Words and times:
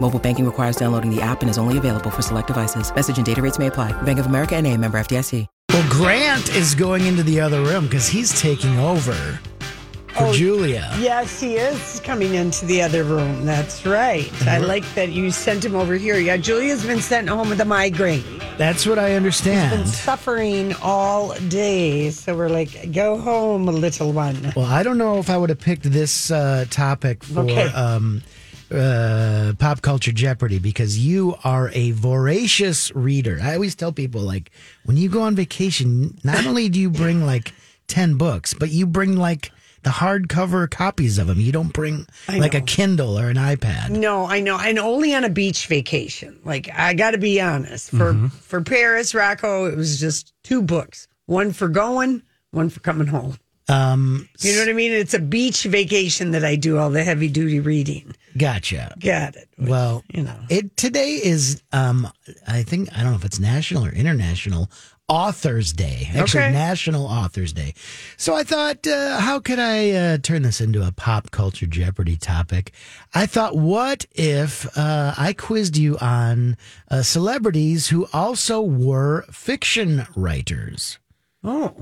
Mobile 0.00 0.18
banking 0.18 0.44
requires 0.46 0.76
downloading 0.76 1.14
the 1.14 1.20
app 1.20 1.40
and 1.42 1.50
is 1.50 1.58
only 1.58 1.76
available 1.76 2.10
for 2.10 2.22
select 2.22 2.46
devices. 2.46 2.94
Message 2.94 3.16
and 3.18 3.26
data 3.26 3.42
rates 3.42 3.58
may 3.58 3.66
apply. 3.66 3.92
Bank 4.02 4.18
of 4.18 4.26
America 4.26 4.56
and 4.56 4.66
a 4.66 4.76
member 4.76 4.98
FDIC. 4.98 5.46
Well, 5.70 5.90
Grant 5.90 6.48
is 6.56 6.74
going 6.74 7.04
into 7.06 7.22
the 7.22 7.40
other 7.40 7.60
room 7.62 7.84
because 7.84 8.08
he's 8.08 8.40
taking 8.40 8.78
over 8.78 9.12
for 9.12 10.24
Oh, 10.24 10.32
Julia. 10.32 10.90
Yes, 10.98 11.38
he 11.40 11.54
is 11.56 12.00
coming 12.00 12.34
into 12.34 12.64
the 12.66 12.82
other 12.82 13.04
room. 13.04 13.44
That's 13.44 13.84
right. 13.86 14.32
I 14.48 14.58
like 14.58 14.82
that 14.94 15.10
you 15.10 15.30
sent 15.30 15.64
him 15.64 15.74
over 15.76 15.94
here. 15.94 16.18
Yeah, 16.18 16.36
Julia's 16.38 16.84
been 16.84 17.00
sent 17.00 17.28
home 17.28 17.48
with 17.50 17.60
a 17.60 17.64
migraine. 17.64 18.24
That's 18.56 18.86
what 18.86 18.98
I 18.98 19.08
Been 19.08 19.16
understand. 19.18 19.88
suffering 19.88 20.74
all 20.82 21.34
day. 21.48 22.10
So 22.10 22.36
we're 22.36 22.48
like, 22.48 22.90
go 22.92 23.18
home, 23.18 23.66
little 23.66 24.12
one. 24.12 24.52
Well, 24.56 24.64
I 24.66 24.82
don't 24.82 24.98
know 24.98 25.18
if 25.18 25.30
I 25.30 25.36
would 25.36 25.50
have 25.50 25.60
picked 25.60 25.84
this 25.84 26.30
uh, 26.32 26.64
topic 26.70 27.22
for 27.22 27.40
Okay. 27.40 27.66
um, 27.68 28.22
uh, 28.70 29.52
pop 29.58 29.82
culture 29.82 30.12
Jeopardy 30.12 30.58
because 30.58 30.98
you 30.98 31.36
are 31.44 31.70
a 31.72 31.92
voracious 31.92 32.94
reader. 32.94 33.38
I 33.42 33.54
always 33.54 33.74
tell 33.74 33.92
people 33.92 34.20
like 34.20 34.50
when 34.84 34.96
you 34.96 35.08
go 35.08 35.22
on 35.22 35.34
vacation, 35.34 36.18
not 36.24 36.46
only 36.46 36.68
do 36.68 36.80
you 36.80 36.90
bring 36.90 37.24
like 37.24 37.52
ten 37.86 38.16
books, 38.16 38.54
but 38.54 38.70
you 38.70 38.86
bring 38.86 39.16
like 39.16 39.50
the 39.84 39.90
hardcover 39.90 40.68
copies 40.70 41.18
of 41.18 41.28
them. 41.28 41.40
You 41.40 41.52
don't 41.52 41.72
bring 41.72 42.06
I 42.28 42.38
like 42.38 42.54
a. 42.54 42.60
Kindle 42.60 43.18
or 43.18 43.28
an 43.30 43.36
iPad. 43.36 43.90
No, 43.90 44.26
I 44.26 44.40
know, 44.40 44.58
and 44.58 44.78
only 44.78 45.14
on 45.14 45.24
a 45.24 45.30
beach 45.30 45.66
vacation. 45.66 46.38
Like 46.44 46.68
I 46.74 46.94
got 46.94 47.12
to 47.12 47.18
be 47.18 47.40
honest. 47.40 47.90
For 47.90 48.14
for 48.28 48.60
Paris, 48.60 49.14
Rocco, 49.14 49.66
it 49.66 49.76
was 49.76 49.98
just 49.98 50.32
two 50.42 50.62
books: 50.62 51.08
one 51.26 51.52
for 51.52 51.68
going, 51.68 52.22
one 52.50 52.68
for 52.68 52.80
coming 52.80 53.06
home. 53.06 53.38
Um, 53.70 54.28
You 54.40 54.54
know 54.54 54.60
what 54.60 54.68
I 54.70 54.72
mean? 54.72 54.92
It's 54.92 55.12
a 55.14 55.18
beach 55.18 55.64
vacation 55.64 56.30
that 56.30 56.44
I 56.44 56.56
do 56.56 56.78
all 56.78 56.88
the 56.90 57.04
heavy 57.04 57.28
duty 57.28 57.60
reading. 57.60 58.14
Gotcha. 58.38 58.94
Got 58.98 59.36
it. 59.36 59.48
Well, 59.58 60.04
you 60.12 60.22
know. 60.22 60.36
it 60.48 60.76
today 60.76 61.20
is 61.22 61.62
um 61.72 62.08
I 62.46 62.62
think 62.62 62.88
I 62.96 63.02
don't 63.02 63.10
know 63.10 63.16
if 63.16 63.24
it's 63.24 63.40
national 63.40 63.84
or 63.86 63.90
international 63.90 64.70
Authors 65.10 65.72
Day. 65.72 66.10
Actually, 66.14 66.42
Okay. 66.44 66.52
National 66.52 67.06
Authors 67.06 67.54
Day. 67.54 67.72
So 68.18 68.34
I 68.34 68.42
thought, 68.42 68.86
uh, 68.86 69.18
how 69.20 69.40
could 69.40 69.58
I 69.58 69.90
uh, 69.92 70.18
turn 70.18 70.42
this 70.42 70.60
into 70.60 70.86
a 70.86 70.92
pop 70.92 71.30
culture 71.30 71.64
Jeopardy 71.64 72.16
topic? 72.18 72.72
I 73.14 73.24
thought, 73.24 73.56
what 73.56 74.04
if 74.12 74.66
uh, 74.76 75.14
I 75.16 75.32
quizzed 75.32 75.78
you 75.78 75.96
on 75.96 76.58
uh, 76.90 77.00
celebrities 77.00 77.88
who 77.88 78.06
also 78.12 78.60
were 78.60 79.24
fiction 79.32 80.06
writers? 80.14 80.98
Oh, 81.42 81.74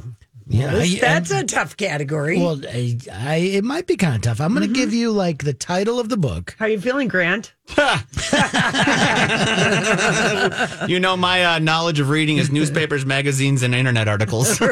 Yeah, 0.48 0.72
this- 0.72 0.96
I- 0.96 1.00
that's 1.00 1.32
I- 1.32 1.40
a 1.40 1.44
tough 1.44 1.76
category. 1.76 2.38
Well, 2.38 2.60
I, 2.68 2.98
I, 3.12 3.36
it 3.36 3.64
might 3.64 3.86
be 3.86 3.96
kind 3.96 4.14
of 4.16 4.22
tough. 4.22 4.40
I'm 4.40 4.54
going 4.54 4.66
to 4.66 4.72
give 4.72 4.92
you 4.92 5.10
like 5.10 5.44
the 5.44 5.52
title 5.52 5.98
of 5.98 6.08
the 6.08 6.16
book. 6.16 6.54
How 6.58 6.66
are 6.66 6.68
you 6.68 6.80
feeling, 6.80 7.08
Grant? 7.08 7.52
You 10.88 11.00
know, 11.00 11.16
my 11.16 11.44
uh, 11.44 11.58
knowledge 11.58 11.98
of 12.00 12.10
reading 12.10 12.36
is 12.36 12.50
newspapers, 12.52 13.04
magazines, 13.04 13.62
and 13.64 13.74
internet 13.74 14.06
articles. 14.08 14.60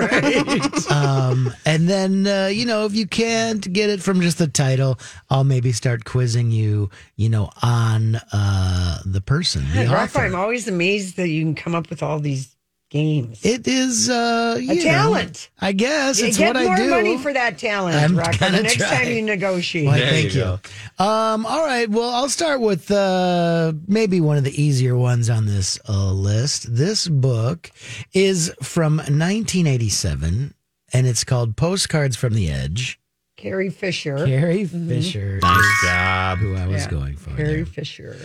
Um, 0.91 1.53
and 1.67 1.89
then, 1.89 2.27
uh, 2.27 2.47
you 2.47 2.65
know, 2.67 2.85
if 2.87 2.95
you 2.95 3.07
can't 3.07 3.71
get 3.73 3.91
it 3.91 4.03
from 4.03 4.21
just 4.21 4.39
the 4.39 4.47
title, 4.47 4.99
I'll 5.31 5.45
maybe 5.45 5.73
start 5.73 6.05
quizzing 6.05 6.51
you, 6.51 6.91
you 7.17 7.29
know, 7.29 7.51
on 7.63 8.17
uh, 8.33 8.99
the 9.05 9.21
person, 9.21 9.65
the 9.75 9.87
Rocco, 9.87 10.21
I'm 10.21 10.35
always 10.35 10.69
amazed 10.69 11.17
that 11.17 11.29
you 11.29 11.43
can 11.43 11.55
come 11.55 11.75
up 11.75 11.91
with 11.91 12.03
all 12.03 12.21
these 12.21 12.54
games. 12.95 13.45
It 13.45 13.67
is 13.67 14.09
uh, 14.09 14.57
you 14.61 14.77
know, 14.77 14.83
talent. 14.83 15.51
I 15.61 15.73
guess 15.73 16.21
it's 16.21 16.39
what 16.39 16.57
I 16.57 16.63
do. 16.63 16.69
Get 16.77 16.89
more 16.89 16.97
money 17.03 17.19
for 17.19 17.33
that 17.33 17.59
talent, 17.59 17.97
I'm 17.97 18.17
Rocco. 18.17 18.51
The 18.51 18.63
next 18.63 18.77
try. 18.77 18.89
time 19.03 19.09
you 19.09 19.21
negotiate. 19.23 19.87
Why, 19.87 19.99
There 19.99 20.11
thank 20.11 20.35
you 20.35 20.41
you. 20.43 21.05
Um, 21.05 21.45
all 21.45 21.65
right. 21.67 21.91
Well, 21.91 22.09
I'll 22.11 22.29
start 22.29 22.61
with 22.61 22.91
uh, 22.91 23.73
maybe 23.89 24.21
one 24.21 24.37
of 24.37 24.45
the 24.45 24.63
easier 24.63 24.97
ones 24.97 25.29
on 25.29 25.47
this 25.47 25.79
uh, 25.89 26.13
list. 26.13 26.75
This 26.75 27.09
book 27.09 27.71
is 28.13 28.53
from 28.63 28.97
1987, 28.99 30.55
and 30.93 31.07
it's 31.07 31.25
called 31.25 31.57
Postcards 31.57 32.17
from 32.17 32.35
the 32.35 32.51
Edge. 32.51 33.01
Carrie 33.37 33.69
Fisher. 33.71 34.25
Carrie 34.25 34.65
Fisher. 34.65 35.41
nice 35.43 35.83
job. 35.83 36.39
Who 36.39 36.55
I 36.55 36.67
was 36.67 36.85
Yeah, 36.85 36.91
going 36.91 37.17
for. 37.17 37.31
Carrie 37.37 37.57
there. 37.57 37.67
Fisher. 37.67 38.17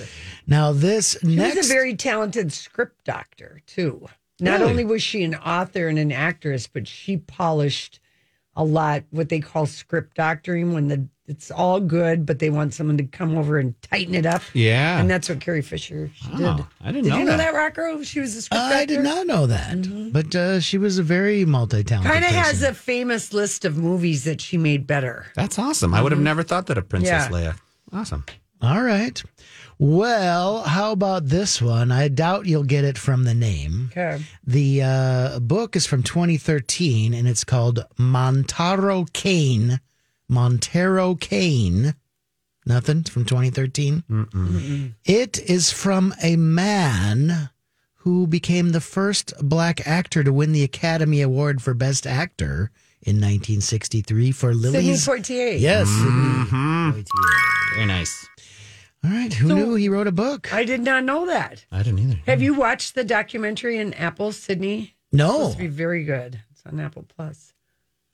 Now, 0.47 0.71
this 0.71 1.17
She 1.21 1.35
next. 1.35 1.57
was 1.57 1.69
a 1.69 1.73
very 1.73 1.95
talented 1.95 2.53
script 2.53 3.03
doctor, 3.05 3.61
too. 3.65 4.07
Not 4.41 4.59
Really? 4.59 4.71
only 4.71 4.85
was 4.85 5.01
she 5.03 5.23
an 5.23 5.35
author 5.35 5.87
and 5.87 5.99
an 5.99 6.11
actress, 6.11 6.67
but 6.67 6.87
she 6.87 7.17
polished 7.17 7.99
a 8.55 8.63
lot 8.63 9.03
what 9.11 9.29
they 9.29 9.39
call 9.39 9.65
script 9.65 10.15
doctoring 10.15 10.73
when 10.73 10.87
the 10.87 11.07
it's 11.27 11.51
all 11.51 11.79
good, 11.79 12.25
but 12.25 12.39
they 12.39 12.49
want 12.49 12.73
someone 12.73 12.97
to 12.97 13.03
come 13.03 13.37
over 13.37 13.59
and 13.59 13.79
tighten 13.83 14.15
it 14.15 14.25
up. 14.25 14.41
Yeah. 14.53 14.99
And 14.99 15.07
that's 15.07 15.29
what 15.29 15.39
Carrie 15.39 15.61
Fisher 15.61 16.09
she 16.15 16.25
Oh, 16.33 16.37
did. 16.57 16.65
I 16.81 16.91
didn't 16.91 17.03
Did 17.03 17.09
know 17.09 17.15
Did 17.17 17.19
you 17.19 17.25
know 17.25 17.37
that. 17.37 17.37
that, 17.37 17.53
Rocco? 17.53 18.01
She 18.01 18.19
was 18.19 18.35
a 18.35 18.41
script 18.41 18.59
doctor. 18.63 18.75
I 18.75 18.85
did 18.87 19.01
not 19.01 19.27
know 19.27 19.45
that, 19.45 20.11
but 20.11 20.33
uh, 20.33 20.59
she 20.59 20.79
was 20.79 20.97
a 20.97 21.03
very 21.03 21.45
multi-talented. 21.45 22.11
Kind 22.11 22.25
of 22.25 22.31
has 22.31 22.63
a 22.63 22.73
famous 22.73 23.31
list 23.31 23.63
of 23.63 23.77
movies 23.77 24.23
that 24.23 24.41
she 24.41 24.57
made 24.57 24.87
better. 24.87 25.27
That's 25.35 25.59
awesome. 25.59 25.93
I 25.93 26.01
would 26.01 26.11
have 26.11 26.19
never 26.19 26.41
thought 26.41 26.65
that 26.65 26.79
of 26.79 26.89
Princess 26.89 27.25
Mm-hmm. 27.25 27.33
Yeah. 27.35 27.51
Leia. 27.51 27.59
Awesome. 27.93 28.25
All 28.63 28.81
right. 28.81 29.21
Well, 29.81 30.63
how 30.63 30.91
about 30.91 31.27
this 31.27 31.61
one? 31.61 31.89
I 31.89 32.09
doubt 32.09 32.45
you'll 32.45 32.63
get 32.63 32.83
it 32.83 32.97
from 32.97 33.23
the 33.23 33.33
name. 33.33 33.87
Okay. 33.91 34.21
The 34.45 34.81
uh, 34.83 35.39
book 35.39 35.77
is 35.77 35.85
from 35.85 36.03
2013 36.03 37.13
and 37.13 37.25
it's 37.29 37.45
called 37.45 37.85
Montaro 37.97 39.11
Caine. 39.13 39.79
Montaro 40.29 41.17
Caine. 41.17 41.95
Nothing 42.65 42.99
It's 42.99 43.09
from 43.09 43.23
2013. 43.23 44.95
It 45.05 45.39
is 45.49 45.71
from 45.71 46.13
a 46.21 46.35
man 46.35 47.49
who 47.95 48.27
became 48.27 48.71
the 48.71 48.81
first 48.81 49.33
black 49.41 49.87
actor 49.87 50.23
to 50.25 50.33
win 50.33 50.51
the 50.51 50.63
Academy 50.63 51.21
Award 51.21 51.61
for 51.61 51.73
Best 51.73 52.05
Actor 52.05 52.69
in 53.01 53.15
1963 53.15 54.31
for 54.33 54.53
Sidney 54.53 54.69
Lily's. 54.71 55.07
Poitier. 55.07 55.59
Yes. 55.59 55.87
Mm-hmm. 55.87 56.91
Sidney 56.91 57.03
Poitier. 57.03 57.75
Very 57.75 57.85
nice. 57.87 58.28
All 59.03 59.11
right. 59.11 59.33
Who 59.33 59.55
knew 59.55 59.75
he 59.75 59.87
wrote 59.89 60.07
a 60.07 60.11
book? 60.11 60.53
I 60.53 60.63
did 60.65 60.81
not 60.81 61.03
know 61.05 61.25
that. 61.27 61.65
I 61.71 61.83
didn't 61.83 61.99
either. 61.99 62.19
Have 62.25 62.41
you 62.41 62.53
watched 62.53 62.95
the 62.95 63.03
documentary 63.03 63.77
in 63.77 63.93
Apple, 63.93 64.31
Sidney? 64.31 64.95
No, 65.11 65.31
Supposed 65.31 65.51
to 65.53 65.57
be 65.59 65.67
very 65.67 66.03
good. 66.03 66.39
It's 66.51 66.61
on 66.65 66.79
Apple 66.79 67.05
Plus. 67.15 67.53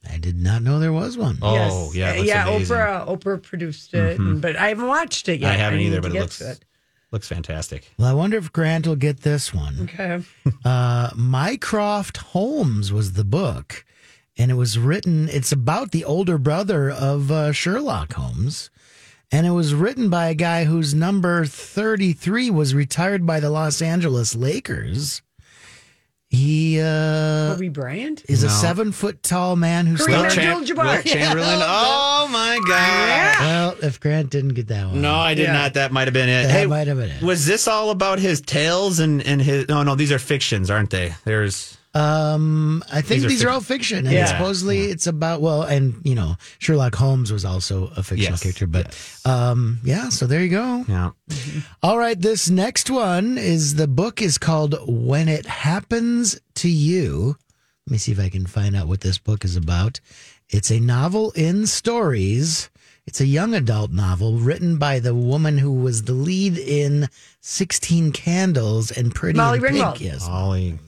I 0.10 0.18
did 0.20 0.40
not 0.40 0.62
know 0.62 0.78
there 0.80 0.94
was 0.94 1.18
one. 1.18 1.40
Oh, 1.42 1.92
yeah. 1.94 2.14
yeah. 2.16 2.48
amazing. 2.48 2.76
Oprah, 2.76 3.08
Oprah 3.08 3.42
produced 3.42 3.94
it, 3.96 4.20
and- 4.20 4.40
but 4.42 4.56
I 4.56 4.68
haven't 4.70 4.88
watched 4.88 5.28
it 5.28 5.40
yet. 5.40 5.52
I 5.52 5.56
haven't 5.58 5.80
need 5.80 5.88
either, 5.88 6.02
but 6.02 6.16
it 6.16 6.20
looks 6.20 6.38
to 6.38 6.58
looks 7.12 7.28
fantastic. 7.28 7.92
Well, 7.98 8.08
I 8.08 8.14
wonder 8.14 8.38
if 8.38 8.52
Grant 8.54 8.86
will 8.86 8.96
get 8.96 9.22
this 9.22 9.54
one. 9.54 9.90
Okay. 9.92 10.22
Uh, 10.66 11.10
Mycroft 11.16 12.18
Holmes 12.18 12.92
was 12.94 13.14
the 13.14 13.24
book, 13.24 13.86
and 14.38 14.50
it 14.52 14.56
was 14.56 14.78
written. 14.80 15.28
It's 15.30 15.52
about 15.52 15.92
the 15.92 16.04
older 16.06 16.38
brother 16.38 16.90
of 16.90 17.32
uh, 17.32 17.52
Sherlock 17.52 18.14
Holmes, 18.14 18.70
and 19.32 19.46
it 19.48 19.52
was 19.52 19.74
written 19.74 20.10
by 20.10 20.28
a 20.30 20.36
guy 20.36 20.64
whose 20.66 20.94
number 20.94 21.46
thirty-three 21.46 22.50
was 22.50 22.74
retired 22.76 23.26
by 23.26 23.40
the 23.40 23.50
Los 23.50 23.82
Angeles 23.82 24.36
Lakers. 24.36 25.22
He 26.28 26.82
uh, 26.82 27.54
Kobe 27.54 27.70
Bryant. 27.70 28.24
is 28.28 28.44
a 28.44 28.50
seven-foot 28.50 29.22
tall 29.24 29.56
man 29.56 29.86
who 29.86 29.96
Kareem 29.96 30.32
slept. 30.32 30.38
Abdul-Jabbar. 30.38 31.04
Chamberlain. 31.06 31.62
Oh 32.18 32.28
my 32.28 32.60
God. 32.68 33.40
Well, 33.40 33.76
if 33.88 34.00
Grant 34.00 34.32
didn't 34.32 34.56
get 34.56 34.68
that 34.70 34.88
one, 34.88 35.00
No, 35.02 35.14
I 35.14 35.36
did 35.36 35.44
Yeah. 35.44 35.54
not. 35.54 35.76
That 35.76 35.92
might 35.92 36.08
have 36.08 36.14
been 36.14 36.28
it. 36.28 36.44
that 36.48 36.52
hey, 36.52 36.66
might 36.66 36.88
have 36.88 36.98
been 36.98 37.12
it. 37.12 37.22
was 37.22 37.46
this 37.46 37.68
all 37.68 37.92
about 37.92 38.18
his 38.18 38.42
tales 38.42 39.00
and 39.00 39.22
and 39.26 39.40
his? 39.40 39.70
No, 39.70 39.84
no, 39.84 39.94
these 39.96 40.12
are 40.12 40.18
fictions, 40.18 40.72
aren't 40.72 40.90
they? 40.90 41.14
There's 41.24 41.78
Um, 41.96 42.84
I 42.92 43.02
think 43.02 43.22
These 43.22 43.30
these 43.32 43.44
are 43.46 43.48
are, 43.48 43.52
all 43.54 43.62
fiction, 43.62 44.00
and 44.06 44.12
Yeah. 44.14 44.26
supposedly 44.26 44.82
it's 44.82 45.08
about 45.08 45.42
well, 45.42 45.62
and 45.64 45.96
you 46.04 46.14
know 46.14 46.36
Sherlock 46.60 46.94
Holmes 46.96 47.32
was 47.32 47.46
also 47.46 47.86
a 47.96 48.04
fictional 48.04 48.34
Yes, 48.34 48.44
character, 48.44 48.68
but 48.68 48.94
um, 49.24 49.80
yeah. 49.84 50.10
So 50.10 50.28
there 50.28 50.42
you 50.42 50.50
go. 50.50 50.84
Yeah. 50.90 51.12
All 51.84 51.98
right, 51.98 52.20
this 52.20 52.50
next 52.50 52.90
one 52.90 53.38
is 53.38 53.76
the 53.76 53.88
book 53.88 54.22
is 54.22 54.38
called 54.38 54.76
When 54.86 55.30
It 55.30 55.46
Happens 55.46 56.40
to 56.56 56.70
You. 56.70 57.38
Let 57.88 57.92
me 57.92 57.98
see 57.98 58.12
if 58.12 58.20
I 58.20 58.30
can 58.30 58.46
find 58.46 58.76
out 58.76 58.88
what 58.88 59.00
this 59.02 59.18
book 59.18 59.46
is 59.46 59.56
about. 59.56 60.02
It's 60.50 60.72
a 60.72 60.80
novel 60.82 61.32
in 61.32 61.66
stories. 61.66 62.70
It's 63.08 63.22
a 63.22 63.26
young 63.28 63.54
adult 63.54 63.92
novel 63.92 64.38
written 64.38 64.78
by 64.78 65.00
the 65.00 65.14
woman 65.16 65.60
who 65.60 65.72
was 65.72 66.04
the 66.04 66.14
lead 66.14 66.58
in 66.58 67.08
16 67.42 68.12
Candles 68.12 68.92
and 68.92 69.14
Pretty 69.14 69.38
Molly 69.38 69.60
in 69.60 69.64
Pink. 69.64 69.76
Ringwald. 69.78 70.00
Yes. 70.02 70.28
Ollie, 70.28 70.80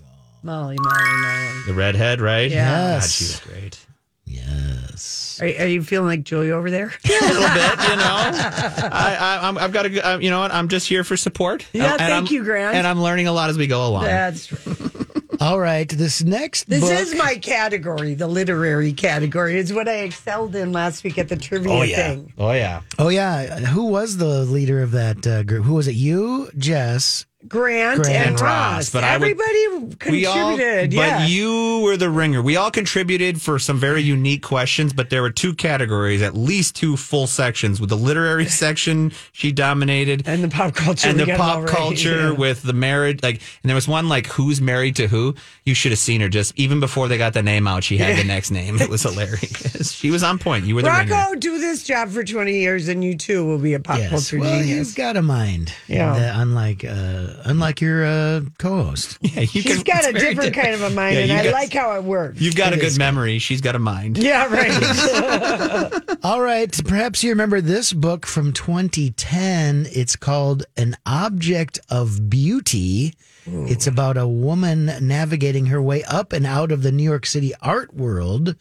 Molly, 0.44 0.78
Molly, 0.80 1.22
Molly. 1.22 1.62
the 1.68 1.74
redhead, 1.74 2.22
right? 2.22 2.50
Yeah. 2.50 3.00
God, 3.00 3.04
she 3.04 3.24
was 3.25 3.39
great. 3.42 3.86
Yes. 4.25 5.39
Are, 5.42 5.45
are 5.45 5.68
you 5.68 5.81
feeling 5.84 6.07
like 6.07 6.24
Julie 6.24 6.51
over 6.51 6.69
there? 6.69 6.88
a 6.88 7.10
little 7.10 7.25
bit, 7.25 7.89
you 7.89 7.95
know. 7.95 8.18
I, 8.92 9.18
I, 9.19 9.48
I'm, 9.48 9.57
I've 9.57 9.72
got 9.72 9.84
to, 9.84 10.00
uh, 10.07 10.18
you 10.18 10.30
know 10.30 10.39
what? 10.42 10.51
I'm 10.51 10.68
just 10.68 10.88
here 10.88 11.04
for 11.04 11.16
support. 11.18 11.66
Yeah, 11.74 11.92
And 11.92 12.00
thank 12.00 12.12
I'm- 12.12 12.28
you, 12.28 12.44
Grant. 12.44 12.75
And 12.75 12.86
I'm 12.88 13.01
learning 13.01 13.28
a 13.28 13.31
lot 13.31 13.50
as 13.50 13.57
we 13.57 13.68
go 13.68 13.88
along. 13.88 14.04
That's 14.06 14.48
true. 14.48 14.92
All 15.39 15.60
right, 15.60 15.88
this 15.88 16.24
next 16.24 16.68
this 16.68 16.81
book 16.81 16.92
is 16.92 17.13
my 17.13 17.36
category. 17.36 18.16
The 18.16 18.25
literary 18.25 18.92
category 18.92 19.56
is 19.57 19.72
what 19.72 19.88
I 19.88 19.98
excelled 19.98 20.56
in 20.56 20.72
last 20.72 21.04
week 21.04 21.19
at 21.19 21.30
the 21.30 21.36
trivia 21.36 21.72
oh 21.72 21.83
yeah. 21.83 21.95
thing. 21.95 22.33
Oh 22.40 22.51
yeah. 22.54 22.81
Oh 22.98 23.10
yeah, 23.10 23.60
who 23.60 23.86
was 23.86 24.18
the 24.18 24.45
leader 24.45 24.81
of 24.81 24.90
that 24.92 25.28
uh, 25.28 25.44
group? 25.44 25.63
Who 25.63 25.75
was 25.75 25.88
it? 25.88 25.94
You, 25.94 26.50
Jess, 26.57 27.27
Grant, 27.48 28.01
Grant 28.01 28.16
and 28.18 28.28
and 28.30 28.42
Ross. 28.42 28.42
Ross, 28.42 28.89
but 28.89 29.04
I 29.04 29.16
would- 29.18 29.30
Everybody 29.30 29.68
We 30.10 30.25
all, 30.25 30.34
contributed. 30.57 30.89
but 30.92 30.95
yeah. 31.07 31.25
you 31.28 31.81
were 31.84 31.95
the 31.95 32.10
ringer. 32.10 32.42
We 32.42 32.56
all 32.57 32.72
contributed 32.72 33.39
for 33.39 33.60
some 33.60 33.80
very 33.80 34.01
unique 34.01 34.42
questions, 34.42 34.92
but 34.92 35.12
there 35.12 35.22
were 35.22 35.30
two 35.30 35.54
categories, 35.54 36.24
at 36.24 36.36
least 36.36 36.75
two 36.75 36.98
full 36.98 37.28
sections. 37.28 37.80
With 37.80 37.92
the 37.92 37.95
literary 37.95 38.45
section, 38.48 39.12
she 39.34 39.51
dominated, 39.51 40.24
and 40.28 40.44
the 40.44 40.48
pop 40.48 40.74
culture. 40.74 41.07
and 41.10 41.19
the 41.19 41.28
pop 41.38 41.60
right. 41.60 41.68
culture 41.69 42.30
Yeah. 42.30 42.31
with 42.31 42.63
the 42.63 42.74
marriage. 42.74 43.22
Like, 43.22 43.36
and 43.62 43.69
there 43.69 43.75
was 43.75 43.88
one 43.88 44.10
like, 44.10 44.25
"Who's 44.28 44.60
married 44.60 44.95
to 44.95 45.07
who?" 45.07 45.36
You 45.63 45.75
should 45.75 45.92
have 45.92 46.00
seen 46.00 46.22
her. 46.22 46.30
Just 46.30 46.54
even 46.57 46.80
before 46.80 47.07
they 47.07 47.19
got 47.19 47.33
the 47.33 47.44
name 47.44 47.68
out, 47.68 47.83
she 47.83 47.98
had 47.98 48.18
the 48.18 48.24
next 48.24 48.50
name. 48.50 48.81
It 48.81 48.90
was 48.90 49.04
hilarious. 49.04 49.92
she 49.92 50.10
was 50.10 50.24
on 50.24 50.40
point. 50.40 50.66
You 50.66 50.74
were 50.75 50.81
the 50.81 50.90
ringer. 50.90 51.12
Rocco, 51.13 51.36
do 51.36 51.60
this 51.60 51.83
job 51.83 52.10
for 52.10 52.24
20 52.24 52.51
years 52.60 52.88
and 52.88 53.04
you 53.04 53.16
too 53.16 53.45
will 53.45 53.60
be 53.60 53.75
a 53.75 53.80
pop 53.80 54.00
yes. 54.00 54.10
culture 54.10 54.40
Well, 54.40 54.60
genius. 54.60 54.88
you've 54.88 54.95
got 54.95 55.16
a 55.18 55.22
mind. 55.22 55.72
Yeah. 55.88 56.13
Uh, 56.13 56.42
unlike 56.42 56.83
uh, 56.83 57.27
unlike 57.46 57.82
your 57.82 58.06
uh, 58.06 58.42
co-host. 58.58 59.18
Yeah, 59.28 59.42
you 59.42 59.48
She's 59.48 59.66
can- 59.76 59.84
got 59.84 60.06
a 60.06 60.10
it's 60.10 60.20
very 60.22 60.34
different 60.36 60.56
kind 60.56 60.74
of 60.74 60.82
a 60.82 60.90
mind 60.92 61.16
Yeah, 61.16 61.22
and 61.22 61.32
you 61.32 61.38
I 61.38 61.44
got- 61.46 61.54
like 61.54 61.74
how 61.74 61.96
it 61.96 62.04
works. 62.04 62.40
You've 62.42 62.56
got 62.56 62.74
a 62.74 62.78
good 62.78 62.86
is. 62.86 62.98
memory. 63.00 63.40
She's 63.40 63.62
got 63.62 63.76
a 63.76 63.80
mind. 63.80 64.18
yeah, 64.24 64.46
right. 64.52 66.18
All 66.24 66.42
right, 66.42 66.72
perhaps 66.86 67.24
you 67.24 67.30
remember 67.32 67.62
this 67.62 67.94
book 67.94 68.26
from 68.26 68.54
2010. 68.54 69.88
It's 69.92 70.16
called 70.16 70.64
An 70.76 70.98
Object 71.06 71.80
of 71.90 72.30
Beauty. 72.30 73.14
It's 73.50 73.88
about 73.88 74.18
a 74.18 74.28
woman 74.28 74.92
navigating 75.02 75.68
her 75.68 75.82
way 75.82 76.04
up 76.04 76.34
and 76.34 76.46
out 76.46 76.70
of 76.72 76.84
the 76.84 76.92
New 76.92 77.04
York 77.04 77.26
City 77.26 77.54
art 77.62 77.94
world. 77.94 78.56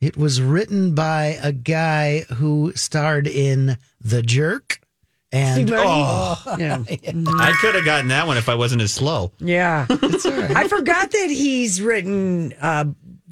It 0.00 0.16
was 0.16 0.40
written 0.40 0.94
by 0.94 1.38
a 1.42 1.52
guy 1.52 2.20
who 2.36 2.72
starred 2.74 3.26
in 3.26 3.76
The 4.00 4.22
Jerk 4.22 4.79
and 5.32 5.70
Oh, 5.72 6.42
yeah. 6.58 6.82
I 6.88 7.52
could 7.60 7.74
have 7.74 7.84
gotten 7.84 8.08
that 8.08 8.26
one 8.26 8.36
if 8.36 8.48
I 8.48 8.54
wasn't 8.54 8.82
as 8.82 8.92
slow. 8.92 9.32
Yeah. 9.38 9.86
I 9.90 10.66
forgot 10.68 11.10
that 11.12 11.28
he's 11.30 11.80
written 11.80 12.52
uh, 12.60 12.86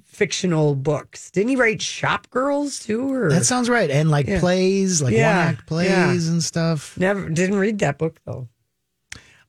fictional 0.04 0.74
books. 0.74 1.30
Didn't 1.30 1.50
he 1.50 1.56
write 1.56 1.82
Shop 1.82 2.28
Girls 2.30 2.78
too? 2.80 3.12
Or 3.12 3.30
that 3.30 3.44
sounds 3.46 3.68
right. 3.68 3.90
And 3.90 4.10
like 4.10 4.26
Yeah. 4.26 4.40
plays, 4.40 5.00
like 5.02 5.12
Yeah, 5.14 5.36
one 5.46 5.54
act 5.54 5.66
plays 5.66 5.90
yeah. 5.90 6.32
and 6.32 6.42
stuff. 6.42 6.96
never 6.98 7.28
didn't 7.28 7.58
read 7.58 7.78
that 7.80 7.98
book 7.98 8.20
though. 8.24 8.48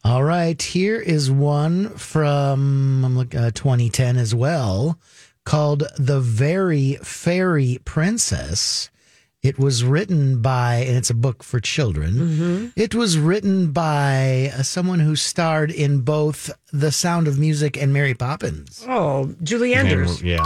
All 0.03 0.23
right, 0.23 0.59
here 0.61 0.97
is 0.99 1.29
one 1.29 1.89
from 1.97 3.03
I'm 3.03 3.17
look, 3.17 3.35
uh, 3.35 3.51
2010 3.51 4.15
as 4.15 4.33
well, 4.33 4.97
called 5.43 5.83
"The 5.97 6.21
Very 6.21 6.97
Fairy 7.03 7.79
Princess." 7.83 8.89
It 9.41 9.57
was 9.57 9.85
written 9.85 10.41
by, 10.41 10.75
and 10.85 10.97
it's 10.97 11.09
a 11.09 11.13
book 11.13 11.43
for 11.43 11.61
children. 11.61 12.73
It 12.75 12.93
was 12.93 13.17
written 13.17 13.71
by 13.71 14.51
uh, 14.53 14.63
someone 14.63 14.99
who 14.99 15.15
starred 15.15 15.71
in 15.71 16.01
both 16.01 16.51
The 16.73 16.91
Sound 16.91 17.25
of 17.25 17.39
Music 17.39 17.77
and 17.81 17.93
Mary 17.93 18.13
Poppins. 18.13 18.83
Oh, 18.85 19.33
Julie 19.41 19.75
Andrews. 19.75 20.21
Yeah. 20.21 20.39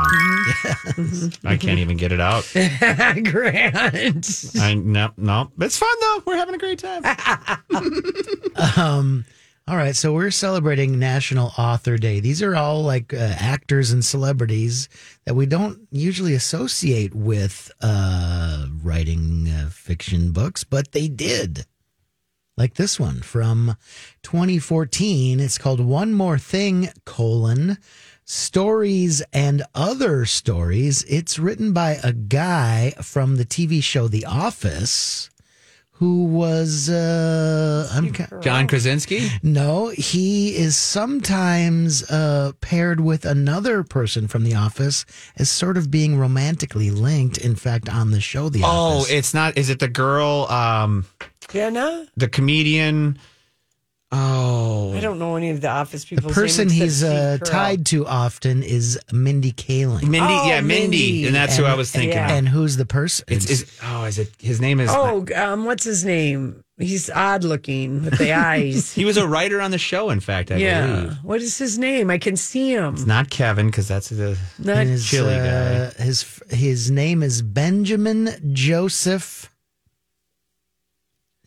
I 1.43 1.57
can't 1.57 1.79
even 1.79 1.97
get 1.97 2.11
it 2.11 2.21
out. 2.21 2.47
Grant. 3.23 4.51
I 4.59 4.75
no 4.75 5.09
no. 5.17 5.51
It's 5.59 5.77
fun 5.79 5.95
though. 5.99 6.23
We're 6.27 6.37
having 6.37 6.53
a 6.53 6.59
great 6.59 6.77
time. 6.77 7.03
Um, 8.77 9.25
all 9.65 9.77
right, 9.77 9.95
so 9.95 10.11
we're 10.11 10.29
celebrating 10.29 10.99
National 10.99 11.53
Author 11.57 11.97
Day. 11.97 12.19
These 12.19 12.41
are 12.41 12.53
all 12.53 12.83
like 12.83 13.13
uh, 13.13 13.17
actors 13.17 13.91
and 13.91 14.03
celebrities 14.03 14.89
that 15.25 15.35
we 15.35 15.45
don't 15.45 15.87
usually 15.89 16.33
associate 16.33 17.15
with 17.15 17.71
uh, 17.81 18.65
writing 18.83 19.47
uh, 19.47 19.69
fiction 19.69 20.33
books, 20.33 20.65
but 20.65 20.91
they 20.91 21.07
did. 21.07 21.65
Like 22.57 22.73
this 22.73 22.99
one 22.99 23.21
from 23.21 23.77
2014. 24.23 25.39
It's 25.39 25.57
called 25.57 25.79
One 25.79 26.13
More 26.13 26.37
Thing, 26.37 26.89
colon, 27.05 27.77
Stories 28.25 29.23
and 29.31 29.63
Other 29.73 30.25
Stories. 30.25 31.05
It's 31.07 31.39
written 31.39 31.71
by 31.71 31.99
a 32.03 32.11
guy 32.11 32.91
from 33.01 33.37
the 33.37 33.45
TV 33.45 33.81
show 33.81 34.09
The 34.09 34.25
Office 34.25 35.29
who 36.03 36.25
was 36.25 36.89
uh 36.89 37.87
I'm 37.93 38.11
ki- 38.11 38.25
John 38.41 38.67
Krasinski. 38.67 39.29
no, 39.41 39.87
he 39.87 40.53
is 40.53 40.75
sometimes 40.75 42.03
uh, 42.11 42.51
paired 42.59 42.99
with 42.99 43.23
another 43.23 43.83
person 43.83 44.27
from 44.27 44.43
The 44.43 44.53
Office 44.53 45.05
as 45.37 45.49
sort 45.49 45.77
of 45.77 45.89
being 45.89 46.17
romantically 46.17 46.91
linked. 46.91 47.37
In 47.37 47.55
fact, 47.55 47.87
on 47.87 48.11
the 48.11 48.19
show 48.19 48.49
The 48.49 48.63
Oh, 48.63 48.99
Office. 48.99 49.11
it's 49.11 49.33
not. 49.33 49.57
Is 49.57 49.69
it 49.69 49.79
the 49.79 49.87
girl? 49.87 50.45
Um, 50.49 51.05
Jenna? 51.49 52.05
the 52.17 52.27
comedian. 52.27 53.17
Oh, 54.15 54.93
I 54.93 54.99
don't 54.99 55.17
know 55.17 55.35
any 55.37 55.49
of 55.49 55.61
the 55.61 55.69
office 55.69 56.05
people. 56.05 56.21
the 56.21 56.27
people. 56.29 56.43
person 56.43 56.69
he's 56.69 57.03
uh, 57.03 57.39
tied 57.43 57.87
to 57.87 58.05
often 58.05 58.61
is 58.61 58.99
Mindy 59.11 59.51
Kaling. 59.51 60.03
Mindy. 60.03 60.19
Oh, 60.21 60.47
yeah, 60.47 60.61
Mindy. 60.61 60.81
Mindy. 60.81 61.25
and 61.25 61.35
that's 61.35 61.57
who 61.57 61.65
I 61.65 61.73
was 61.73 61.91
thinking. 61.91 62.11
yeah. 62.11 62.31
of. 62.31 62.37
and 62.37 62.47
who's 62.47 62.77
the 62.77 62.85
person? 62.85 63.25
It's, 63.27 63.49
is 63.49 63.79
oh, 63.83 64.03
is 64.03 64.19
it 64.19 64.29
his 64.37 64.61
name 64.61 64.79
is? 64.79 64.91
Oh, 64.93 65.25
um, 65.35 65.65
what's 65.65 65.83
his 65.83 66.05
name? 66.05 66.63
He's 66.77 67.09
odd 67.09 67.43
looking 67.43 68.03
with 68.03 68.19
the 68.19 68.33
eyes. 68.33 68.93
he 68.95 69.03
was 69.03 69.17
a 69.17 69.27
writer 69.27 69.59
on 69.61 69.71
the 69.71 69.77
show. 69.79 70.11
In 70.11 70.19
fact, 70.19 70.51
I 70.51 70.57
yeah. 70.57 70.85
believe 70.85 71.13
What 71.23 71.41
is 71.41 71.57
his 71.57 71.79
name? 71.79 72.11
I 72.11 72.19
can 72.19 72.35
see 72.35 72.71
him. 72.71 72.93
it's 72.93 73.07
not 73.07 73.31
Kevin 73.31 73.67
because 73.67 73.87
that's 73.87 74.09
the 74.09 74.37
Not 74.59 74.77
And 74.77 74.89
his, 74.89 75.05
chili 75.07 75.33
uh, 75.33 75.91
His 75.97 76.41
his 76.49 76.91
name 76.91 77.23
is 77.23 77.41
Benjamin 77.41 78.29
Joseph 78.53 79.52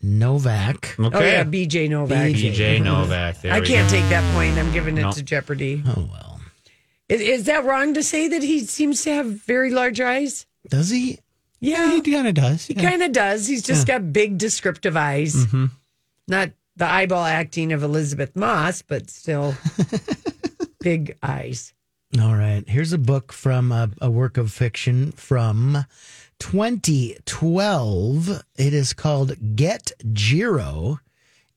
Novak. 0.01 0.95
okay. 0.99 1.17
Oh 1.17 1.19
yeah, 1.21 1.43
BJ 1.43 1.89
Novak. 1.89 2.33
BJ 2.33 2.81
Novak. 2.83 3.41
There 3.41 3.53
I 3.53 3.59
we 3.59 3.65
can't 3.67 3.89
go. 3.89 3.97
take 3.97 4.07
that 4.09 4.23
point. 4.35 4.57
I'm 4.57 4.71
giving 4.71 4.97
it 4.97 5.01
No. 5.01 5.11
to 5.11 5.23
Jeopardy. 5.23 5.81
Oh 5.85 6.09
well, 6.11 6.39
Is, 7.09 7.21
is 7.21 7.43
that 7.45 7.65
wrong 7.65 7.93
to 7.95 8.03
say 8.03 8.27
that 8.27 8.43
he 8.43 8.59
seems 8.61 9.03
to 9.03 9.11
have 9.11 9.25
very 9.25 9.71
large 9.71 9.99
eyes? 9.99 10.45
does 10.69 10.89
he? 10.89 11.19
Yeah, 11.59 11.93
He 11.93 12.01
kind 12.01 12.27
of 12.27 12.35
does. 12.35 12.67
he 12.67 12.75
kind 12.75 13.01
of 13.01 13.11
does. 13.11 13.47
He's 13.47 13.63
just 13.63 13.87
got 13.87 14.13
big 14.13 14.37
descriptive 14.37 14.95
eyes. 14.95 15.33
Mm-hmm. 15.35 15.65
Not 16.27 16.51
the 16.75 16.85
eyeball 16.85 17.25
acting 17.25 17.73
of 17.73 17.81
Elisabeth 17.81 18.35
Moss, 18.35 18.83
but 18.83 19.09
still 19.09 19.55
big 20.79 21.17
eyes. 21.23 21.73
All 22.21 22.35
right. 22.35 22.63
Here's 22.67 22.93
a 22.93 22.97
book 22.99 23.33
from 23.33 23.71
a, 23.71 23.89
a 23.99 24.09
work 24.11 24.37
of 24.37 24.51
fiction 24.51 25.11
from 25.13 25.85
2012. 26.39 28.43
It 28.57 28.73
is 28.73 28.93
called 28.93 29.55
Get 29.55 29.91
Jiro. 30.13 30.99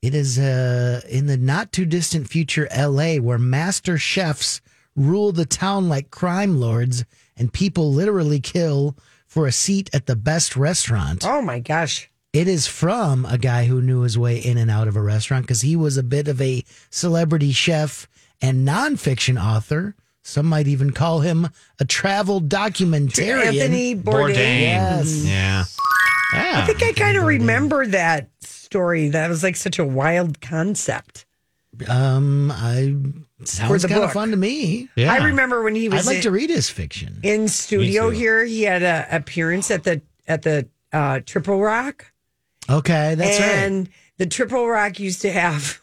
It 0.02 0.14
is 0.14 0.38
uh, 0.38 1.02
in 1.08 1.26
the 1.26 1.37
not 1.37 1.72
too 1.72 1.84
distant 1.84 2.28
future 2.28 2.68
LA 2.76 3.16
where 3.16 3.38
master 3.38 3.99
chefs 3.99 4.60
rule 4.96 5.32
the 5.32 5.44
town 5.44 5.88
like 5.88 6.10
crime 6.10 6.60
lords 6.60 7.04
and 7.37 7.52
people 7.52 7.92
literally 7.92 8.40
kill 8.40 8.96
for 9.26 9.46
a 9.46 9.52
seat 9.52 9.90
at 9.92 10.06
the 10.06 10.16
best 10.16 10.56
restaurant. 10.56 11.25
Oh 11.25 11.42
my 11.42 11.60
gosh. 11.60 12.10
It 12.32 12.49
is 12.49 12.66
from 12.66 13.26
a 13.26 13.38
guy 13.38 13.64
who 13.64 13.82
knew 13.82 14.02
his 14.02 14.16
way 14.16 14.38
in 14.38 14.56
and 14.56 14.70
out 14.70 14.88
of 14.88 14.96
a 14.96 15.02
restaurant 15.02 15.44
because 15.44 15.62
he 15.62 15.76
was 15.76 15.96
a 15.96 16.02
bit 16.02 16.28
of 16.28 16.40
a 16.40 16.64
celebrity 16.88 17.52
chef 17.52 18.08
and 18.40 18.66
nonfiction 18.66 19.42
author. 19.42 19.94
Some 20.22 20.46
might 20.46 20.66
even 20.68 20.92
call 20.92 21.20
him 21.20 21.48
a 21.78 21.84
travel 21.84 22.40
documentarian. 22.40 23.46
Anthony 23.46 23.94
Bourdain. 23.96 24.02
Bourdain. 24.34 24.60
Yes. 24.60 25.24
Yeah. 25.24 25.64
Yeah. 26.32 26.60
I 26.62 26.66
think 26.66 26.82
I 26.82 26.92
kind 26.92 27.16
of 27.16 27.24
remember 27.24 27.86
that 27.86 28.28
story. 28.42 29.08
That 29.08 29.28
was 29.28 29.42
like 29.42 29.56
such 29.56 29.78
a 29.78 29.84
wild 29.84 30.40
concept. 30.40 31.26
Um, 31.88 32.50
I 32.52 32.94
Sounds 33.44 33.86
kind 33.86 34.04
of 34.04 34.12
fun 34.12 34.30
to 34.32 34.36
me. 34.36 34.90
Yeah. 34.96 35.12
I 35.12 35.24
remember 35.24 35.62
when 35.62 35.74
he 35.74 35.88
was 35.88 36.00
I'd 36.00 36.06
like 36.06 36.16
in, 36.16 36.22
to 36.24 36.30
read 36.30 36.50
his 36.50 36.68
fiction. 36.68 37.18
in 37.22 37.48
studio 37.48 38.10
here. 38.10 38.44
He 38.44 38.62
had 38.62 38.82
a 38.82 39.06
appearance 39.10 39.70
at 39.70 39.84
the 39.84 40.02
at 40.28 40.42
the 40.42 40.68
uh, 40.92 41.20
Triple 41.24 41.58
Rock, 41.60 42.12
Okay, 42.68 43.14
that's 43.14 43.40
right. 43.40 43.48
and 43.48 43.88
the 44.18 44.26
Triple 44.26 44.68
Rock 44.68 45.00
used 45.00 45.22
to 45.22 45.32
have 45.32 45.80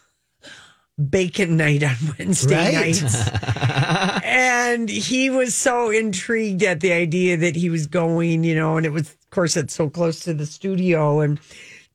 bacon 1.10 1.58
night 1.58 1.84
on 1.84 1.96
Wednesday 2.20 2.56
Right. 2.56 2.74
nights. 3.02 3.04
and 4.48 4.90
he 4.90 5.30
was 5.30 5.56
so 5.56 5.90
intrigued 5.90 6.64
at 6.64 6.80
the 6.80 6.94
idea 6.94 7.36
that 7.38 7.56
he 7.56 7.70
was 7.70 7.86
going, 7.86 8.44
you 8.44 8.56
know, 8.56 8.78
and 8.78 8.86
it 8.86 8.92
was, 8.92 9.10
of 9.10 9.30
course, 9.30 9.58
it's 9.58 9.76
so 9.76 9.90
close 9.90 10.22
to 10.22 10.34
the 10.34 10.46
studio. 10.46 11.20
And 11.20 11.40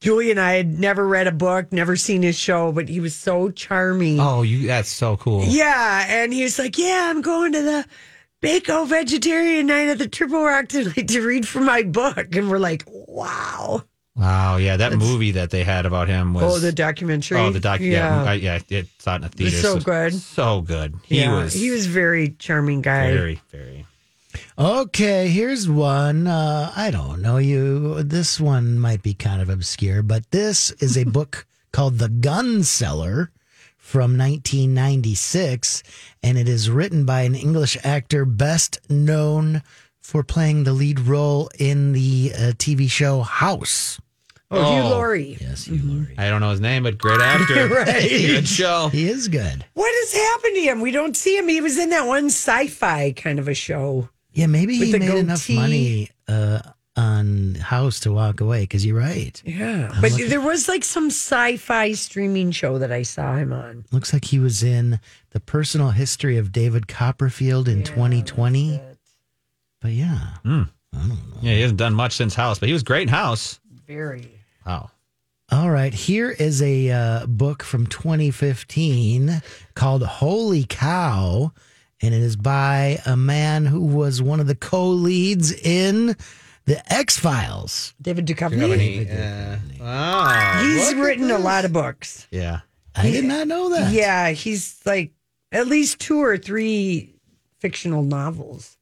Julie 0.01 0.31
and 0.31 0.41
I 0.41 0.55
had 0.55 0.79
never 0.79 1.07
read 1.07 1.27
a 1.27 1.33
book, 1.33 1.73
never 1.73 1.97
seen 1.97 2.23
his 2.23 2.39
show, 2.39 2.71
but 2.73 2.89
he 2.89 3.01
was 3.01 3.15
so 3.15 3.51
charming. 3.51 4.21
Oh, 4.21 4.43
you 4.43 4.67
that's 4.67 4.91
so 4.91 5.17
cool. 5.17 5.45
Yeah. 5.45 6.05
And 6.09 6.33
he 6.33 6.43
was 6.43 6.59
like, 6.59 6.77
Yeah, 6.77 7.09
I'm 7.09 7.23
going 7.23 7.53
to 7.53 7.63
the 7.63 7.87
Bako 8.43 8.87
vegetarian 8.87 9.67
night 9.69 9.89
at 9.89 9.99
the 9.99 10.09
Triple 10.09 10.45
Rock 10.45 10.69
tonight 10.69 11.09
to 11.09 11.27
read 11.27 11.47
from 11.47 11.65
my 11.65 11.83
book. 11.83 12.35
And 12.35 12.51
we're 12.51 12.59
like, 12.59 12.85
Wow. 12.87 13.85
Wow, 14.15 14.59
yeah, 14.59 14.77
that 14.77 14.93
movie 14.93 15.31
that 15.33 15.51
they 15.51 15.65
had 15.65 15.87
about 15.87 16.09
him 16.09 16.35
was 16.35 16.45
Oh, 16.45 16.59
the 16.59 16.71
documentary. 16.73 17.39
Oh, 17.39 17.51
the 17.51 17.61
doc. 17.61 17.81
Yeah, 17.81 18.25
Yeah. 18.25 18.31
I, 18.31 18.35
yeah, 18.35 18.59
it 18.69 18.89
saw 18.99 19.15
it 19.15 19.17
in 19.17 19.23
the 19.23 19.45
was 19.45 19.53
theater. 19.55 19.69
so 19.69 19.81
good. 19.81 20.13
so 20.15 20.61
good. 20.61 20.95
He 21.05 21.21
yeah. 21.21 21.35
was. 21.35 21.55
he 21.55 21.71
was 21.71 21.87
very 21.87 22.31
charming 22.39 22.83
guy. 22.83 23.11
very, 23.13 23.41
very. 23.51 23.87
Okay, 24.59 25.29
here's 25.29 25.69
one. 25.69 26.27
Uh, 26.27 26.73
I 26.77 26.91
don't 26.91 27.23
know 27.23 27.39
you. 27.39 28.03
This 28.03 28.39
one 28.39 28.79
might 28.79 29.03
be 29.03 29.15
kind 29.15 29.41
of 29.41 29.49
obscure, 29.49 30.03
but 30.03 30.31
this 30.31 30.71
is 30.73 30.97
a 30.99 31.05
book 31.19 31.47
called 31.73 31.99
The 31.99 32.09
Gun 32.11 32.63
Seller 32.65 33.31
from 33.79 34.17
1996, 34.17 35.83
and 36.23 36.39
it 36.39 36.49
is 36.49 36.71
written 36.71 37.05
by 37.05 37.23
an 37.23 37.35
English 37.35 37.77
actor 37.85 38.25
best 38.25 38.79
known 38.91 39.63
for 40.01 40.23
playing 40.23 40.65
the 40.65 40.73
lead 40.73 41.01
role 41.01 41.51
in 41.59 41.93
the 41.93 42.33
uh, 42.35 42.39
TV 42.53 42.91
show 42.91 43.23
House. 43.23 44.01
Oh, 44.53 44.73
Hugh 44.75 44.83
Oh. 44.83 44.89
Laurie. 44.91 45.39
Yes, 45.41 45.67
you 45.67 45.81
Laurie. 45.83 46.15
I 46.19 46.29
don't 46.29 46.41
know 46.41 46.51
his 46.51 46.61
name, 46.61 46.83
but 46.83 46.99
great 46.99 47.21
actor. 47.21 47.69
Right. 47.75 48.09
Good 48.09 48.47
show. 48.47 48.89
He 48.93 49.09
is 49.09 49.29
good. 49.29 49.65
What 49.75 49.93
has 50.01 50.13
happened 50.15 50.55
to 50.57 50.61
him? 50.61 50.81
We 50.81 50.91
don't 50.91 51.17
see 51.17 51.37
him. 51.37 51.49
He 51.49 51.61
was 51.61 51.79
in 51.79 51.91
that 51.91 52.07
one 52.07 52.27
sci-fi 52.27 53.13
kind 53.13 53.39
of 53.39 53.49
a 53.49 53.55
show. 53.55 54.09
Yeah, 54.33 54.47
maybe 54.47 54.79
With 54.79 54.87
he 54.89 54.93
the 54.93 54.99
made 54.99 55.15
enough 55.19 55.49
money 55.49 56.11
uh, 56.29 56.61
on 56.97 57.55
House 57.57 58.01
to 58.01 58.13
walk 58.13 58.41
away. 58.41 58.61
Because 58.63 58.85
you're 58.85 58.99
right. 58.99 59.41
Yeah, 59.45 59.91
but 60.01 60.13
there 60.29 60.41
was 60.41 60.69
like 60.69 60.85
some 60.85 61.07
sci-fi 61.07 61.93
streaming 61.93 62.51
show 62.51 62.79
that 62.79 62.93
I 62.93 63.03
saw 63.03 63.37
him 63.37 63.53
on. 63.53 63.85
Looks 63.91 64.13
like 64.13 64.25
he 64.27 64.39
was 64.39 64.63
in 64.63 65.01
the 65.31 65.41
personal 65.41 65.91
history 65.91 66.37
of 66.37 66.53
David 66.53 66.89
Copperfield 66.89 67.69
in 67.69 67.83
2020. 67.83 68.81
But 69.81 69.93
yeah, 69.93 70.35
mm. 70.45 70.69
I 70.95 70.99
don't 70.99 71.09
know. 71.09 71.17
Yeah, 71.41 71.55
he 71.55 71.61
hasn't 71.63 71.79
done 71.79 71.95
much 71.95 72.13
since 72.15 72.35
House, 72.35 72.59
but 72.59 72.69
he 72.69 72.73
was 72.73 72.83
great 72.83 73.03
in 73.03 73.09
House. 73.09 73.59
Very. 73.87 74.31
Wow. 74.67 74.91
All 75.51 75.71
right, 75.71 75.93
here 75.93 76.31
is 76.31 76.63
a 76.63 76.91
uh, 76.91 77.27
book 77.27 77.63
from 77.63 77.87
2015 77.87 79.43
called 79.75 80.03
Holy 80.03 80.65
Cow, 80.65 81.53
and 82.01 82.15
it 82.15 82.23
is 82.23 82.37
by 82.37 83.01
a 83.05 83.17
man 83.19 83.67
who 83.67 83.81
was 83.81 84.23
one 84.23 84.41
of 84.41 84.47
the 84.47 84.55
co 84.55 84.89
leads 84.89 85.53
in 85.53 86.17
The 86.65 86.93
X 86.93 87.19
Files. 87.19 87.93
David 88.01 88.27
Duchovny. 88.27 89.07
Yeah. 89.07 89.59
Wow. 89.79 90.63
He's 90.63 90.95
written 90.95 91.31
a 91.31 91.39
lot 91.39 91.67
of 91.67 91.73
books. 91.73 92.27
Yeah. 92.31 92.61
I 92.95 93.11
did 93.11 93.25
not 93.25 93.47
know 93.47 93.71
that. 93.71 93.93
Yeah, 93.93 94.31
he's 94.31 94.81
like 94.87 95.13
at 95.51 95.67
least 95.67 95.99
two 95.99 96.23
or 96.23 96.39
three 96.39 97.15
fictional 97.59 98.03
novels. 98.03 98.79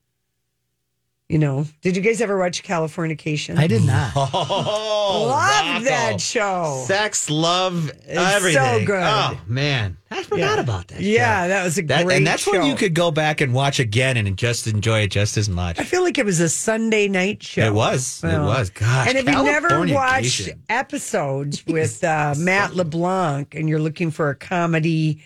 You 1.30 1.38
know, 1.38 1.64
did 1.80 1.94
you 1.94 2.02
guys 2.02 2.20
ever 2.20 2.36
watch 2.36 2.64
Californication? 2.64 3.56
I 3.56 3.68
did 3.68 3.84
not. 3.84 4.10
Oh, 4.16 5.26
Love 5.28 5.84
that 5.84 6.20
show. 6.20 6.82
Sex, 6.86 7.30
love, 7.30 7.88
It's 7.88 8.16
everything. 8.16 8.80
so 8.80 8.84
good. 8.84 9.02
Oh 9.02 9.40
man, 9.46 9.96
I 10.10 10.24
forgot 10.24 10.56
Yeah. 10.56 10.60
about 10.60 10.88
that. 10.88 11.00
Yeah, 11.00 11.44
show. 11.44 11.48
that 11.48 11.64
was 11.64 11.78
a 11.78 11.82
That, 11.82 12.04
great 12.04 12.16
and 12.16 12.26
that's 12.26 12.42
show. 12.42 12.50
when 12.52 12.64
you 12.64 12.74
could 12.74 12.94
go 12.94 13.10
back 13.12 13.40
and 13.40 13.54
watch 13.54 13.78
again 13.78 14.16
and 14.16 14.36
just 14.36 14.66
enjoy 14.66 15.02
it 15.02 15.12
just 15.12 15.36
as 15.36 15.48
much. 15.48 15.78
I 15.78 15.84
feel 15.84 16.02
like 16.02 16.18
it 16.18 16.24
was 16.24 16.40
a 16.40 16.48
Sunday 16.48 17.06
night 17.06 17.42
show. 17.44 17.62
It 17.64 17.74
was. 17.74 18.22
It 18.24 18.38
was. 18.38 18.70
Gosh, 18.70 19.08
and 19.08 19.16
if 19.18 19.24
you 19.26 19.42
never 19.44 19.86
watched 19.86 20.48
episodes 20.68 21.64
with 21.66 22.02
uh, 22.04 22.34
Matt 22.38 22.74
LeBlanc 22.74 23.54
and 23.54 23.68
you're 23.68 23.78
looking 23.80 24.10
for 24.10 24.30
a 24.30 24.34
comedy, 24.34 25.22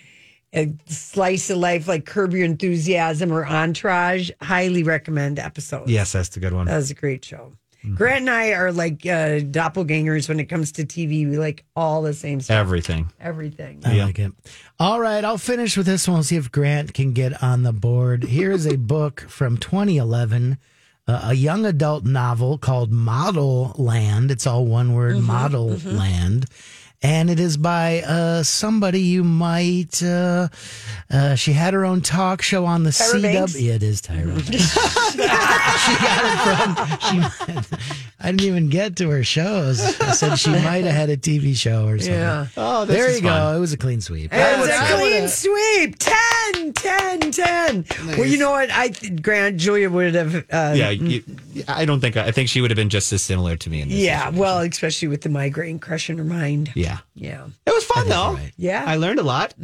a 0.54 0.72
slice 0.86 1.50
of 1.50 1.58
life 1.58 1.88
like 1.88 2.06
Curb 2.06 2.32
Your 2.32 2.44
Enthusiasm 2.44 3.32
or 3.32 3.44
Entourage, 3.46 4.30
highly 4.40 4.82
recommend 4.82 5.38
episodes. 5.38 5.90
Yes, 5.90 6.12
that's 6.12 6.30
the 6.30 6.40
good 6.40 6.52
one. 6.52 6.66
That 6.66 6.76
was 6.76 6.90
a 6.90 6.94
great 6.94 7.24
show. 7.24 7.52
Mm-hmm. 7.84 7.96
Grant 7.96 8.20
and 8.20 8.30
I 8.30 8.52
are 8.52 8.72
like 8.72 9.04
uh, 9.04 9.40
doppelgangers 9.40 10.28
when 10.28 10.40
it 10.40 10.46
comes 10.46 10.72
to 10.72 10.84
TV. 10.84 11.28
We 11.28 11.36
like 11.36 11.64
all 11.76 12.00
the 12.00 12.14
same 12.14 12.40
stuff, 12.40 12.56
Everything. 12.56 13.12
everything. 13.20 13.82
I 13.84 13.96
like 13.96 14.18
it. 14.18 14.32
All 14.78 15.00
right, 15.00 15.22
I'll 15.22 15.36
finish 15.38 15.76
with 15.76 15.84
this 15.86 16.08
one. 16.08 16.22
See 16.22 16.36
if 16.36 16.50
Grant 16.50 16.94
can 16.94 17.12
get 17.12 17.42
on 17.42 17.62
the 17.62 17.72
board. 17.72 18.24
Here 18.24 18.52
is 18.52 18.66
a 18.66 18.76
book 18.76 19.26
from 19.28 19.58
2011, 19.58 20.56
uh, 21.06 21.20
a 21.24 21.34
young 21.34 21.66
adult 21.66 22.04
novel 22.04 22.56
called 22.56 22.90
Model 22.90 23.74
Land. 23.76 24.30
It's 24.30 24.46
all 24.46 24.64
one 24.64 24.94
word, 24.94 25.18
Model 25.18 25.68
Land. 25.84 26.46
And 27.04 27.28
it 27.28 27.38
is 27.38 27.58
by 27.58 28.00
uh, 28.00 28.42
somebody 28.42 29.00
you 29.00 29.24
might. 29.24 30.02
Uh, 30.02 30.48
uh, 31.10 31.34
she 31.34 31.52
had 31.52 31.74
her 31.74 31.84
own 31.84 32.00
talk 32.00 32.40
show 32.40 32.64
on 32.64 32.82
the 32.82 32.90
Tyra 32.90 33.20
CW. 33.20 33.22
Banks? 33.22 33.60
Yeah, 33.60 33.74
it 33.74 33.82
is 33.82 34.00
Tyra. 34.00 34.42
she 35.84 35.96
got 35.98 36.24
it 36.24 36.40
from. 36.40 37.58
She, 37.68 37.76
I 38.20 38.28
didn't 38.30 38.44
even 38.44 38.70
get 38.70 38.96
to 38.96 39.10
her 39.10 39.22
shows. 39.22 39.82
I 40.00 40.12
said 40.12 40.36
she 40.36 40.48
might 40.48 40.84
have 40.84 40.94
had 40.94 41.10
a 41.10 41.16
TV 41.18 41.54
show 41.54 41.86
or 41.88 41.98
something. 41.98 42.14
Yeah. 42.14 42.46
Oh, 42.56 42.86
this 42.86 42.96
There 42.96 43.10
is 43.10 43.16
you 43.20 43.28
fun. 43.28 43.52
go. 43.52 43.56
It 43.58 43.60
was 43.60 43.74
a 43.74 43.76
clean 43.76 44.00
sweep. 44.00 44.32
It 44.32 44.58
was 44.58 44.70
I 44.70 44.88
a 44.88 44.96
clean 44.96 45.14
would've- 45.22 45.30
sweep. 45.30 45.96
10, 45.98 46.72
10, 46.72 47.30
10. 47.32 47.84
Well, 48.16 48.24
you 48.24 48.38
know 48.38 48.52
what? 48.52 48.70
I 48.72 48.88
Grant 49.20 49.58
Julia 49.58 49.90
would 49.90 50.14
have. 50.14 50.34
Uh, 50.50 50.72
Yeah, 50.74 50.88
you, 50.88 51.22
I 51.68 51.84
don't 51.84 52.00
think 52.00 52.16
I 52.16 52.30
think 52.30 52.48
she 52.48 52.62
would 52.62 52.70
have 52.70 52.76
been 52.76 52.88
just 52.88 53.12
as 53.12 53.22
similar 53.22 53.56
to 53.56 53.68
me 53.68 53.82
in 53.82 53.88
this. 53.90 53.98
Yeah, 53.98 54.20
situation. 54.20 54.38
well, 54.40 54.58
especially 54.60 55.08
with 55.08 55.20
the 55.20 55.28
migraine 55.28 55.78
crushing 55.78 56.16
her 56.16 56.24
mind. 56.24 56.72
yeah, 56.74 56.93
Yeah. 57.14 57.46
it 57.66 57.70
was 57.72 57.84
fun 57.84 58.08
though. 58.08 58.34
right. 58.34 58.52
Yeah. 58.56 58.84
I 58.86 58.96
learned 58.96 59.18
a 59.18 59.22
lot. 59.22 59.54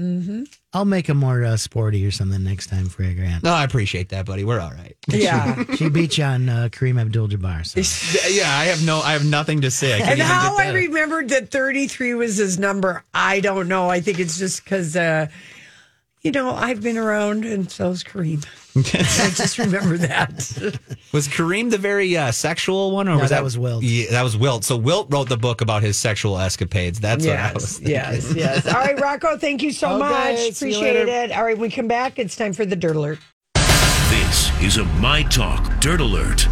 I'll 0.72 0.84
make 0.84 1.08
a 1.08 1.14
more 1.14 1.44
uh, 1.44 1.56
sporty 1.56 2.06
or 2.06 2.10
something 2.10 2.44
next 2.44 2.68
time 2.68 2.88
for 2.88 3.02
you, 3.02 3.14
Grant. 3.14 3.42
No, 3.42 3.52
I 3.52 3.64
appreciate 3.64 4.10
that, 4.10 4.24
buddy. 4.26 4.44
We're 4.44 4.60
all 4.60 4.70
right. 4.70 4.96
Yeah. 5.08 5.64
She 5.74 5.88
beat 5.88 6.16
you 6.18 6.24
on 6.24 6.48
uh, 6.48 6.68
Kareem 6.70 7.00
Abdul-Jabbar. 7.00 7.66
So. 7.66 8.28
yeah, 8.30 8.56
I 8.56 8.64
have 8.66 8.84
no, 8.84 9.00
I 9.00 9.12
have 9.12 9.24
nothing 9.24 9.62
to 9.62 9.70
say. 9.70 9.94
I 9.94 9.98
and 9.98 10.10
even 10.12 10.26
how 10.26 10.56
I 10.56 10.70
remembered 10.70 11.30
that 11.30 11.50
33 11.50 12.14
was 12.14 12.36
his 12.36 12.58
number, 12.58 13.02
I 13.12 13.40
don't 13.40 13.66
know. 13.68 13.88
I 13.88 14.00
think 14.00 14.20
it's 14.20 14.38
just 14.38 14.62
because, 14.62 14.94
uh, 14.96 15.26
you 16.22 16.30
know, 16.30 16.50
I've 16.54 16.82
been 16.82 16.98
around 16.98 17.44
and 17.44 17.70
so's 17.70 18.04
Kareem. 18.04 18.46
I 18.76 19.30
just 19.34 19.58
remember 19.58 19.96
that. 19.98 20.30
Was 21.12 21.26
Kareem 21.26 21.70
the 21.70 21.78
very 21.78 22.16
uh, 22.16 22.30
sexual 22.30 22.92
one, 22.92 23.08
or 23.08 23.16
No, 23.16 23.20
was 23.22 23.30
that 23.30 23.42
was 23.42 23.58
Wilt. 23.58 23.82
Yeah, 23.82 24.10
that 24.12 24.22
was 24.22 24.36
Wilt. 24.36 24.62
So 24.64 24.76
Wilt 24.76 25.12
wrote 25.12 25.28
the 25.28 25.36
book 25.36 25.60
about 25.60 25.82
his 25.82 25.96
sexual 25.98 26.38
escapades. 26.38 27.00
That's 27.00 27.26
what 27.26 27.36
I 27.36 27.52
was 27.52 27.80
yes, 27.80 28.24
thinking. 28.26 28.36
yes, 28.42 28.64
yes. 28.64 28.66
All 28.66 28.80
right, 28.80 28.98
Rocco, 29.00 29.36
thank 29.36 29.62
you 29.62 29.72
so 29.72 29.88
Okay, 29.90 29.98
much. 29.98 30.52
Appreciate 30.56 31.08
it. 31.08 31.32
All 31.32 31.44
right, 31.44 31.58
we 31.58 31.68
come 31.68 31.88
back. 31.88 32.18
It's 32.20 32.36
time 32.36 32.52
for 32.52 32.64
the 32.64 32.76
Dirt 32.76 32.94
Alert. 32.94 33.18
This 34.10 34.60
is 34.62 34.76
a 34.76 34.84
My 35.00 35.22
Talk 35.24 35.80
Dirt 35.80 36.00
Alert. 36.00 36.46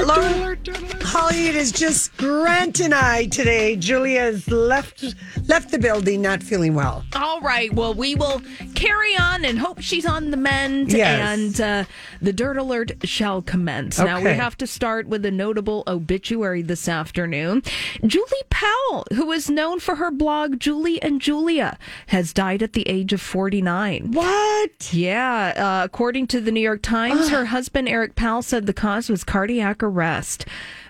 Hello, 0.00 0.54
Holly. 1.02 1.46
It 1.48 1.56
is 1.56 1.72
just 1.72 2.16
Grant 2.16 2.80
and 2.80 2.94
I 2.94 3.26
today. 3.26 3.76
Julia's 3.76 4.48
left 4.48 5.14
left 5.46 5.70
the 5.70 5.78
building, 5.78 6.22
not 6.22 6.42
feeling 6.42 6.74
well. 6.74 7.04
All 7.14 7.40
right. 7.40 7.72
Well, 7.72 7.94
we 7.94 8.14
will 8.14 8.42
carry 8.74 9.16
on 9.16 9.44
and 9.44 9.58
hope 9.58 9.80
she's 9.80 10.06
on 10.06 10.30
the 10.30 10.36
mend. 10.36 10.92
Yes. 10.92 11.38
And 11.38 11.60
uh, 11.60 11.84
the 12.20 12.32
dirt 12.32 12.56
alert 12.56 12.92
shall 13.04 13.42
commence. 13.42 13.98
Now, 13.98 14.20
we 14.20 14.30
have 14.30 14.56
to 14.58 14.66
start 14.66 15.08
with 15.08 15.24
a 15.24 15.30
notable 15.30 15.82
obituary 15.86 16.62
this 16.62 16.88
afternoon. 16.88 17.62
Julie 18.06 18.26
Powell, 18.50 19.06
who 19.14 19.32
is 19.32 19.48
known 19.50 19.80
for 19.80 19.96
her 19.96 20.10
blog 20.10 20.60
Julie 20.60 21.00
and 21.02 21.20
Julia, 21.20 21.78
has 22.08 22.32
died 22.32 22.62
at 22.62 22.72
the 22.74 22.88
age 22.88 23.12
of 23.12 23.20
49. 23.20 24.12
What? 24.12 24.92
Yeah, 24.92 25.80
uh, 25.80 25.84
according 25.84 26.26
to 26.28 26.40
the 26.40 26.52
New 26.52 26.60
York 26.60 26.82
Times, 26.82 27.28
her 27.30 27.46
husband 27.46 27.88
Eric 27.88 28.14
Powell 28.18 28.42
said 28.42 28.66
the 28.66 28.72
cause 28.72 29.08
was 29.08 29.22
cardiac 29.22 29.80
arrest. 29.80 30.44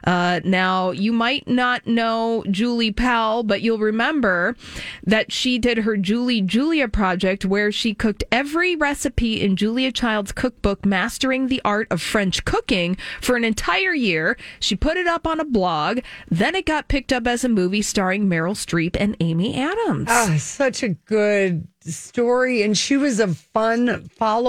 Uh, 0.05 0.41
now, 0.45 0.93
you 0.93 1.13
might 1.13 1.47
not 1.47 1.87
know 1.87 2.43
Julie 2.51 2.91
Powell, 2.91 3.43
but 3.43 3.61
you'll 3.61 3.79
remember 3.79 4.57
that 5.05 5.31
she 5.31 5.59
did 5.59 5.79
her 5.79 5.99
Julie 5.99 6.41
Julia 6.41 6.89
project 6.89 7.45
where 7.45 7.71
she 7.71 7.93
cooked 7.93 8.25
every 8.33 8.77
recipe 8.77 9.43
in 9.43 9.57
Julia 9.57 9.93
Child's 9.93 10.33
cookbook, 10.33 10.87
Mastering 10.87 11.49
the 11.49 11.61
Art 11.67 11.87
of 11.91 12.01
French 12.01 12.47
Cooking, 12.47 12.97
for 13.21 13.37
an 13.37 13.45
entire 13.45 13.93
year. 13.93 14.39
She 14.59 14.75
put 14.75 14.97
it 14.97 15.07
up 15.07 15.27
on 15.27 15.39
a 15.39 15.45
blog. 15.45 16.01
Then 16.31 16.55
it 16.55 16.65
got 16.65 16.89
picked 16.89 17.13
up 17.13 17.27
as 17.27 17.45
a 17.45 17.49
movie 17.51 17.83
starring 17.83 18.27
Meryl 18.27 18.55
Streep 18.55 18.97
and 18.99 19.15
Amy 19.21 19.55
Adams. 19.55 20.07
Ah, 20.09 20.35
such 20.39 20.83
a 20.83 20.89
good 20.89 21.69
story. 21.81 22.63
And 22.63 22.79
she 22.79 22.97
was 22.97 23.21
a 23.21 23.29
fun 23.29 24.09
follow. 24.17 24.49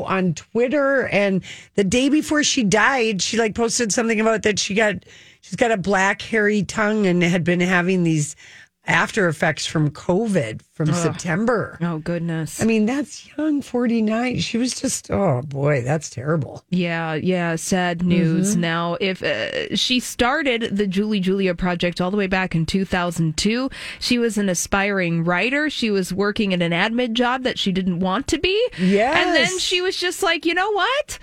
On 0.00 0.34
Twitter 0.34 1.08
and 1.08 1.42
the 1.74 1.84
day 1.84 2.08
before 2.08 2.42
she 2.42 2.64
died, 2.64 3.22
she 3.22 3.36
like 3.36 3.54
posted 3.54 3.92
something 3.92 4.20
about 4.20 4.42
that 4.42 4.58
she 4.58 4.74
got 4.74 5.04
she's 5.40 5.56
got 5.56 5.70
a 5.70 5.76
black 5.76 6.22
hairy 6.22 6.62
tongue 6.62 7.06
and 7.06 7.22
had 7.22 7.44
been 7.44 7.60
having 7.60 8.02
these 8.02 8.34
after 8.84 9.28
effects 9.28 9.64
from 9.64 9.90
COVID 9.90 10.60
from 10.72 10.92
September. 10.92 11.78
Oh, 11.80 11.98
goodness. 11.98 12.60
I 12.60 12.64
mean, 12.64 12.86
that's 12.86 13.28
young, 13.36 13.62
49. 13.62 14.40
She 14.40 14.58
was 14.58 14.74
just, 14.74 15.10
oh 15.10 15.42
boy, 15.42 15.82
that's 15.82 16.10
terrible. 16.10 16.64
Yeah, 16.70 17.14
yeah, 17.14 17.54
sad 17.56 18.02
news. 18.02 18.56
Now, 18.56 18.96
if 19.00 19.22
uh, 19.22 19.76
she 19.76 20.00
started 20.00 20.76
the 20.76 20.86
Julie 20.86 21.20
Julia 21.20 21.54
project 21.54 22.00
all 22.00 22.10
the 22.10 22.16
way 22.16 22.26
back 22.26 22.54
in 22.54 22.66
2002, 22.66 23.70
she 24.00 24.18
was 24.18 24.36
an 24.36 24.48
aspiring 24.48 25.22
writer. 25.24 25.70
She 25.70 25.90
was 25.90 26.12
working 26.12 26.52
at 26.52 26.62
an 26.62 26.72
admin 26.72 27.12
job 27.12 27.44
that 27.44 27.58
she 27.58 27.70
didn't 27.70 28.00
want 28.00 28.26
to 28.28 28.38
be. 28.38 28.68
Yes. 28.78 29.16
And 29.16 29.36
then 29.36 29.58
she 29.58 29.80
was 29.80 29.96
just 29.96 30.22
like, 30.22 30.44
you 30.44 30.54
know 30.54 30.72
what? 30.72 31.18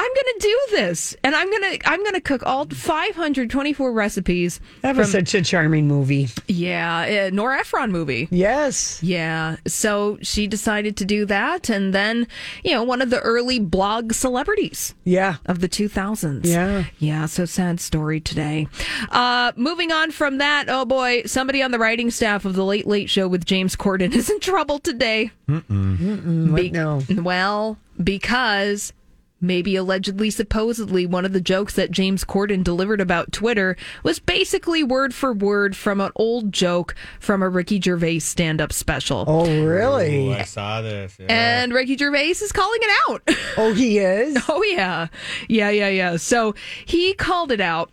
I'm 0.00 0.10
going 0.14 0.34
to 0.34 0.38
do 0.40 0.58
this, 0.76 1.16
and 1.24 1.34
I'm 1.34 1.50
going 1.50 1.78
to 1.78 1.88
I'm 1.90 2.00
going 2.02 2.14
to 2.14 2.20
cook 2.20 2.42
all 2.46 2.66
524 2.66 3.92
recipes. 3.92 4.60
That 4.82 4.94
was 4.96 5.10
from- 5.10 5.26
such 5.26 5.34
a 5.34 5.42
charming 5.42 5.88
movie. 5.88 6.28
yeah, 6.46 7.26
uh, 7.26 7.34
Nora 7.34 7.58
Ephron 7.60 7.90
movie. 7.90 8.28
Yes. 8.30 9.02
Yeah. 9.02 9.56
So 9.66 10.18
she 10.22 10.46
decided 10.46 10.96
to 10.98 11.04
do 11.04 11.24
that. 11.26 11.68
And 11.68 11.92
then, 11.92 12.26
you 12.64 12.70
know, 12.72 12.82
one 12.84 13.02
of 13.02 13.10
the 13.10 13.18
early 13.20 13.58
blog 13.58 14.12
celebrities 14.12 14.94
Yeah. 15.04 15.36
of 15.46 15.58
the 15.60 15.68
2000s. 15.68 16.46
Yeah. 16.46 16.84
Yeah. 16.98 17.26
So 17.26 17.44
sad 17.44 17.80
story 17.80 18.20
today. 18.20 18.68
Uh, 19.10 19.52
moving 19.56 19.90
on 19.90 20.10
from 20.12 20.38
that. 20.38 20.66
Oh 20.68 20.84
boy, 20.84 21.22
somebody 21.26 21.60
on 21.62 21.72
the 21.72 21.78
writing 21.78 22.10
staff 22.12 22.44
of 22.44 22.54
the 22.54 22.64
Late 22.64 22.86
Late 22.86 23.10
Show 23.10 23.26
with 23.26 23.44
James 23.44 23.74
Corden 23.74 24.14
is 24.14 24.30
in 24.30 24.38
trouble 24.40 24.78
today. 24.78 25.32
Be- 25.48 26.70
no. 26.70 27.02
Well, 27.16 27.78
because 28.02 28.92
maybe 29.40 29.76
allegedly, 29.76 30.30
supposedly, 30.30 31.06
one 31.06 31.24
of 31.24 31.32
the 31.32 31.40
jokes 31.40 31.74
that 31.74 31.90
James 31.90 32.24
Corden 32.24 32.62
delivered 32.64 33.00
about 33.00 33.32
Twitter 33.32 33.76
was 34.02 34.18
basically 34.18 34.82
word 34.82 35.14
for 35.14 35.32
word 35.32 35.76
from 35.76 36.00
an 36.00 36.10
old 36.16 36.52
joke 36.52 36.94
from 37.20 37.42
a 37.42 37.48
Ricky 37.48 37.80
Gervais 37.80 38.18
stand 38.20 38.60
up 38.60 38.72
special. 38.72 39.24
Oh, 39.26 39.64
really? 39.64 40.34
I 40.34 40.42
saw 40.42 40.82
this. 40.82 41.16
yeah. 41.18 41.26
And 41.62 41.72
Ricky 41.72 41.96
Gervais 41.96 42.30
is 42.30 42.52
calling 42.52 42.80
it 42.82 42.90
out. 43.08 43.22
Oh, 43.56 43.72
he 43.74 43.98
is? 43.98 44.36
Oh 44.50 44.62
yeah. 44.62 45.08
Yeah, 45.48 45.68
yeah, 45.70 45.88
yeah. 45.88 46.16
So 46.16 46.54
he 46.86 47.12
called 47.14 47.52
it 47.52 47.60
out. 47.60 47.90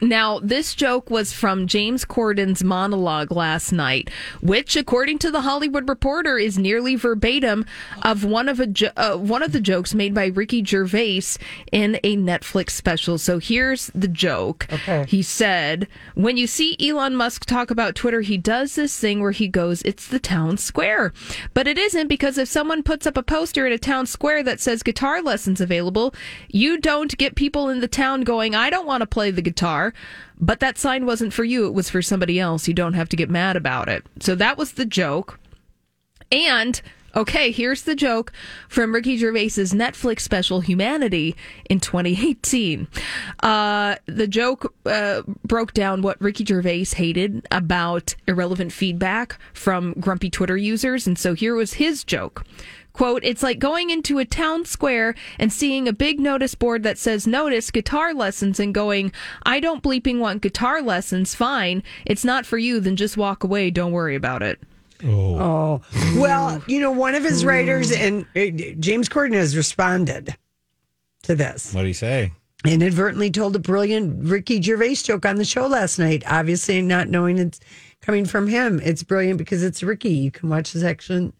Now, 0.00 0.40
this 0.40 0.74
joke 0.74 1.10
was 1.10 1.32
from 1.32 1.66
James 1.66 2.04
Corden's 2.04 2.64
monologue 2.64 3.30
last 3.30 3.72
night, 3.72 4.10
which, 4.40 4.76
according 4.76 5.18
to 5.20 5.30
the 5.30 5.42
Hollywood 5.42 5.88
Reporter, 5.88 6.36
is 6.36 6.58
nearly 6.58 6.96
verbatim 6.96 7.64
of 8.02 8.24
one 8.24 8.48
of 8.48 8.60
a 8.60 8.66
jo- 8.66 8.90
uh, 8.96 9.16
one 9.16 9.42
of 9.42 9.52
the 9.52 9.60
jokes 9.60 9.94
made 9.94 10.14
by 10.14 10.26
Ricky 10.26 10.64
Gervais 10.64 11.38
in 11.70 12.00
a 12.02 12.16
Netflix 12.16 12.70
special. 12.70 13.18
So 13.18 13.38
here's 13.38 13.90
the 13.94 14.08
joke. 14.08 14.66
Okay. 14.72 15.04
He 15.08 15.22
said, 15.22 15.86
"When 16.14 16.36
you 16.36 16.46
see 16.46 16.76
Elon 16.80 17.14
Musk 17.14 17.44
talk 17.44 17.70
about 17.70 17.94
Twitter, 17.94 18.22
he 18.22 18.36
does 18.36 18.74
this 18.74 18.98
thing 18.98 19.20
where 19.20 19.30
he 19.30 19.48
goes, 19.48 19.82
"It's 19.82 20.06
the 20.06 20.18
town 20.18 20.56
square," 20.56 21.12
but 21.54 21.66
it 21.66 21.78
isn't 21.78 22.08
because 22.08 22.38
if 22.38 22.48
someone 22.48 22.82
puts 22.82 23.06
up 23.06 23.16
a 23.16 23.22
poster 23.22 23.66
in 23.66 23.72
a 23.72 23.78
town 23.78 24.06
square 24.06 24.42
that 24.42 24.60
says 24.60 24.82
guitar 24.82 25.22
lessons 25.22 25.60
available, 25.60 26.14
you 26.48 26.78
don't 26.78 27.16
get 27.16 27.34
people 27.36 27.68
in 27.68 27.80
the 27.80 27.88
town 27.88 28.22
going, 28.22 28.54
"I 28.54 28.70
don't 28.70 28.86
want 28.86 29.02
to 29.02 29.06
play 29.06 29.30
the 29.30 29.42
guitar." 29.42 29.83
But 30.40 30.60
that 30.60 30.78
sign 30.78 31.06
wasn't 31.06 31.32
for 31.32 31.44
you, 31.44 31.66
it 31.66 31.74
was 31.74 31.90
for 31.90 32.02
somebody 32.02 32.40
else. 32.40 32.68
You 32.68 32.74
don't 32.74 32.94
have 32.94 33.08
to 33.10 33.16
get 33.16 33.30
mad 33.30 33.56
about 33.56 33.88
it. 33.88 34.04
So 34.20 34.34
that 34.36 34.56
was 34.56 34.72
the 34.72 34.84
joke. 34.84 35.38
And 36.32 36.80
okay, 37.16 37.50
here's 37.50 37.82
the 37.82 37.94
joke 37.94 38.32
from 38.68 38.94
Ricky 38.94 39.16
Gervais's 39.16 39.72
Netflix 39.72 40.20
special 40.20 40.60
Humanity 40.60 41.36
in 41.70 41.80
2018. 41.80 42.88
Uh, 43.40 43.96
the 44.06 44.26
joke 44.26 44.74
uh, 44.86 45.22
broke 45.44 45.72
down 45.74 46.02
what 46.02 46.20
Ricky 46.20 46.44
Gervais 46.44 46.86
hated 46.96 47.46
about 47.50 48.14
irrelevant 48.26 48.72
feedback 48.72 49.38
from 49.52 49.94
grumpy 49.94 50.30
Twitter 50.30 50.56
users, 50.56 51.06
and 51.06 51.18
so 51.18 51.34
here 51.34 51.54
was 51.54 51.74
his 51.74 52.04
joke. 52.04 52.44
Quote, 52.94 53.24
it's 53.24 53.42
like 53.42 53.58
going 53.58 53.90
into 53.90 54.20
a 54.20 54.24
town 54.24 54.64
square 54.64 55.16
and 55.36 55.52
seeing 55.52 55.88
a 55.88 55.92
big 55.92 56.20
notice 56.20 56.54
board 56.54 56.84
that 56.84 56.96
says 56.96 57.26
notice 57.26 57.72
guitar 57.72 58.14
lessons 58.14 58.60
and 58.60 58.72
going, 58.72 59.12
I 59.42 59.58
don't 59.58 59.82
bleeping 59.82 60.20
want 60.20 60.42
guitar 60.42 60.80
lessons, 60.80 61.34
fine. 61.34 61.82
It's 62.06 62.24
not 62.24 62.46
for 62.46 62.56
you, 62.56 62.78
then 62.78 62.94
just 62.94 63.16
walk 63.16 63.42
away, 63.42 63.72
don't 63.72 63.90
worry 63.90 64.14
about 64.14 64.44
it. 64.44 64.60
Oh, 65.04 65.82
well, 66.16 66.62
you 66.68 66.80
know, 66.80 66.92
one 66.92 67.16
of 67.16 67.24
his 67.24 67.44
writers 67.44 67.90
and 67.90 68.26
uh, 68.36 68.46
James 68.78 69.08
Corden 69.08 69.34
has 69.34 69.56
responded 69.56 70.36
to 71.24 71.34
this. 71.34 71.74
what 71.74 71.82
do 71.82 71.88
you 71.88 71.94
say? 71.94 72.32
Inadvertently 72.64 73.30
told 73.30 73.56
a 73.56 73.58
brilliant 73.58 74.24
Ricky 74.24 74.62
Gervais 74.62 74.94
joke 74.94 75.26
on 75.26 75.34
the 75.36 75.44
show 75.44 75.66
last 75.66 75.98
night. 75.98 76.22
Obviously, 76.28 76.80
not 76.80 77.08
knowing 77.08 77.38
it's 77.38 77.58
coming 78.00 78.24
from 78.24 78.46
him. 78.46 78.80
It's 78.84 79.02
brilliant 79.02 79.38
because 79.38 79.64
it's 79.64 79.82
Ricky. 79.82 80.10
You 80.10 80.30
can 80.30 80.48
watch 80.48 80.72
his 80.72 80.84
action 80.84 81.32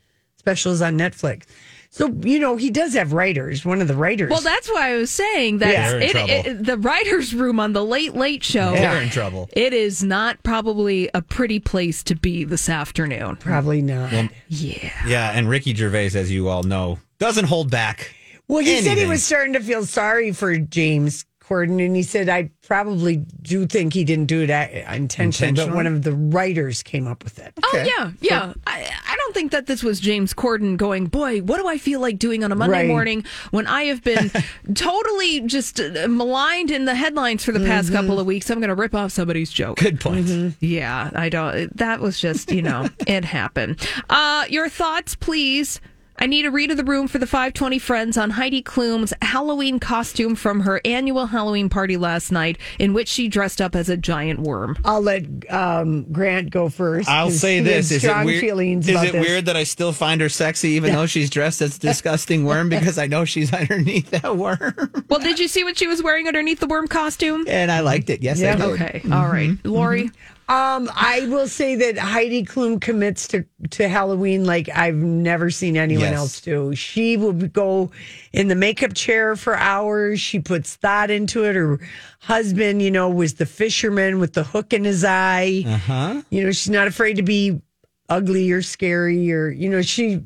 specials 0.45 0.83
on 0.83 0.99
Netflix. 0.99 1.45
So, 1.89 2.09
you 2.23 2.39
know, 2.41 2.57
he 2.57 2.71
does 2.71 2.93
have 2.95 3.13
writers. 3.13 3.65
One 3.65 3.81
of 3.81 3.87
the 3.89 3.95
writers. 3.97 4.29
Well, 4.29 4.41
that's 4.41 4.69
why 4.69 4.91
I 4.93 4.97
was 4.97 5.11
saying 5.13 5.59
that 5.59 5.73
Yeah. 5.73 5.91
They're 5.91 6.01
it, 6.03 6.47
it- 6.47 6.65
the 6.65 6.77
writer's 6.77 7.33
room 7.35 7.59
on 7.61 7.73
the 7.73 7.85
Late 7.85 8.15
Late 8.15 8.43
Show. 8.45 8.73
They're 8.73 9.01
in 9.01 9.09
trouble. 9.11 9.49
It 9.53 9.73
is 9.73 10.03
not 10.03 10.43
probably 10.43 11.09
a 11.15 11.23
pretty 11.23 11.61
place 11.61 12.03
to 12.05 12.15
be 12.17 12.45
this 12.45 12.69
afternoon. 12.69 13.37
probably 13.37 13.81
not. 13.81 14.13
Yeah. 14.49 14.91
Yeah, 15.07 15.31
and 15.35 15.49
Ricky 15.49 15.73
Gervais, 15.75 16.11
as 16.17 16.31
you 16.33 16.49
all 16.49 16.65
know, 16.65 16.99
doesn't 17.21 17.45
hold 17.47 17.71
back. 17.71 18.13
Well, 18.49 18.59
he 18.63 18.83
said 18.83 18.99
he 18.99 19.07
was 19.07 19.25
starting 19.25 19.55
to 19.55 19.61
feel 19.61 19.87
sorry 19.87 20.33
for 20.33 20.59
James 20.59 21.25
Corden, 21.49 21.85
and 21.85 21.95
he 21.95 22.03
said, 22.03 22.29
I 22.29 22.51
probably 22.67 23.17
do 23.43 23.67
think 23.67 23.93
he 23.93 24.05
didn't 24.05 24.27
do 24.27 24.43
it 24.43 24.51
a- 24.51 24.95
intentionally, 24.95 25.53
but 25.55 25.75
one 25.75 25.87
of 25.87 26.03
the 26.03 26.13
writers 26.13 26.83
came 26.83 27.07
up 27.07 27.23
with 27.23 27.39
it. 27.39 27.53
Oh 27.63 27.85
yeah, 27.87 28.13
yeah. 28.21 28.55
I, 28.67 28.89
I 29.09 29.17
don't 29.17 29.35
think 29.35 29.53
that 29.53 29.67
this 29.67 29.83
was 29.83 30.01
James 30.01 30.33
Corden 30.33 30.77
going, 30.77 31.07
boy, 31.07 31.41
what 31.43 31.59
do 31.59 31.67
I 31.69 31.77
feel 31.79 32.01
like 32.01 32.19
doing 32.19 32.43
on 32.45 32.53
a 32.53 32.55
Monday 32.55 32.79
Right. 32.79 32.89
morning 32.89 33.25
when 33.51 33.67
I 33.67 33.85
have 33.85 34.03
been 34.03 34.31
totally 34.75 35.41
just 35.43 35.81
uh, 35.81 36.07
maligned 36.09 36.71
in 36.71 36.85
the 36.87 36.95
headlines 36.95 37.45
for 37.45 37.53
the 37.53 37.61
past 37.61 37.89
Mm-hmm. 37.89 37.97
couple 37.97 38.19
of 38.21 38.27
weeks. 38.27 38.51
I'm 38.51 38.59
going 38.61 38.69
to 38.69 38.75
rip 38.75 38.95
off 38.95 39.13
somebody's 39.13 39.51
joke. 39.51 39.79
Good 39.79 40.01
point. 40.01 40.55
Yeah, 40.61 41.11
I 41.15 41.29
don't. 41.29 41.77
That 41.77 42.01
was 42.01 42.19
just, 42.19 42.51
you 42.51 42.63
know, 42.63 42.89
it 43.07 43.25
happened. 43.25 43.87
Uh, 44.09 44.45
your 44.49 44.69
thoughts, 44.69 45.15
please. 45.15 45.81
I 46.17 46.27
need 46.27 46.47
a 46.47 46.51
read 46.51 46.71
of 46.71 46.77
the 46.77 46.85
room 46.85 47.09
for 47.09 47.19
the 47.19 47.27
520 47.27 47.79
Friends 47.81 48.17
on 48.17 48.31
Heidi 48.31 48.63
Klum's 48.63 49.13
Halloween 49.21 49.81
costume 49.81 50.37
from 50.37 50.61
her 50.61 50.81
annual 50.85 51.27
Halloween 51.27 51.69
party 51.69 51.97
last 51.97 52.31
night, 52.31 52.57
in 52.79 52.95
which 52.95 53.09
she 53.09 53.27
dressed 53.29 53.61
up 53.61 53.75
as 53.75 53.89
a 53.89 53.97
giant 53.97 54.39
worm. 54.41 54.77
I'll 54.85 55.01
let 55.03 55.25
um, 55.53 56.05
Grant 56.13 56.51
go 56.51 56.69
first. 56.69 57.09
I'll 57.09 57.31
say 57.31 57.61
this: 57.61 57.91
has 57.91 57.93
is 57.93 58.05
it 58.05 58.07
strong 58.07 58.27
weird? 58.27 58.41
feelings 58.41 58.89
Is 58.89 58.95
about 58.95 59.07
it 59.09 59.13
this. 59.13 59.27
weird 59.27 59.47
that 59.47 59.57
I 59.57 59.65
still 59.65 59.93
find 59.93 60.21
her 60.21 60.29
sexy, 60.29 60.71
even 60.71 60.93
though 60.95 61.07
she's 61.07 61.29
dressed 61.31 61.61
as 61.61 61.77
a 61.77 61.81
disgusting 61.81 62.45
worm? 62.45 62.69
Because 62.69 62.97
I 62.97 63.07
know 63.07 63.25
she's 63.25 63.53
underneath 63.53 64.11
that 64.11 64.37
worm, 64.37 64.93
Well, 65.09 65.21
did 65.21 65.39
you 65.41 65.49
see 65.49 65.65
what 65.65 65.77
she 65.77 65.89
was 65.89 66.03
wearing 66.03 66.29
underneath 66.29 66.61
the 66.61 66.67
worm 66.69 66.87
costume? 66.89 67.45
and 67.49 67.71
I 67.73 67.81
liked 67.81 68.09
it. 68.09 68.23
Yes, 68.23 68.41
I 68.43 68.55
did. 68.55 68.61
Okay, 68.63 69.03
all 69.13 69.29
right, 69.29 69.51
Lori. 69.65 70.11
Um, 70.47 70.91
I 70.95 71.27
will 71.31 71.49
say 71.49 71.75
that 71.77 71.97
Heidi 71.97 72.45
Klum 72.45 72.79
commits 72.79 73.27
to, 73.29 73.47
to 73.71 73.89
Halloween 73.89 74.45
like 74.45 74.69
I've 74.69 74.95
never 74.97 75.51
seen 75.51 75.77
anyone 75.79 76.03
Yes. 76.11 76.15
else 76.15 76.41
do. 76.43 76.75
She 76.75 77.17
will 77.17 77.33
go 77.33 77.91
in 78.33 78.49
the 78.49 78.55
makeup 78.55 78.93
chair 78.93 79.37
for 79.37 79.57
hours. 79.57 80.21
She 80.21 80.41
puts 80.41 80.77
thought 80.77 81.11
into 81.11 81.45
it. 81.45 81.57
Her 81.57 81.81
husband, 82.21 82.83
you 82.83 82.91
know, 82.91 83.09
was 83.09 83.35
the 83.35 83.47
fisherman 83.47 84.19
with 84.19 84.35
the 84.35 84.45
hook 84.45 84.75
in 84.75 84.85
his 84.85 85.03
eye. 85.03 85.65
Uh 85.67 85.77
huh. 85.79 86.23
You 86.29 86.45
know, 86.45 86.51
she's 86.53 86.69
not 86.71 86.89
afraid 86.89 87.15
to 87.17 87.23
be 87.23 87.63
ugly 88.11 88.53
or 88.53 88.61
scary 88.61 89.33
or 89.33 89.49
you 89.49 89.71
know, 89.71 89.81
she 89.81 90.23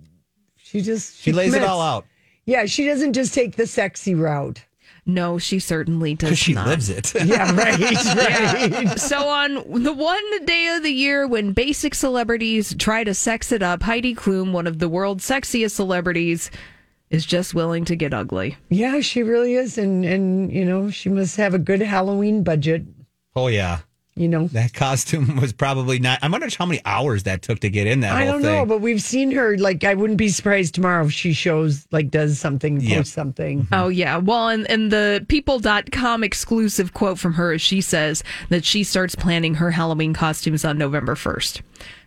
she 0.57 0.81
just 0.81 1.16
She 1.20 1.31
lays 1.33 1.54
it 1.54 1.62
all 1.62 1.81
out 1.81 2.04
Yeah, 2.44 2.66
she 2.66 2.87
doesn't 2.87 3.12
just 3.12 3.35
take 3.35 3.54
the 3.54 3.68
sexy 3.68 4.16
route. 4.16 4.64
No, 5.09 5.38
she 5.38 5.59
certainly 5.59 6.14
does 6.14 6.29
because 6.29 6.38
she 6.38 6.53
not. 6.53 6.66
lives 6.68 6.90
it. 6.90 7.14
Yeah, 7.25 7.51
right, 7.57 7.81
right. 8.75 9.01
So 9.01 9.27
on 9.27 9.55
the 9.83 9.92
one 9.94 10.44
day 10.44 10.68
of 10.77 10.83
the 10.83 10.92
year 10.92 11.27
when 11.27 11.53
basic 11.55 11.94
celebrities 11.94 12.75
try 12.79 13.05
to 13.05 13.14
sex 13.14 13.51
it 13.51 13.62
up, 13.62 13.83
Heidi 13.83 14.14
Klum, 14.14 14.53
one 14.53 14.66
of 14.66 14.79
the 14.81 14.88
world's 14.88 15.27
sexiest 15.27 15.71
celebrities, 15.71 16.51
is 17.09 17.25
just 17.25 17.55
willing 17.55 17.87
to 17.87 17.97
get 17.97 18.12
ugly. 18.12 18.59
Yeah, 18.68 19.01
she 19.01 19.23
really 19.23 19.55
is, 19.55 19.79
and 19.79 20.05
and 20.05 20.53
you 20.53 20.64
know 20.66 20.90
she 20.90 21.09
must 21.09 21.37
have 21.38 21.55
a 21.55 21.59
good 21.59 21.81
Halloween 21.81 22.42
budget. 22.44 22.83
oh 23.35 23.47
yeah, 23.47 23.79
You 24.18 24.28
know, 24.28 24.48
that 24.48 24.72
costume 24.74 25.37
was 25.40 25.52
probably 25.52 25.98
not. 25.98 26.18
i'm 26.22 26.33
wondering 26.33 26.52
how 26.59 26.66
many 26.66 26.81
hours 26.85 27.22
that 27.22 27.42
took 27.42 27.61
to 27.61 27.70
get 27.70 27.87
in 27.87 28.00
that 28.00 28.14
I 28.14 28.24
whole 28.24 28.33
don't 28.35 28.42
thing. 28.42 28.52
know, 28.57 28.66
but 28.66 28.81
we've 28.81 29.00
seen 29.02 29.31
her. 29.33 29.57
Like, 29.57 29.85
I 29.85 29.94
wouldn't 29.94 30.18
be 30.18 30.28
surprised 30.28 30.74
tomorrow 30.74 31.04
if 31.07 31.12
she 31.12 31.33
shows 31.33 31.87
like 31.92 32.11
does 32.11 32.38
something, 32.38 32.76
posts 32.81 32.90
Yep. 32.90 33.07
something. 33.07 33.62
Mm-hmm. 33.62 33.74
Oh, 33.74 33.88
yeah. 33.88 34.16
Well, 34.18 34.48
and, 34.48 34.68
and 34.70 34.90
the 34.90 35.24
people.com 35.28 36.24
exclusive 36.24 36.94
quote 36.94 37.18
from 37.18 37.35
her, 37.35 37.52
is 37.54 37.62
she 37.62 37.81
says 37.81 38.24
that 38.48 38.64
she 38.64 38.83
starts 38.85 39.14
planning 39.14 39.54
her 39.54 39.70
Halloween 39.70 40.12
costumes 40.14 40.64
on 40.64 40.78
November 40.78 41.14
1st. 41.14 41.61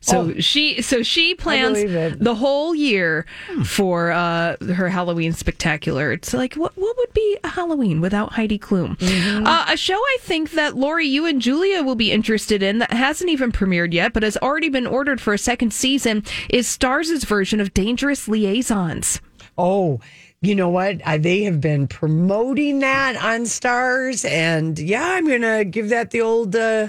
So 0.03 0.39
she 0.39 0.81
so 0.81 1.03
she 1.03 1.35
plans 1.35 1.77
the 2.19 2.33
whole 2.33 2.73
year 2.73 3.27
for 3.63 4.11
uh, 4.11 4.57
her 4.73 4.89
Halloween 4.89 5.31
spectacular. 5.33 6.11
It's 6.11 6.33
like 6.33 6.55
what 6.55 6.75
what 6.75 6.97
would 6.97 7.13
be 7.13 7.37
a 7.43 7.49
Halloween 7.49 8.01
without 8.01 8.33
Heidi 8.33 8.57
Klum? 8.57 8.97
Uh, 9.45 9.65
a 9.69 9.77
show 9.77 9.93
I 9.93 10.17
think 10.21 10.51
that 10.51 10.75
Lori, 10.75 11.05
you 11.05 11.27
and 11.27 11.39
Julia 11.39 11.83
will 11.83 11.95
be 11.95 12.11
interested 12.11 12.63
in 12.63 12.79
that 12.79 12.91
hasn't 12.91 13.29
even 13.29 13.51
premiered 13.51 13.93
yet, 13.93 14.11
but 14.11 14.23
has 14.23 14.37
already 14.37 14.69
been 14.69 14.87
ordered 14.87 15.21
for 15.21 15.33
a 15.33 15.37
second 15.37 15.71
season 15.71 16.23
is 16.49 16.67
Starz' 16.67 17.23
version 17.23 17.59
of 17.59 17.71
Dangerous 17.75 18.27
Liaisons. 18.27 19.21
Oh, 19.55 19.99
you 20.41 20.55
know 20.55 20.69
what? 20.69 20.99
I, 21.05 21.19
they 21.19 21.43
have 21.43 21.61
been 21.61 21.87
promoting 21.87 22.79
that 22.79 23.15
on 23.17 23.41
Starz, 23.41 24.27
and 24.27 24.79
yeah, 24.79 25.05
I'm 25.11 25.27
gonna 25.27 25.63
give 25.63 25.89
that 25.89 26.09
the 26.09 26.21
old. 26.21 26.55
uh 26.55 26.87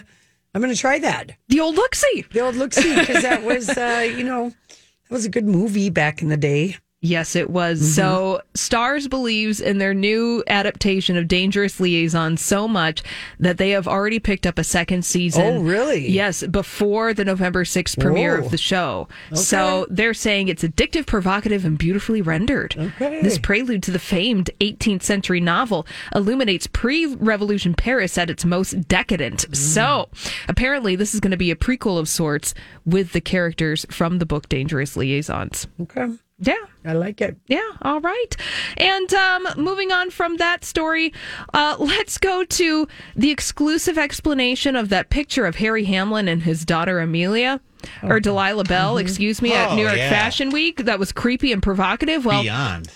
I'm 0.55 0.61
gonna 0.61 0.75
try 0.75 0.99
that 0.99 1.33
The 1.49 1.61
old 1.61 1.77
look 1.77 1.95
see. 1.95 2.25
the 2.33 2.41
old 2.41 2.57
look 2.57 2.75
see 2.75 2.95
because 2.99 3.23
that 3.23 3.43
was, 3.43 3.69
uh, 3.71 4.07
you 4.17 4.23
know, 4.25 4.51
that 4.69 5.11
was 5.11 5.25
a 5.25 5.31
good 5.31 5.47
movie 5.47 5.91
back 5.91 6.21
in 6.23 6.29
the 6.29 6.37
day. 6.37 6.77
Yes, 7.05 7.35
it 7.35 7.51
was. 7.51 7.97
So, 7.97 8.43
Starz 8.55 9.11
believes 9.11 9.61
in 9.61 9.79
their 9.79 9.93
new 9.93 10.45
adaptation 10.47 11.17
of 11.17 11.27
Dangerous 11.27 11.81
Liaison 11.81 12.37
so 12.37 12.69
much 12.69 13.03
that 13.41 13.59
they 13.59 13.71
have 13.71 13.89
already 13.89 14.21
picked 14.21 14.47
up 14.47 14.57
a 14.57 14.63
second 14.63 15.05
season. 15.05 15.43
Oh, 15.43 15.61
really? 15.63 16.09
Yes, 16.09 16.47
before 16.47 17.13
the 17.13 17.25
November 17.25 17.65
6th 17.65 17.99
premiere 17.99 18.39
Whoa. 18.39 18.45
of 18.45 18.53
the 18.53 18.57
show. 18.57 19.09
So, 19.35 19.89
they're 19.91 20.15
saying 20.15 20.47
it's 20.47 20.63
addictive, 20.63 21.07
provocative, 21.07 21.65
and 21.65 21.77
beautifully 21.77 22.23
rendered. 22.23 22.77
Okay. 22.79 23.21
This 23.21 23.37
prelude 23.37 23.83
to 23.83 23.91
the 23.91 23.99
famed 23.99 24.51
18th 24.61 25.03
century 25.03 25.41
novel 25.41 25.89
illuminates 26.15 26.69
pre 26.69 27.07
revolution 27.07 27.75
Paris 27.75 28.17
at 28.17 28.31
its 28.31 28.45
most 28.45 28.87
decadent. 28.87 29.51
Mm. 29.51 29.57
So, 29.57 30.09
apparently, 30.49 30.95
this 30.95 31.15
is 31.15 31.21
going 31.21 31.33
to 31.33 31.37
be 31.37 31.51
a 31.51 31.57
prequel 31.57 31.99
of 31.99 32.09
sorts 32.09 32.55
with 32.87 33.11
the 33.11 33.21
characters 33.21 33.85
from 33.91 34.21
the 34.21 34.27
book 34.27 34.49
Dangerous 34.49 34.97
Liaisons. 34.97 35.67
Okay, 35.81 36.09
Yeah. 36.43 36.55
I 36.85 36.93
like 36.95 37.21
it. 37.21 37.37
Yeah, 37.47 37.61
all 37.83 38.01
right. 38.01 38.37
And 38.77 39.15
um, 39.15 39.47
moving 39.57 39.93
on 39.93 40.11
from 40.11 40.37
that 40.39 40.65
story, 40.65 41.13
uh, 41.55 41.77
let's 41.79 42.19
go 42.19 42.45
to 42.45 42.89
the 43.15 43.31
exclusive 43.31 43.97
explanation 43.97 44.75
of 44.75 44.89
that 44.89 45.09
picture 45.09 45.47
of 45.47 45.57
Harry 45.57 45.85
Hamlin 45.85 46.27
and 46.29 46.43
his 46.43 46.65
daughter 46.65 46.99
Amelia. 46.99 47.61
Or 48.05 48.21
Delilah 48.21 48.63
Belle, 48.65 48.97
excuse 48.99 49.43
me, 49.43 49.53
at 49.53 49.71
Oh, 49.71 49.75
New 49.75 49.83
York 49.83 49.97
yeah. 49.97 50.09
Fashion 50.09 50.51
Week. 50.51 50.85
That 50.85 51.01
was 51.01 51.11
creepy 51.11 51.53
and 51.53 51.61
provocative. 51.61 52.25
Well, 52.25 52.43
Beyond. 52.43 52.89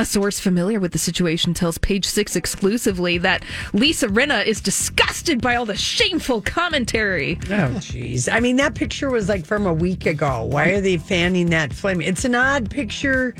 A 0.00 0.04
source 0.06 0.40
familiar 0.40 0.80
with 0.80 0.92
the 0.92 0.98
situation 0.98 1.52
tells 1.52 1.76
Page 1.76 2.06
Six 2.06 2.34
exclusively 2.34 3.18
that 3.18 3.44
Lisa 3.74 4.08
Rinna 4.08 4.46
is 4.46 4.58
disgusted 4.62 5.42
by 5.42 5.56
all 5.56 5.66
the 5.66 5.76
shameful 5.76 6.40
commentary. 6.40 7.38
Oh, 7.44 7.76
jeez. 7.76 8.26
I 8.32 8.40
mean, 8.40 8.56
that 8.56 8.74
picture 8.74 9.10
was 9.10 9.28
like 9.28 9.44
from 9.44 9.66
a 9.66 9.74
week 9.74 10.06
ago. 10.06 10.44
Why 10.44 10.70
are 10.70 10.80
they 10.80 10.96
fanning 10.96 11.50
that 11.50 11.74
flame? 11.74 12.00
It's 12.00 12.24
an 12.24 12.34
odd 12.34 12.70
picture. 12.70 13.34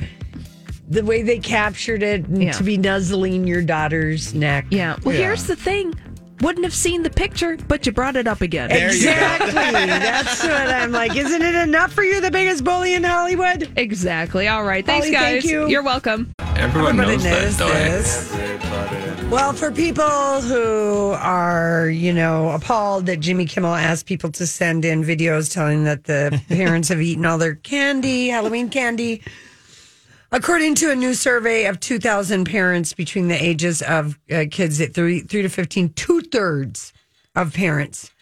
The 0.91 1.03
way 1.03 1.23
they 1.23 1.39
captured 1.39 2.03
it 2.03 2.27
and 2.27 2.43
Yeah. 2.43 2.53
to 2.53 2.63
be 2.63 2.77
nuzzling 2.77 3.47
your 3.47 3.63
daughter's 3.63 4.35
neck. 4.35 4.67
Yeah. 4.71 4.97
Well, 5.03 5.15
Yeah. 5.15 5.23
here's 5.23 5.45
the 5.45 5.57
thing. 5.57 5.95
Wouldn't 6.41 6.65
have 6.65 6.75
seen 6.75 7.03
the 7.03 7.11
picture, 7.11 7.59
but 7.69 7.85
you 7.85 7.93
brought 7.93 8.17
it 8.17 8.27
up 8.27 8.41
again. 8.41 8.71
There. 8.71 8.89
Exactly. 8.89 9.53
That's 9.53 10.43
what 10.43 10.53
I'm 10.69 10.91
like. 10.91 11.15
Isn't 11.15 11.43
it 11.43 11.55
enough 11.55 11.93
for 11.93 12.03
you, 12.03 12.21
the 12.21 12.31
biggest 12.31 12.65
bully 12.65 12.95
in 12.95 13.05
Hollywood? 13.05 13.71
Exactly. 13.77 14.49
All 14.49 14.65
right. 14.65 14.85
Thanks, 14.85 15.07
Holly, 15.07 15.13
guys. 15.13 15.43
thank 15.43 15.53
you. 15.53 15.69
You're 15.69 15.83
welcome. 15.83 16.33
Everyone 16.57 16.99
Everybody 16.99 17.17
knows 17.25 17.57
that, 17.59 17.69
knows 17.69 18.29
though. 18.31 18.39
this. 19.19 19.31
Well, 19.31 19.53
for 19.53 19.71
people 19.71 20.41
who 20.41 21.13
are, 21.19 21.89
you 21.89 22.13
know, 22.13 22.51
appalled 22.51 23.07
that 23.07 23.21
Jimmy 23.21 23.45
Kimmel 23.45 23.75
asked 23.75 24.07
people 24.07 24.33
to 24.33 24.47
send 24.47 24.85
in 24.85 25.05
videos 25.05 25.53
telling 25.53 25.85
that 25.85 26.05
the 26.05 26.41
parents 26.49 26.89
have 26.89 27.01
eaten 27.01 27.25
all 27.27 27.39
their 27.39 27.55
candy, 27.55 28.29
Halloween 28.29 28.71
candy. 28.71 29.23
According 30.33 30.77
to 30.77 30.91
a 30.91 30.95
new 30.97 31.15
survey 31.15 31.65
of 31.67 31.81
2,000 31.81 32.45
parents 32.45 32.95
between 32.95 33.29
the 33.29 33.43
ages 33.43 33.83
of 33.83 34.19
uh, 34.31 34.45
kids 34.51 34.81
at 34.81 34.95
three, 34.95 35.21
three 35.21 35.43
to 35.43 35.49
15, 35.49 35.93
two 35.95 36.21
thirds 36.21 36.93
of 37.35 37.53
parents 37.53 38.13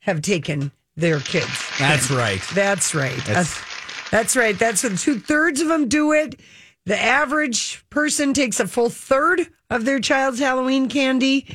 have 0.00 0.22
taken 0.22 0.70
their 0.96 1.18
kids. 1.20 1.68
That's 1.78 2.10
right. 2.10 2.40
That's 2.54 2.94
right. 2.94 3.16
That's- 3.26 3.54
That's, 3.58 4.10
that's 4.10 4.36
right. 4.36 4.56
That's 4.58 4.84
what 4.84 4.96
two 4.98 5.18
thirds 5.18 5.60
of 5.60 5.68
them 5.68 5.88
do 5.88 6.12
it. 6.12 6.38
The 6.84 6.96
average 7.00 7.84
person 7.90 8.32
takes 8.32 8.60
a 8.60 8.68
full 8.68 8.88
third 8.90 9.40
of 9.68 9.84
their 9.84 9.98
child's 9.98 10.38
Halloween 10.38 10.88
candy, 10.88 11.52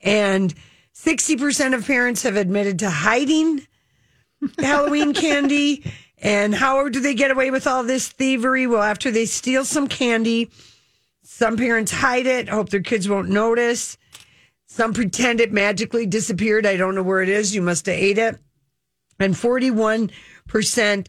and 0.00 0.52
60% 0.92 1.74
of 1.74 1.86
parents 1.86 2.24
have 2.24 2.34
admitted 2.36 2.80
to 2.80 2.90
hiding 2.90 3.64
Halloween 4.58 5.14
candy. 5.14 5.84
And 6.22 6.54
how 6.54 6.88
do 6.88 7.00
they 7.00 7.14
get 7.14 7.32
away 7.32 7.50
with 7.50 7.66
all 7.66 7.82
this 7.82 8.08
thievery? 8.08 8.66
Well, 8.66 8.82
after 8.82 9.10
they 9.10 9.26
steal 9.26 9.64
some 9.64 9.88
candy, 9.88 10.50
some 11.24 11.56
parents 11.56 11.90
hide 11.90 12.26
it, 12.26 12.48
hope 12.48 12.70
their 12.70 12.80
kids 12.80 13.08
won't 13.08 13.28
notice. 13.28 13.98
Some 14.66 14.94
pretend 14.94 15.40
it 15.40 15.52
magically 15.52 16.06
disappeared. 16.06 16.64
I 16.64 16.76
don't 16.76 16.94
know 16.94 17.02
where 17.02 17.22
it 17.22 17.28
is. 17.28 17.54
You 17.54 17.60
must 17.60 17.86
have 17.86 17.96
ate 17.96 18.18
it. 18.18 18.38
And 19.18 19.34
41% 19.34 21.06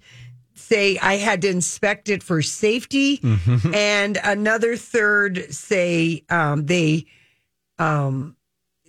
say 0.55 0.97
I 0.97 1.15
had 1.17 1.41
to 1.43 1.49
inspect 1.49 2.09
it 2.09 2.23
for 2.23 2.41
safety. 2.41 3.19
And 3.73 4.19
another 4.23 4.75
third 4.75 5.53
say 5.53 6.23
um, 6.29 6.65
they 6.65 7.05
um, 7.79 8.35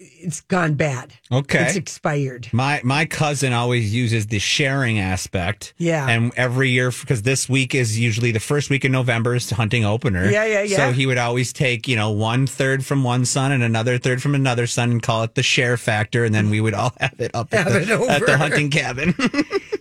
it's 0.05 0.41
gone 0.43 0.75
bad. 0.75 1.13
Okay. 1.33 1.65
It's 1.65 1.77
expired. 1.77 2.49
My 2.53 2.81
my 2.85 3.05
cousin 3.05 3.53
always 3.53 3.95
uses 3.95 4.27
the 4.27 4.39
sharing 4.39 4.99
aspect. 4.99 5.75
Yeah. 5.79 6.09
And 6.09 6.33
every 6.37 6.71
year, 6.71 6.91
because 6.91 7.23
this 7.23 7.49
week 7.49 7.75
is 7.75 7.99
usually 7.99 8.31
the 8.33 8.41
first 8.41 8.71
week 8.71 8.85
in 8.85 8.93
November 8.93 9.35
is 9.35 9.49
hunting 9.51 9.85
opener. 9.85 10.31
Yeah, 10.31 10.45
yeah, 10.45 10.63
yeah. 10.63 10.77
So 10.77 10.93
he 10.93 11.07
would 11.07 11.19
always 11.19 11.53
take, 11.53 11.89
you 11.89 11.97
know, 11.97 12.11
one 12.11 12.47
third 12.47 12.85
from 12.85 13.05
one 13.05 13.25
son 13.25 13.53
and 13.53 13.63
another 13.63 13.99
third 13.99 14.23
from 14.23 14.35
another 14.35 14.67
son 14.67 14.91
and 14.91 15.03
call 15.03 15.23
it 15.23 15.35
the 15.35 15.43
share 15.43 15.77
factor. 15.77 16.25
And 16.25 16.35
then 16.35 16.51
we 16.51 16.61
would 16.61 16.75
all 16.75 16.93
have 17.01 17.21
it 17.21 17.31
up 17.35 17.53
at, 17.55 17.67
Have 17.67 17.87
the, 17.87 18.03
it 18.03 18.11
at 18.11 18.27
the 18.27 18.37
hunting 18.37 18.71
cabin. 18.71 19.15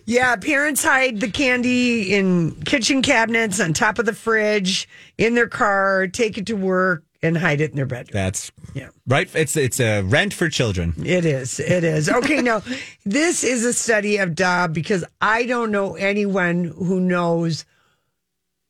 Yeah, 0.06 0.36
parents 0.36 0.84
hide 0.84 1.20
the 1.20 1.30
candy 1.30 2.14
in 2.14 2.60
kitchen 2.62 3.00
cabinets, 3.00 3.58
on 3.58 3.72
top 3.72 3.98
of 3.98 4.04
the 4.04 4.12
fridge, 4.12 4.86
in 5.16 5.34
their 5.34 5.48
car, 5.48 6.08
take 6.08 6.36
it 6.36 6.46
to 6.46 6.54
work, 6.54 7.04
and 7.24 7.38
hide 7.38 7.60
it 7.60 7.70
in 7.70 7.76
their 7.76 7.86
bedroom. 7.86 8.12
That's 8.12 8.52
Yeah. 8.74 8.88
right. 9.06 9.28
It's 9.34 9.56
it's 9.56 9.80
a 9.80 10.02
rent 10.02 10.34
for 10.34 10.48
children. 10.48 10.94
It 11.04 11.24
is. 11.24 11.58
It 11.58 11.82
is. 11.84 12.08
Okay, 12.08 12.40
now 12.42 12.62
this 13.04 13.42
is 13.44 13.64
a 13.64 13.72
study 13.72 14.18
of 14.18 14.34
Dobb 14.34 14.74
because 14.74 15.04
I 15.20 15.46
don't 15.46 15.70
know 15.72 15.94
anyone 15.96 16.64
who 16.64 17.00
knows 17.00 17.64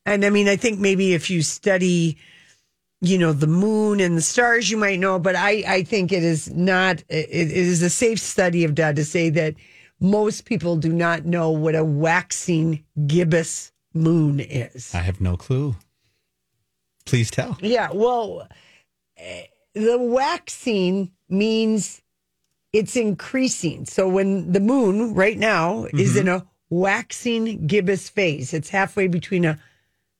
And 0.07 0.23
I 0.23 0.29
mean, 0.29 0.47
I 0.47 0.55
think 0.55 0.79
maybe 0.79 1.13
if 1.15 1.29
you 1.31 1.41
study, 1.41 2.17
you 3.01 3.17
know, 3.17 3.33
the 3.33 3.47
moon 3.47 3.99
and 3.99 4.15
the 4.15 4.21
stars, 4.21 4.69
you 4.69 4.77
might 4.77 4.99
know. 4.99 5.17
But 5.17 5.35
I, 5.35 5.63
I 5.67 5.83
think 5.83 6.11
it 6.11 6.23
is 6.23 6.51
not. 6.53 6.99
It, 7.09 7.27
it 7.31 7.51
is 7.51 7.81
a 7.81 7.89
safe 7.89 8.19
study 8.19 8.63
of 8.65 8.75
data 8.75 8.95
to 8.97 9.03
say 9.05 9.31
that 9.31 9.55
most 9.99 10.45
people 10.45 10.77
do 10.77 10.93
not 10.93 11.25
know 11.25 11.49
what 11.49 11.73
a 11.73 11.83
waxing 11.83 12.83
gibbous 13.07 13.71
moon 13.95 14.39
is. 14.39 14.93
I 14.93 14.99
have 15.01 15.19
no 15.21 15.37
clue. 15.37 15.75
Please 17.05 17.29
tell. 17.29 17.57
Yeah, 17.61 17.89
well, 17.93 18.47
eh, 19.17 19.43
the 19.73 19.97
waxing 19.99 21.11
means 21.29 22.01
it's 22.73 22.95
increasing. 22.95 23.85
So 23.85 24.07
when 24.09 24.51
the 24.51 24.59
moon 24.59 25.13
right 25.13 25.37
now 25.37 25.85
is 25.93 26.15
in 26.17 26.27
a 26.27 26.45
waxing 26.69 27.67
gibbous 27.67 28.09
phase, 28.09 28.53
it's 28.53 28.69
halfway 28.69 29.07
between 29.07 29.45
a 29.45 29.59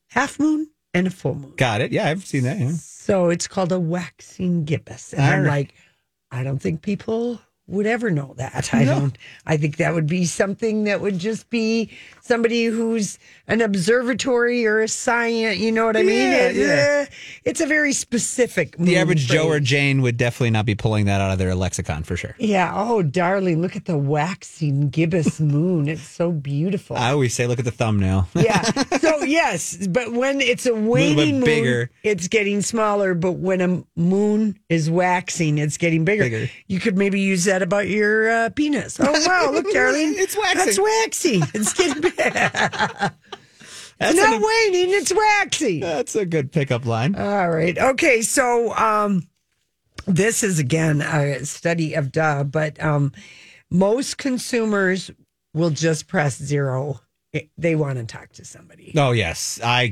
half 0.09 0.39
moon 0.39 0.69
and 0.93 1.07
a 1.07 1.09
full 1.09 1.35
moon. 1.35 1.53
Got 1.57 1.81
it. 1.81 1.91
Yeah, 1.91 2.07
I've 2.07 2.25
seen 2.25 2.43
that. 2.43 2.59
Yeah. 2.59 2.71
So 2.71 3.29
it's 3.29 3.47
called 3.47 3.71
a 3.71 3.79
waxing 3.79 4.63
gibbous. 4.65 5.13
And 5.13 5.21
All 5.23 5.31
I'm 5.31 5.43
right. 5.43 5.49
like, 5.49 5.73
I 6.31 6.43
don't 6.43 6.59
think 6.59 6.81
people 6.81 7.41
would 7.67 7.85
ever 7.87 8.11
know 8.11 8.33
that. 8.37 8.73
I 8.73 8.85
don't. 8.85 9.17
I 9.45 9.57
think 9.57 9.77
that 9.77 9.93
would 9.93 10.07
be 10.07 10.25
something 10.25 10.83
that 10.85 11.01
would 11.01 11.17
just 11.17 11.49
be 11.49 11.89
somebody 12.25 12.65
who's 12.65 13.19
an 13.47 13.61
observatory 13.61 14.65
or 14.65 14.81
a 14.81 14.88
science. 14.88 15.57
You 15.59 15.71
know 15.71 15.85
what 15.85 15.95
I 15.95 16.01
mean? 16.03 16.31
Yeah, 16.31 16.47
It- 16.49 16.55
yeah. 16.55 17.03
uh, 17.03 17.13
it's 17.43 17.61
a 17.61 17.67
very 17.67 17.93
specific. 17.93 18.75
The 18.77 18.97
average 18.97 19.27
Joe 19.27 19.47
or. 19.49 19.59
Jane 19.59 20.01
would 20.01 20.17
definitely 20.17 20.49
not 20.51 20.65
be 20.65 20.75
pulling 20.75 21.05
that 21.05 21.21
out 21.21 21.31
of 21.31 21.38
their 21.39 21.53
lexicon 21.55 22.03
for 22.03 22.17
sure. 22.17 22.35
Yeah. 22.39 22.71
Oh, 22.75 23.01
darling, 23.03 23.61
look 23.61 23.75
at 23.75 23.85
the 23.85 23.97
waxing 23.97 24.89
gibbous 24.89 25.39
moon. 25.39 25.88
It's 25.88 26.01
so 26.01 26.31
beautiful. 26.31 26.97
I 26.97 27.11
always 27.11 27.33
say, 27.33 27.47
look 27.47 27.59
at 27.59 27.65
the 27.65 27.71
thumbnail. 27.71 28.27
yeah. 28.35 28.61
So 28.99 29.23
yes, 29.23 29.88
but 29.88 30.11
when 30.13 30.41
it's 30.41 30.65
a 30.65 30.73
waning 30.75 31.35
moon, 31.35 31.43
bigger. 31.45 31.89
it's 32.03 32.27
getting 32.27 32.61
smaller. 32.61 33.13
But 33.13 33.33
when 33.33 33.61
a 33.61 33.83
moon 33.99 34.57
is 34.69 34.89
waxing, 34.89 35.57
it's 35.59 35.77
getting 35.77 36.03
bigger. 36.05 36.23
Bigger. 36.23 36.49
You 36.67 36.79
could 36.79 36.97
maybe 36.97 37.19
use 37.19 37.45
that 37.45 37.61
about 37.61 37.88
your 37.88 38.29
uh, 38.29 38.49
penis. 38.49 38.99
Oh 38.99 39.11
wow, 39.27 39.51
look, 39.51 39.69
darling, 39.73 40.13
It's 40.17 40.35
waxing. 40.38 40.65
That's 40.65 40.79
waxing. 40.79 41.41
It's 41.53 41.73
getting 41.73 42.01
big. 42.17 42.34
That's, 43.97 44.13
it's 44.13 44.19
not 44.19 44.36
an- 44.36 44.41
waning. 44.41 44.93
It's 44.93 45.13
waxing. 45.13 45.80
that's 45.80 46.15
a 46.15 46.25
good 46.25 46.51
pickup 46.51 46.86
line. 46.86 47.15
All 47.15 47.49
right. 47.49 47.78
Okay. 47.78 48.21
So 48.23 48.73
um, 48.75 49.23
this 50.06 50.43
is 50.43 50.60
again 50.60 51.01
a 51.01 51.45
study 51.45 51.93
of 51.93 52.12
duh, 52.12 52.43
but 52.43 52.82
um, 52.84 53.13
most 53.71 54.17
consumers 54.17 55.12
will 55.54 55.69
just 55.69 56.08
press 56.10 56.38
zero. 56.38 56.99
They 57.57 57.75
want 57.75 57.97
to 57.97 58.05
talk 58.05 58.31
to 58.33 58.45
somebody. 58.45 58.93
Oh, 58.97 59.11
yes. 59.11 59.59
I 59.63 59.91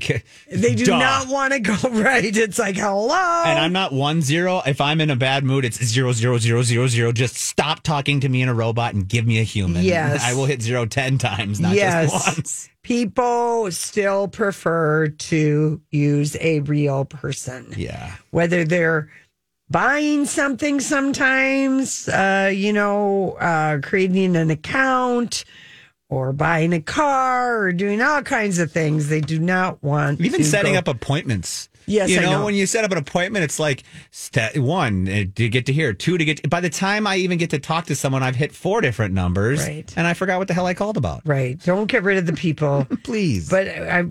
They 0.52 0.76
do 0.76 0.86
Duh. 0.86 1.00
not 1.00 1.28
want 1.28 1.54
to 1.54 1.60
go 1.60 1.76
right. 1.92 2.24
It's 2.24 2.60
like 2.60 2.76
hello. 2.76 3.44
And 3.46 3.60
I'm 3.60 3.74
not 3.74 3.92
one 3.94 4.22
zero. 4.22 4.62
If 4.66 4.80
I'm 4.82 5.02
in 5.02 5.10
a 5.10 5.16
bad 5.16 5.44
mood, 5.44 5.66
it's 5.66 5.84
zero 5.84 6.12
zero 6.14 6.38
zero 6.38 6.62
zero 6.64 6.88
zero. 6.88 7.12
Just 7.12 7.36
stop 7.36 7.84
talking 7.84 8.20
to 8.22 8.30
me 8.30 8.42
in 8.42 8.50
a 8.50 8.54
robot 8.54 8.94
and 8.94 9.08
give 9.08 9.26
me 9.26 9.40
a 9.40 9.44
human. 9.44 9.84
Yes. 9.84 10.24
I 10.24 10.34
will 10.34 10.46
hit 10.46 10.62
zero 10.62 10.86
ten 10.86 11.18
times, 11.18 11.60
not 11.60 11.76
yes. 11.76 12.12
just 12.12 12.38
once. 12.38 12.70
People 12.84 13.72
still 13.72 14.28
prefer 14.28 15.08
to 15.08 15.82
use 15.92 16.36
a 16.42 16.60
real 16.62 17.06
person. 17.06 17.74
Yeah. 17.78 18.16
whether 18.32 18.66
they're 18.66 19.10
buying 19.70 20.26
something 20.26 20.80
sometimes, 20.80 22.08
uh, 22.10 22.52
you 22.54 22.74
know, 22.74 23.32
uh, 23.40 23.80
creating 23.82 24.36
an 24.36 24.52
account 24.52 25.46
or 26.10 26.34
buying 26.34 26.74
a 26.74 26.82
car 26.82 27.58
or 27.60 27.72
doing 27.72 28.02
all 28.02 28.22
kinds 28.22 28.60
of 28.60 28.72
things. 28.72 29.10
They 29.10 29.22
do 29.22 29.40
not 29.40 29.82
want 29.84 30.22
Even 30.22 30.40
to 30.42 30.46
setting 30.46 30.74
go- 30.74 30.80
up 30.80 30.88
appointments. 30.88 31.70
Yes, 31.86 32.10
you 32.10 32.20
I 32.20 32.22
know, 32.22 32.32
know. 32.40 32.46
when 32.46 32.56
you 32.56 32.66
set 32.66 32.86
up 32.86 32.92
an 32.94 32.98
appointment, 32.98 33.44
it's 33.44 33.60
like 33.60 33.84
step 34.10 34.56
one 34.56 35.06
uh, 35.10 35.26
to 35.36 35.50
get 35.50 35.66
to 35.66 35.74
here, 35.74 35.92
two 35.92 36.18
to 36.18 36.24
get. 36.24 36.50
by 36.50 36.62
the 36.62 36.70
time 36.70 37.06
I 37.06 37.18
even 37.18 37.38
get 37.38 37.50
to 37.50 37.60
talk 37.60 37.88
to 37.88 37.96
someone, 37.96 38.24
I've 38.24 38.38
hit 38.38 38.54
four 38.54 38.80
different 38.80 39.14
numbers, 39.14 39.60
Right. 39.62 39.94
and 39.98 40.08
I 40.08 40.14
forgot 40.14 40.40
what 40.40 40.48
the 40.48 40.54
hell 40.54 40.66
I 40.66 40.76
called 40.76 40.96
about. 40.96 41.24
Right. 41.26 41.60
Don't 41.60 41.88
get 41.88 42.04
rid 42.04 42.18
of 42.18 42.26
the 42.26 42.32
people. 42.32 42.88
Please, 43.04 43.50
But 43.50 43.68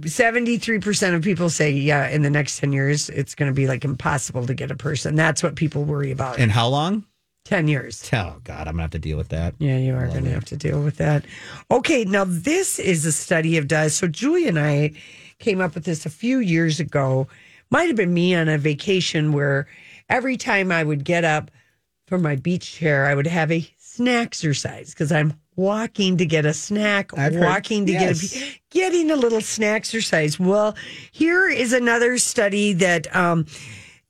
seventy-three 0.06 0.80
percent 0.80 1.16
of 1.16 1.22
people 1.22 1.48
say, 1.48 1.70
yeah, 1.70 2.08
in 2.10 2.20
the 2.20 2.28
next 2.28 2.58
ten 2.58 2.74
years, 2.74 3.08
it's 3.08 3.34
going 3.34 3.50
to 3.50 3.54
be 3.54 3.66
like 3.66 3.86
impossible 3.86 4.46
to 4.48 4.52
get 4.54 4.70
a 4.70 4.76
person. 4.76 5.14
That's 5.14 5.42
what 5.42 5.56
people 5.56 5.84
worry 5.84 6.10
about. 6.10 6.38
and 6.38 6.52
how 6.52 6.68
long? 6.68 7.04
Ten 7.44 7.68
years. 7.68 8.08
Oh 8.12 8.36
God, 8.44 8.68
I'm 8.68 8.74
gonna 8.74 8.82
have 8.82 8.90
to 8.92 8.98
deal 8.98 9.16
with 9.16 9.28
that. 9.30 9.54
Yeah, 9.58 9.78
you 9.78 9.94
are 9.94 10.06
going 10.06 10.24
to 10.24 10.30
have 10.30 10.44
to 10.46 10.56
deal 10.56 10.82
with 10.82 10.96
that. 10.96 11.24
Okay, 11.70 12.04
now 12.04 12.24
this 12.26 12.78
is 12.78 13.04
a 13.04 13.12
study 13.12 13.56
of 13.58 13.68
dust. 13.68 13.96
So 13.98 14.06
Julie 14.06 14.48
and 14.48 14.58
I 14.58 14.92
came 15.38 15.60
up 15.60 15.74
with 15.74 15.84
this 15.84 16.06
a 16.06 16.10
few 16.10 16.38
years 16.38 16.80
ago. 16.80 17.26
Might 17.70 17.88
have 17.88 17.96
been 17.96 18.14
me 18.14 18.34
on 18.34 18.48
a 18.48 18.58
vacation 18.58 19.32
where 19.32 19.66
every 20.08 20.36
time 20.36 20.70
I 20.70 20.84
would 20.84 21.04
get 21.04 21.24
up 21.24 21.50
from 22.06 22.22
my 22.22 22.36
beach 22.36 22.74
chair, 22.74 23.06
I 23.06 23.14
would 23.14 23.26
have 23.26 23.50
a 23.50 23.66
snack 23.78 24.26
exercise 24.28 24.90
because 24.90 25.10
I'm 25.10 25.34
walking 25.56 26.16
to 26.18 26.26
get 26.26 26.46
a 26.46 26.54
snack, 26.54 27.16
I've 27.16 27.34
heard- 27.34 27.44
walking 27.44 27.86
to 27.86 27.92
yes. 27.92 28.32
get 28.32 28.42
a 28.42 28.60
getting 28.70 29.10
a 29.10 29.16
little 29.16 29.40
snack 29.40 29.76
exercise. 29.82 30.38
Well, 30.38 30.74
here 31.10 31.48
is 31.48 31.72
another 31.72 32.18
study 32.18 32.72
that 32.74 33.14
um, 33.14 33.46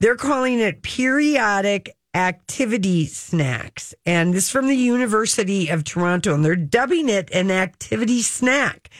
they're 0.01 0.16
calling 0.16 0.61
it 0.61 0.83
periodic 0.83 1.97
activity 2.14 3.07
snacks. 3.07 3.94
And 4.05 4.35
this 4.35 4.44
is 4.44 4.51
from 4.51 4.68
the 4.68 4.77
University 4.77 5.68
of 5.68 5.85
Toronto, 5.85 6.35
and 6.35 6.44
they're 6.44 6.57
dubbing 6.57 7.09
it 7.09 7.31
an 7.33 7.51
activity 7.51 8.22
snack. 8.22 8.90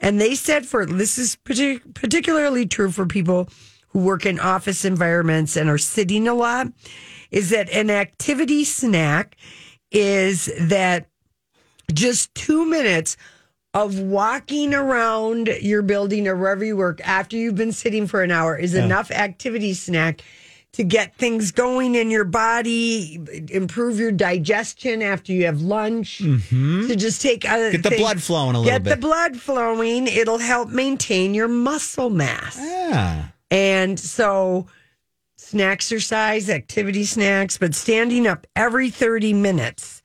And 0.00 0.20
they 0.20 0.34
said 0.34 0.66
for 0.66 0.86
this 0.86 1.18
is 1.18 1.36
partic- 1.44 1.94
particularly 1.94 2.66
true 2.66 2.90
for 2.90 3.06
people 3.06 3.48
who 3.88 4.00
work 4.00 4.26
in 4.26 4.38
office 4.38 4.84
environments 4.84 5.56
and 5.56 5.68
are 5.70 5.78
sitting 5.78 6.28
a 6.28 6.34
lot, 6.34 6.68
is 7.30 7.50
that 7.50 7.70
an 7.70 7.90
activity 7.90 8.64
snack 8.64 9.36
is 9.90 10.50
that 10.60 11.08
just 11.92 12.34
two 12.34 12.66
minutes 12.66 13.16
of 13.74 13.98
walking 13.98 14.74
around 14.74 15.48
your 15.60 15.82
building 15.82 16.26
or 16.28 16.36
wherever 16.36 16.64
you 16.64 16.76
work 16.76 17.00
after 17.06 17.36
you've 17.36 17.54
been 17.54 17.72
sitting 17.72 18.06
for 18.06 18.22
an 18.22 18.30
hour 18.30 18.56
is 18.56 18.74
enough 18.74 19.10
activity 19.10 19.74
snack 19.74 20.22
to 20.72 20.84
get 20.84 21.14
things 21.16 21.50
going 21.50 21.94
in 21.94 22.10
your 22.10 22.24
body, 22.24 23.18
improve 23.50 23.98
your 23.98 24.12
digestion 24.12 25.02
after 25.02 25.32
you 25.32 25.46
have 25.46 25.60
lunch. 25.62 26.18
To 26.18 26.94
just 26.96 27.20
take 27.22 27.44
a, 27.44 27.48
Mm-hmm. 27.48 27.80
Get 27.80 27.90
the 27.90 27.96
blood 27.96 28.22
flowing 28.22 28.54
a 28.54 28.60
little 28.60 28.78
bit. 28.78 28.84
get 28.84 28.94
the 28.94 29.00
blood 29.00 29.36
flowing. 29.36 30.06
It'll 30.06 30.38
help 30.38 30.68
maintain 30.68 31.34
your 31.34 31.48
muscle 31.48 32.10
mass. 32.10 32.58
Yeah. 32.60 33.28
And 33.50 33.98
so, 33.98 34.66
snack 35.36 35.72
exercise, 35.78 36.50
activity 36.50 37.04
snacks, 37.04 37.56
but 37.56 37.74
standing 37.74 38.26
up 38.26 38.46
every 38.54 38.90
30 38.90 39.32
minutes 39.32 40.02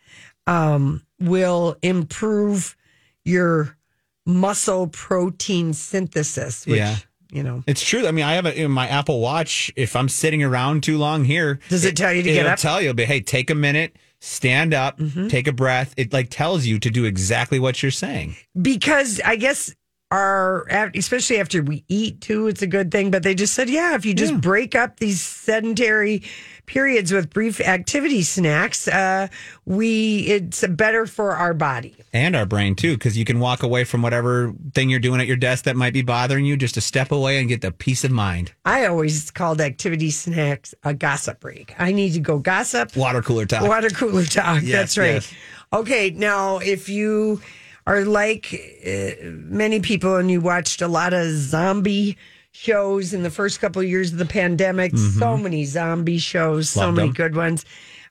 um, 0.48 1.04
will 1.20 1.76
improve 1.82 2.78
your 3.26 3.78
muscle 4.26 4.88
protein 4.88 5.74
synthesis, 5.74 6.66
which, 6.66 6.78
Yeah. 6.78 6.96
You 7.34 7.44
know, 7.44 7.64
It's 7.68 7.84
true. 7.84 8.08
I 8.08 8.12
mean, 8.12 8.26
I 8.26 8.34
have 8.34 8.46
a, 8.46 8.54
in 8.62 8.72
my 8.72 8.88
Apple 8.88 9.20
Watch. 9.20 9.72
If 9.76 9.96
I'm 9.96 10.08
sitting 10.10 10.44
around 10.44 10.84
too 10.84 10.98
long 10.98 11.26
here, 11.26 11.60
Does 11.70 11.84
it 11.86 11.96
tell 11.98 12.14
you 12.14 12.22
to 12.24 12.30
get 12.30 12.40
it'll 12.42 12.52
up? 12.52 12.60
Mm-hmm. 12.60 12.68
Tell 12.68 12.82
you, 12.82 12.94
but 12.94 13.06
hey, 13.06 13.20
take 13.22 13.50
a 13.50 13.56
minute, 13.56 13.96
stand 14.22 14.74
up, 14.74 15.00
take 15.30 15.48
a 15.48 15.52
breath. 15.54 15.94
It 15.98 16.14
like 16.14 16.30
tells 16.30 16.66
you 16.66 16.80
to 16.80 16.90
do 16.90 17.06
exactly 17.06 17.60
what 17.60 17.82
you're 17.82 17.92
saying. 17.92 18.36
because 18.62 19.20
I 19.26 19.36
guess 19.36 19.74
our, 20.12 20.68
especially 20.96 21.40
after 21.40 21.64
we 21.64 21.84
eat 21.88 22.22
too, 22.22 22.48
it's 22.48 22.62
a 22.62 22.68
good 22.68 22.92
thing. 22.92 23.10
But 23.10 23.24
they 23.24 23.34
just 23.34 23.56
said, 23.56 23.68
yeah, 23.70 23.96
if 23.96 24.06
you 24.06 24.14
just 24.14 24.40
break 24.40 24.76
up 24.76 25.00
these 25.00 25.20
sedentary 25.20 26.22
periods 26.66 27.12
with 27.12 27.30
brief 27.30 27.60
activity 27.60 28.22
snacks, 28.22 28.88
uh, 28.88 29.28
we, 29.66 30.20
it's 30.22 30.66
better 30.68 31.06
for 31.06 31.32
our 31.36 31.54
body. 31.54 31.96
And 32.14 32.36
our 32.36 32.46
brain 32.46 32.76
too, 32.76 32.94
because 32.96 33.18
you 33.18 33.26
can 33.26 33.40
walk 33.40 33.64
away 33.64 33.84
from 33.84 34.02
whatever 34.02 34.54
thing 34.74 34.90
you're 34.90 35.00
doing 35.00 35.20
at 35.22 35.28
your 35.28 35.38
desk 35.38 35.66
that 35.66 35.76
might 35.76 35.94
be 35.94 36.02
bothering 36.02 36.46
you, 36.46 36.58
just 36.58 36.78
a 36.78 36.82
step 36.82 37.12
away 37.12 37.40
and 37.40 37.50
get 37.50 37.62
the 37.62 37.72
peace 37.72 38.04
of 38.04 38.12
mind. 38.12 38.52
I 38.66 38.86
always 38.86 39.32
called 39.32 39.62
activity 39.62 40.12
snacks 40.12 40.74
a 40.84 40.94
gossip 40.94 41.40
break. 41.40 41.74
I 41.80 41.92
need 41.92 42.14
to 42.14 42.20
go 42.20 42.40
gossip. 42.40 42.96
Water 42.96 43.22
cooler 43.22 43.46
talk. 43.46 43.64
Water 43.68 43.90
cooler 43.90 44.26
talk. 44.26 44.62
Yes, 44.64 44.72
That's 44.72 44.98
right. 44.98 45.14
yes. 45.16 45.34
Okay, 45.74 46.12
now 46.12 46.58
if 46.60 46.88
you 46.88 47.42
are 47.86 48.06
like 48.06 48.54
uh, 48.86 49.12
many 49.24 49.80
people 49.80 50.16
and 50.16 50.30
you 50.32 50.40
watched 50.40 50.82
a 50.82 50.88
lot 50.88 51.14
of 51.14 51.30
zombie 51.32 52.18
shows 52.54 53.14
in 53.14 53.24
the 53.24 53.30
first 53.32 53.60
couple 53.60 53.82
of 53.82 53.88
years 53.88 54.12
of 54.14 54.20
the 54.20 54.26
pandemic, 54.26 54.96
so 54.96 55.36
many 55.38 55.66
zombie 55.66 56.20
shows, 56.20 56.70
so 56.70 56.82
Mm-hmm. 56.84 56.96
Many 56.96 57.08
them. 57.10 57.14
good 57.16 57.36
ones. 57.36 57.66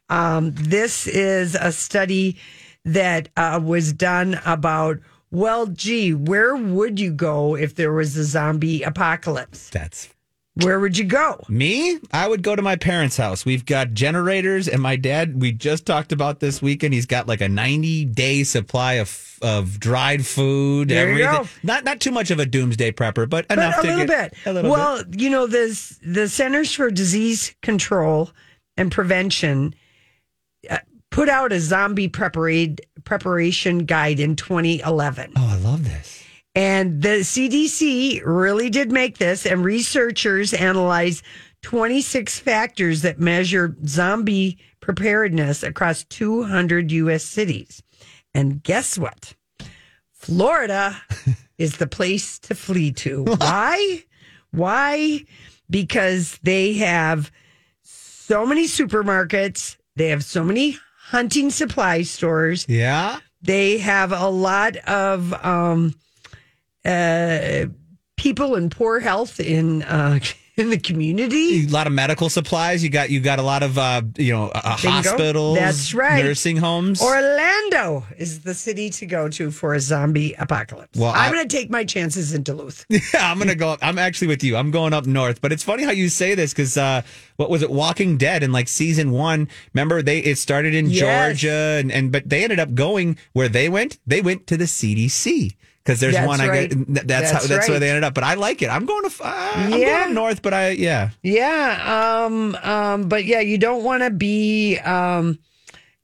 Um, 0.09 0.53
this 0.55 1.07
is 1.07 1.55
a 1.55 1.73
study 1.73 2.37
that 2.85 3.29
uh, 3.37 3.61
was 3.63 3.93
done 3.93 4.41
about. 4.45 4.99
Well, 5.31 5.67
gee, 5.67 6.13
where 6.13 6.55
would 6.55 7.01
you 7.01 7.13
go 7.13 7.57
if 7.57 7.75
there 7.77 7.93
was 7.93 8.17
a 8.19 8.25
zombie 8.25 8.83
apocalypse? 8.83 9.71
That's 9.71 10.09
Where 10.57 10.79
would 10.81 10.99
you 10.99 11.05
go? 11.05 11.43
Me? 11.49 11.99
I 12.12 12.29
would 12.29 12.43
go 12.43 12.55
to 12.55 12.61
my 12.61 12.77
parents' 12.77 13.17
house. 13.17 13.47
We've 13.47 13.65
got 13.65 13.95
generators, 13.95 14.69
and 14.69 14.83
my 14.83 14.97
dad. 14.97 15.41
We 15.41 15.51
just 15.53 15.87
talked 15.87 16.12
about 16.12 16.41
this 16.41 16.61
weekend. 16.61 16.93
He's 16.93 17.07
got 17.07 17.27
like 17.27 17.41
a 17.41 17.49
ninety 17.49 18.05
day 18.05 18.43
supply 18.45 18.95
of 18.95 19.38
of 19.41 19.81
dried 19.81 20.27
food. 20.27 20.88
There 20.88 21.11
you 21.17 21.25
everything. 21.25 21.45
go. 21.45 21.49
Not 21.62 21.85
not 21.85 22.01
too 22.01 22.11
much 22.12 22.31
of 22.31 22.38
a 22.38 22.45
doomsday 22.45 22.93
prepper, 22.93 23.27
but 23.29 23.49
But 23.49 23.59
enough 23.59 23.79
a 23.79 23.83
to 23.83 23.88
little 23.88 24.07
get 24.07 24.31
bit. 24.33 24.38
a 24.45 24.53
little 24.53 24.71
well, 24.71 25.03
bit. 25.05 25.21
you 25.21 25.31
know, 25.31 25.47
this 25.47 25.99
the 26.05 26.29
Centers 26.29 26.75
for 26.75 26.91
Disease 26.91 27.55
Control 27.62 28.31
and 28.77 28.93
Prevention 28.93 29.75
uh, 30.69 30.79
put 31.11 31.31
out 31.31 31.53
a 31.53 31.61
zombie 31.61 32.09
preparation 32.09 33.79
guide 33.87 34.21
in 34.21 34.37
2011. 34.37 35.33
Oh, 35.37 35.49
I 35.51 35.57
love 35.57 35.85
this. 35.85 36.12
And 36.55 37.01
the 37.03 37.21
CDC 37.21 38.21
really 38.25 38.69
did 38.69 38.93
make 38.93 39.19
this, 39.19 39.47
and 39.47 39.65
researchers 39.65 40.53
analyzed 40.53 41.25
26 41.62 42.38
factors 42.41 43.03
that 43.03 43.19
measure 43.19 43.75
zombie 43.87 44.59
preparedness 44.81 45.62
across 45.62 46.05
200 46.05 46.91
U.S. 46.93 47.25
cities. 47.25 47.83
And 48.35 48.62
guess 48.62 48.99
what? 48.99 49.35
Florida 50.12 51.01
is 51.59 51.77
the 51.79 51.87
place 51.87 52.38
to 52.41 52.55
flee 52.55 52.93
to. 52.93 53.25
Why? 53.38 54.05
Why? 54.51 55.25
Because 55.71 56.38
they 56.43 56.75
have 56.75 57.31
so 57.83 58.45
many 58.45 58.67
supermarkets, 58.67 59.77
they 59.97 60.09
have 60.09 60.25
so 60.25 60.45
many 60.45 60.79
hunting 60.99 61.51
supply 61.51 62.03
stores, 62.03 62.67
Yeah. 62.69 63.19
they 63.41 63.79
have 63.79 64.12
a 64.12 64.29
lot 64.29 64.77
of 64.77 65.33
um, 65.45 65.95
uh, 66.85 67.66
people 68.16 68.55
in 68.57 68.71
poor 68.71 69.01
health 69.01 69.40
in 69.40 69.83
uh, 69.83 70.18
in 70.57 70.68
the 70.71 70.79
community. 70.79 71.64
A 71.64 71.68
lot 71.68 71.87
of 71.87 71.92
medical 71.95 72.29
supplies. 72.29 72.85
You 72.85 72.90
got 72.90 73.09
you 73.11 73.21
got 73.21 73.38
a 73.38 73.42
lot 73.42 73.62
of 73.62 73.79
uh, 73.79 74.03
you 74.18 74.33
know 74.33 74.49
uh, 74.49 74.77
hospitals. 74.77 75.57
That's 75.59 75.95
right. 75.95 76.23
Nursing 76.23 76.57
homes. 76.59 77.01
Orlando 77.03 78.05
is 78.18 78.40
the 78.42 78.53
city 78.55 78.90
to 78.90 79.07
go 79.07 79.29
to 79.31 79.51
for 79.51 79.75
a 79.75 79.81
zombie 79.81 80.35
apocalypse. 80.38 80.99
Well, 80.99 81.12
I'm 81.14 81.33
going 81.33 81.49
to 81.49 81.57
take 81.57 81.71
my 81.71 81.85
chances 81.85 82.35
in 82.35 82.42
Duluth. 82.42 82.85
Yeah, 83.14 83.31
I'm 83.31 83.38
gonna 83.38 83.55
go. 83.55 83.77
I'm 83.83 83.99
actually 83.99 84.29
with 84.29 84.45
you. 84.45 84.57
I'm 84.57 84.71
going 84.71 84.92
up 84.92 85.07
north, 85.07 85.40
but 85.40 85.53
it's 85.53 85.62
funny 85.62 85.83
how 85.85 85.90
you 85.90 86.09
say 86.09 86.35
this 86.35 86.53
because 86.53 86.77
uh, 86.77 87.03
what 87.37 87.51
was 87.51 87.62
it? 87.62 87.71
Walking 87.71 88.16
Dead 88.16 88.42
in 88.42 88.53
like 88.53 88.68
season 88.68 89.11
one. 89.11 89.49
Remember 89.75 90.03
they 90.03 90.18
it 90.21 90.37
started 90.38 90.75
in 90.75 90.87
Yes. 90.87 91.01
Georgia, 91.40 91.79
and, 91.81 91.90
and 91.92 92.12
but 92.12 92.29
they 92.29 92.42
ended 92.45 92.59
up 92.61 92.75
going 92.75 93.16
where 93.33 93.49
they 93.49 93.68
went. 93.68 93.99
They 94.07 94.21
went 94.21 94.47
to 94.49 94.57
the 94.57 94.64
CDC 94.64 95.55
because 95.85 96.01
there's 96.01 96.14
That's 96.14 96.27
one. 96.27 96.40
I 96.40 96.66
get 96.66 96.95
that's, 96.95 97.07
That's 97.07 97.31
how 97.33 97.40
that's 97.47 97.68
where 97.68 97.81
they 97.81 97.88
ended 97.88 98.05
up. 98.05 98.14
But 98.14 98.25
I 98.25 98.35
like 98.35 98.62
it. 98.62 98.68
I'm 98.68 98.87
going 98.87 99.09
to. 99.09 99.25
Uh, 99.25 99.53
I'm 99.55 99.71
going 99.71 100.14
north, 100.14 100.42
but 100.42 100.55
I 100.55 100.71
yeah. 100.71 101.11
Yeah, 101.23 102.25
um, 102.25 102.55
um, 102.62 103.09
but 103.09 103.25
yeah, 103.25 103.40
you 103.40 103.59
don't 103.59 103.83
want 103.83 104.03
to 104.03 104.11
be, 104.11 104.79
um, 104.79 105.38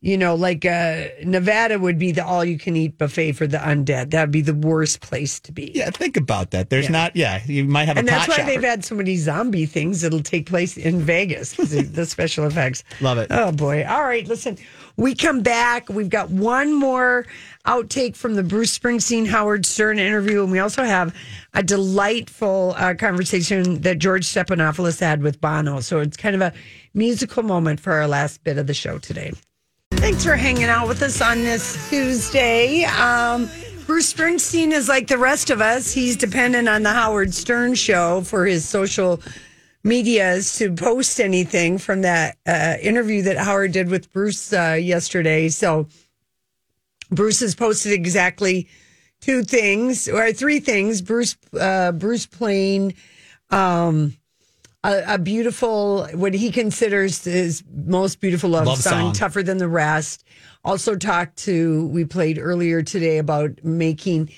you 0.01 0.17
know, 0.17 0.35
like 0.35 0.65
uh, 0.65 1.05
Nevada 1.25 1.79
would 1.79 1.99
be 1.99 2.13
the 2.13 2.25
all-you-can-eat 2.25 2.99
buffet 2.99 3.33
for 3.33 3.47
the 3.47 3.59
undead. 3.59 4.11
That'd 4.11 4.31
be 4.33 4.41
the 4.41 4.55
worst 4.55 5.01
place 5.01 5.39
to 5.41 5.53
be. 5.53 5.71
Yeah, 5.75 5.91
think 5.91 6.17
about 6.17 6.51
that. 6.53 6.71
There's 6.71 6.91
not. 6.91 7.15
Yeah, 7.15 7.41
you 7.47 7.65
might 7.65 7.85
have 7.85 7.97
and 7.97 8.09
a 8.09 8.11
that's 8.11 8.29
why 8.29 8.37
shopper. 8.37 8.49
they've 8.49 8.63
had 8.63 8.85
so 8.85 8.97
many 8.97 9.17
zombie 9.17 9.67
things 9.67 10.01
that'll 10.01 10.23
take 10.23 10.47
place 10.47 10.77
in 10.77 11.01
Vegas. 11.01 11.53
the 11.55 12.07
special 12.07 12.47
effects. 12.47 12.83
Love 13.01 13.19
it. 13.19 13.29
Oh 13.31 13.53
boy! 13.53 13.87
All 13.87 14.03
right, 14.03 14.27
listen. 14.27 14.59
We 14.99 15.15
come 15.15 15.43
back. 15.43 15.89
We've 15.89 16.11
got 16.11 16.29
one 16.29 16.75
more 16.75 17.25
outtake 17.65 18.17
from 18.17 18.35
the 18.35 18.43
Bruce 18.43 18.77
Springsteen 18.77 19.29
Howard 19.29 19.65
Stern 19.65 20.01
interview, 20.01 20.43
and 20.43 20.51
we 20.51 20.59
also 20.59 20.83
have 20.83 21.15
a 21.55 21.63
delightful 21.63 22.75
uh, 22.77 22.95
conversation 22.95 23.81
that 23.83 24.01
George 24.01 24.27
Stephanopoulos 24.27 24.99
had 24.99 25.23
with 25.23 25.41
Bono. 25.41 25.79
So 25.79 26.01
it's 26.01 26.17
kind 26.17 26.35
of 26.35 26.43
a 26.43 26.53
musical 26.95 27.45
moment 27.45 27.79
for 27.79 27.93
our 27.93 28.09
last 28.09 28.43
bit 28.43 28.59
of 28.59 28.67
the 28.67 28.75
show 28.75 28.99
today. 28.99 29.31
Thanks 29.93 30.25
for 30.25 30.35
hanging 30.35 30.65
out 30.65 30.89
with 30.89 31.01
us 31.01 31.23
on 31.23 31.45
this 31.45 31.89
Tuesday. 31.89 32.83
Um, 32.83 33.49
Bruce 33.87 34.13
Springsteen 34.13 34.73
is 34.73 34.89
like 34.89 35.07
the 35.07 35.17
rest 35.17 35.51
of 35.51 35.61
us. 35.61 35.93
He's 35.93 36.17
dependent 36.17 36.69
on 36.69 36.83
the 36.83 36.93
Howard 36.93 37.33
Stern 37.33 37.77
show 37.77 38.23
for 38.23 38.47
his 38.47 38.69
social 38.69 39.21
medias 39.85 40.57
to 40.59 40.73
post 40.73 41.21
anything 41.21 41.79
from 41.79 42.03
that 42.03 42.37
uh, 42.47 42.77
interview 42.81 43.23
that 43.23 43.39
Howard 43.39 43.73
did 43.73 43.89
with 43.89 44.13
Bruce 44.13 44.53
uh, 44.53 44.79
yesterday. 44.81 45.49
So 45.49 45.89
Bruce 47.11 47.41
has 47.41 47.55
posted 47.55 47.93
exactly 47.93 48.69
two 49.21 49.43
things 49.43 50.09
or 50.09 50.33
three 50.33 50.61
things. 50.61 51.01
Bruce, 51.01 51.37
uh, 51.59 51.93
Bruce 51.93 52.27
playing 52.27 52.95
um, 53.51 54.15
a, 54.85 55.15
a 55.15 55.19
beautiful, 55.19 56.07
what 56.15 56.35
he 56.35 56.51
considers 56.51 57.25
his 57.25 57.63
most 57.73 58.21
beautiful 58.21 58.51
love, 58.51 58.67
Love 58.67 58.79
song, 58.79 58.93
song. 58.93 59.13
"Tougher 59.13 59.43
Than 59.43 59.59
the 59.59 59.69
Rest." 59.69 60.25
Also 60.65 60.97
talked 60.97 61.37
to 61.39 61.87
we 61.89 62.05
played 62.05 62.39
earlier 62.39 62.83
today 62.83 63.19
about 63.19 63.65
making 63.65 64.31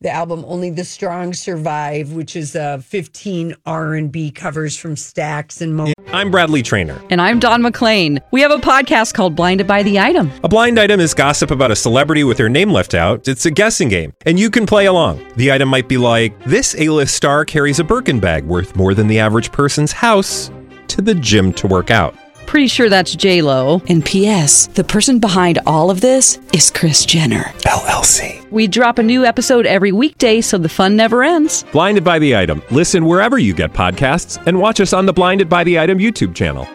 the 0.00 0.10
album 0.10 0.44
"Only 0.46 0.70
the 0.70 0.84
Strong 0.84 1.34
Survive," 1.34 2.12
which 2.12 2.36
is 2.36 2.54
uh, 2.54 2.78
15 2.78 3.54
R 3.64 3.94
and 3.94 4.12
B 4.12 4.30
covers 4.30 4.76
from 4.76 4.94
Stax 4.94 5.60
and 5.60 5.74
Mo. 5.74 5.92
I'm 6.12 6.30
Bradley 6.30 6.62
Trainer. 6.62 7.00
And 7.10 7.20
I'm 7.20 7.38
Don 7.38 7.62
McClain. 7.62 8.20
We 8.30 8.40
have 8.40 8.50
a 8.50 8.58
podcast 8.58 9.14
called 9.14 9.34
Blinded 9.34 9.66
by 9.66 9.82
the 9.82 9.98
Item. 9.98 10.30
A 10.44 10.48
blind 10.48 10.78
item 10.78 11.00
is 11.00 11.14
gossip 11.14 11.50
about 11.50 11.70
a 11.70 11.76
celebrity 11.76 12.24
with 12.24 12.36
their 12.36 12.48
name 12.48 12.70
left 12.70 12.94
out. 12.94 13.26
It's 13.26 13.46
a 13.46 13.50
guessing 13.50 13.88
game, 13.88 14.12
and 14.24 14.38
you 14.38 14.50
can 14.50 14.66
play 14.66 14.86
along. 14.86 15.24
The 15.36 15.52
item 15.52 15.68
might 15.68 15.88
be 15.88 15.98
like 15.98 16.38
this: 16.44 16.74
A-list 16.78 17.14
star 17.14 17.44
carries 17.44 17.78
a 17.78 17.84
Birkin 17.84 18.20
bag 18.20 18.44
worth 18.44 18.76
more 18.76 18.94
than 18.94 19.06
the 19.06 19.18
average 19.18 19.52
person's 19.52 19.92
house 19.92 20.50
to 20.88 21.00
the 21.00 21.14
gym 21.14 21.52
to 21.54 21.66
work 21.66 21.90
out. 21.90 22.14
Pretty 22.46 22.68
sure 22.68 22.88
that's 22.88 23.14
J 23.14 23.42
Lo. 23.42 23.82
And 23.88 24.04
P.S. 24.04 24.68
The 24.68 24.84
person 24.84 25.18
behind 25.18 25.58
all 25.66 25.90
of 25.90 26.00
this 26.00 26.38
is 26.54 26.70
Kris 26.70 27.04
Jenner. 27.04 27.42
LLC. 27.66 28.48
We 28.50 28.66
drop 28.68 28.98
a 28.98 29.02
new 29.02 29.24
episode 29.24 29.66
every 29.66 29.92
weekday, 29.92 30.40
so 30.40 30.56
the 30.56 30.68
fun 30.68 30.96
never 30.96 31.22
ends. 31.24 31.64
Blinded 31.72 32.04
by 32.04 32.18
the 32.18 32.36
item. 32.36 32.62
Listen 32.70 33.04
wherever 33.04 33.36
you 33.38 33.52
get 33.52 33.72
podcasts, 33.72 34.40
and 34.46 34.58
watch 34.60 34.80
us 34.80 34.92
on 34.92 35.06
the 35.06 35.12
Blinded 35.12 35.48
by 35.48 35.64
the 35.64 35.78
Item 35.78 35.98
YouTube 35.98 36.34
channel. 36.34 36.66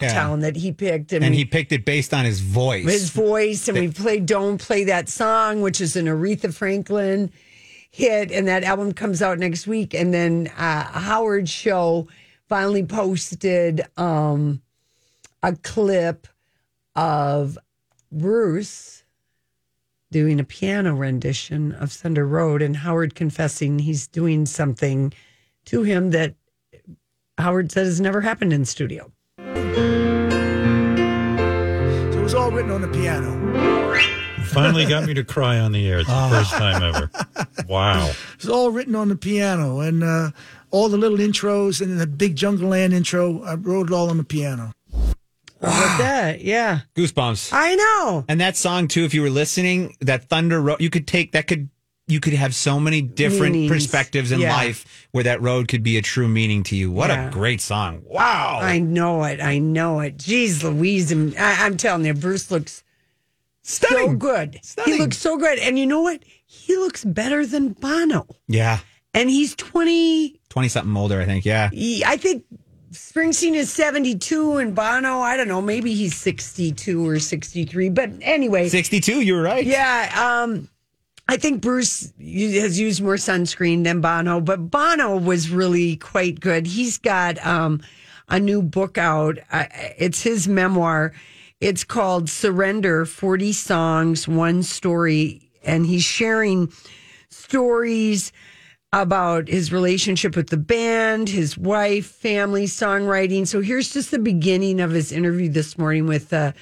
Yeah. 0.00 0.12
Town 0.14 0.40
that 0.40 0.54
he 0.56 0.70
picked, 0.72 1.12
And 1.12 1.34
he 1.34 1.44
picked 1.44 1.72
it 1.72 1.84
based 1.84 2.14
on 2.14 2.24
his 2.24 2.40
voice. 2.40 2.84
his 2.84 3.10
voice, 3.10 3.68
and 3.68 3.78
we 3.78 3.88
played 3.88 4.26
"Don't 4.26 4.58
Play 4.58 4.84
That 4.84 5.08
Song," 5.08 5.60
which 5.60 5.80
is 5.80 5.96
an 5.96 6.06
Aretha 6.06 6.54
Franklin 6.54 7.30
hit, 7.90 8.30
and 8.30 8.46
that 8.48 8.62
album 8.64 8.92
comes 8.92 9.20
out 9.22 9.38
next 9.38 9.66
week. 9.66 9.94
And 9.94 10.14
then 10.14 10.50
uh, 10.56 10.84
Howard 10.84 11.48
Show 11.48 12.06
finally 12.48 12.84
posted 12.84 13.82
um, 13.96 14.62
a 15.42 15.54
clip 15.56 16.26
of 16.96 17.58
Bruce 18.10 19.04
doing 20.10 20.40
a 20.40 20.44
piano 20.44 20.94
rendition 20.94 21.72
of 21.72 21.92
Thunder 21.92 22.26
Road, 22.26 22.62
and 22.62 22.76
Howard 22.76 23.14
confessing 23.14 23.78
he's 23.78 24.06
doing 24.06 24.46
something 24.46 25.12
to 25.66 25.82
him 25.82 26.10
that 26.10 26.34
Howard 27.36 27.70
said 27.70 27.84
has 27.84 28.00
never 28.00 28.22
happened 28.22 28.54
in 28.54 28.64
studio. 28.64 29.12
So 29.38 29.44
it 32.18 32.22
was 32.22 32.34
all 32.34 32.50
written 32.50 32.70
on 32.70 32.80
the 32.80 32.88
piano. 32.88 33.36
Finally 34.46 34.86
got 34.86 35.04
me 35.06 35.12
to 35.12 35.22
cry 35.24 35.58
on 35.58 35.72
the 35.72 35.86
air. 35.86 35.98
It's 35.98 36.08
the 36.08 36.28
first 36.30 36.50
time 36.52 36.82
ever. 36.82 37.10
Wow. 37.68 38.12
It's 38.36 38.48
all 38.48 38.70
written 38.70 38.94
on 38.94 39.10
the 39.10 39.16
piano, 39.16 39.80
and 39.80 40.02
uh, 40.02 40.30
all 40.70 40.88
the 40.88 40.96
little 40.96 41.18
intros 41.18 41.80
and 41.80 41.98
the 42.00 42.06
big 42.06 42.36
Jungleland 42.36 42.92
intro. 42.92 43.42
I 43.42 43.54
wrote 43.54 43.90
it 43.90 43.92
all 43.92 44.10
on 44.10 44.16
the 44.18 44.24
piano. 44.24 44.72
How 45.60 45.68
about 45.68 45.72
ah. 45.72 45.96
that? 45.98 46.40
Yeah. 46.40 46.80
Goosebumps. 46.94 47.50
I 47.52 47.74
know. 47.74 48.24
And 48.28 48.40
that 48.40 48.56
song 48.56 48.86
too, 48.88 49.04
if 49.04 49.12
you 49.14 49.22
were 49.22 49.30
listening, 49.30 49.96
that 50.00 50.28
Thunder 50.28 50.60
Road, 50.60 50.80
you 50.80 50.90
could 50.90 51.06
take 51.06 51.32
that 51.32 51.46
could 51.48 51.68
you 52.10 52.20
could 52.20 52.32
have 52.32 52.54
so 52.54 52.80
many 52.80 53.02
different 53.02 53.52
Meanings. 53.52 53.70
perspectives 53.70 54.32
in 54.32 54.40
Yeah. 54.40 54.54
life 54.56 55.08
where 55.12 55.24
that 55.24 55.42
road 55.42 55.68
could 55.68 55.82
be 55.82 55.98
a 55.98 56.02
true 56.02 56.26
meaning 56.26 56.62
to 56.64 56.76
you. 56.76 56.90
What 56.90 57.10
Yeah. 57.10 57.28
a 57.28 57.30
great 57.30 57.60
song! 57.60 58.02
Wow. 58.06 58.60
I 58.62 58.78
know 58.78 59.24
it. 59.24 59.42
I 59.42 59.58
know 59.58 60.00
it. 60.00 60.16
Jeez 60.16 60.62
Louise. 60.62 61.12
and 61.12 61.36
I, 61.36 61.66
I'm 61.66 61.76
telling 61.76 62.06
you, 62.06 62.14
Bruce 62.14 62.50
looks 62.50 62.82
so 63.62 64.14
good. 64.14 64.58
Stunning. 64.62 64.94
He 64.94 64.98
looks 65.00 65.18
so 65.18 65.36
good. 65.36 65.58
And 65.58 65.78
you 65.78 65.84
know 65.86 66.00
what? 66.00 66.22
He 66.46 66.76
looks 66.76 67.04
better 67.04 67.44
than 67.44 67.70
Bono. 67.74 68.26
yeah, 68.46 68.78
And 69.18 69.28
he's 69.28 69.56
20. 69.56 70.40
twenty 70.48 70.68
something 70.68 70.96
older, 70.96 71.20
I 71.20 71.24
think. 71.24 71.44
Yeah, 71.44 71.70
I 72.06 72.16
think 72.16 72.44
Springsteen 72.92 73.54
is 73.54 73.70
72 73.72 74.58
and 74.58 74.74
Bono, 74.76 75.18
I 75.18 75.36
don't 75.36 75.48
know, 75.48 75.60
maybe 75.60 75.92
he's 75.92 76.16
62 76.16 77.04
or 77.04 77.18
63. 77.18 77.90
But 77.90 78.10
anyway. 78.20 78.68
sixty 78.68 79.00
two. 79.00 79.20
You 79.20 79.34
were 79.34 79.42
right. 79.42 79.66
Yeah, 79.66 80.42
um, 80.44 80.68
I 81.28 81.36
think 81.36 81.60
Bruce 81.62 82.12
has 82.18 82.78
used 82.78 83.02
more 83.02 83.16
sunscreen 83.16 83.82
than 83.82 84.00
Bono, 84.00 84.40
but 84.40 84.70
Bono 84.70 85.18
was 85.18 85.50
really 85.50 85.96
quite 85.96 86.38
good. 86.38 86.66
He's 86.68 86.96
got 86.96 87.44
um, 87.44 87.82
a 88.28 88.38
new 88.38 88.62
book 88.62 88.98
out. 88.98 89.38
Uh, 89.50 89.64
it's 89.98 90.22
his 90.22 90.46
memoir. 90.46 91.12
It's 91.60 91.82
called 91.82 92.30
Surrender 92.30 93.04
40 93.04 93.52
Songs, 93.52 94.28
One 94.28 94.62
Story. 94.62 95.50
And 95.64 95.84
he's 95.84 96.04
sharing 96.04 96.72
stories 97.30 98.32
about 98.92 99.48
his 99.48 99.72
relationship 99.72 100.34
with 100.34 100.48
the 100.48 100.56
band, 100.56 101.28
his 101.28 101.58
wife, 101.58 102.06
family, 102.06 102.64
songwriting. 102.64 103.46
So 103.46 103.60
here's 103.60 103.92
just 103.92 104.10
the 104.10 104.18
beginning 104.18 104.80
of 104.80 104.90
his 104.90 105.12
interview 105.12 105.48
this 105.48 105.76
morning 105.76 106.06
with 106.06 106.32
uh, 106.32 106.52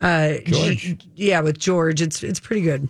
uh, 0.00 0.34
George. 0.44 0.98
yeah, 1.14 1.40
with 1.40 1.58
George. 1.58 2.02
It's 2.02 2.22
it's 2.22 2.40
pretty 2.40 2.62
good. 2.62 2.88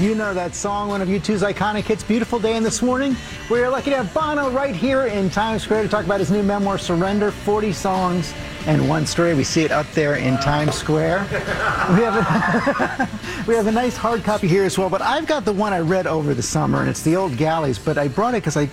You 0.00 0.16
know 0.16 0.34
that 0.34 0.56
song, 0.56 0.88
one 0.88 1.00
of 1.02 1.06
U2's 1.06 1.42
iconic 1.42 1.84
hits, 1.84 2.02
Beautiful 2.02 2.40
Day 2.40 2.56
in 2.56 2.64
This 2.64 2.82
Morning? 2.82 3.16
We're 3.48 3.68
lucky 3.68 3.90
to 3.90 3.96
have 3.98 4.12
Bono 4.12 4.50
right 4.50 4.74
here 4.74 5.06
in 5.06 5.30
Times 5.30 5.62
Square 5.62 5.84
to 5.84 5.88
talk 5.88 6.04
about 6.04 6.18
his 6.18 6.32
new 6.32 6.42
memoir, 6.42 6.78
Surrender 6.78 7.30
40 7.30 7.72
Songs 7.72 8.34
and 8.66 8.88
One 8.88 9.06
Story. 9.06 9.34
We 9.34 9.44
see 9.44 9.62
it 9.62 9.70
up 9.70 9.88
there 9.92 10.16
in 10.16 10.36
Times 10.38 10.74
Square. 10.74 11.20
We 11.30 12.02
have, 12.02 12.16
a, 12.16 13.08
we 13.46 13.54
have 13.54 13.68
a 13.68 13.72
nice 13.72 13.96
hard 13.96 14.24
copy 14.24 14.48
here 14.48 14.64
as 14.64 14.76
well, 14.76 14.90
but 14.90 15.00
I've 15.00 15.28
got 15.28 15.44
the 15.44 15.52
one 15.52 15.72
I 15.72 15.78
read 15.78 16.08
over 16.08 16.34
the 16.34 16.42
summer, 16.42 16.80
and 16.80 16.90
it's 16.90 17.02
the 17.02 17.14
old 17.14 17.36
galleys, 17.36 17.78
but 17.78 17.96
I 17.96 18.08
brought 18.08 18.34
it 18.34 18.38
because 18.38 18.56
I, 18.56 18.68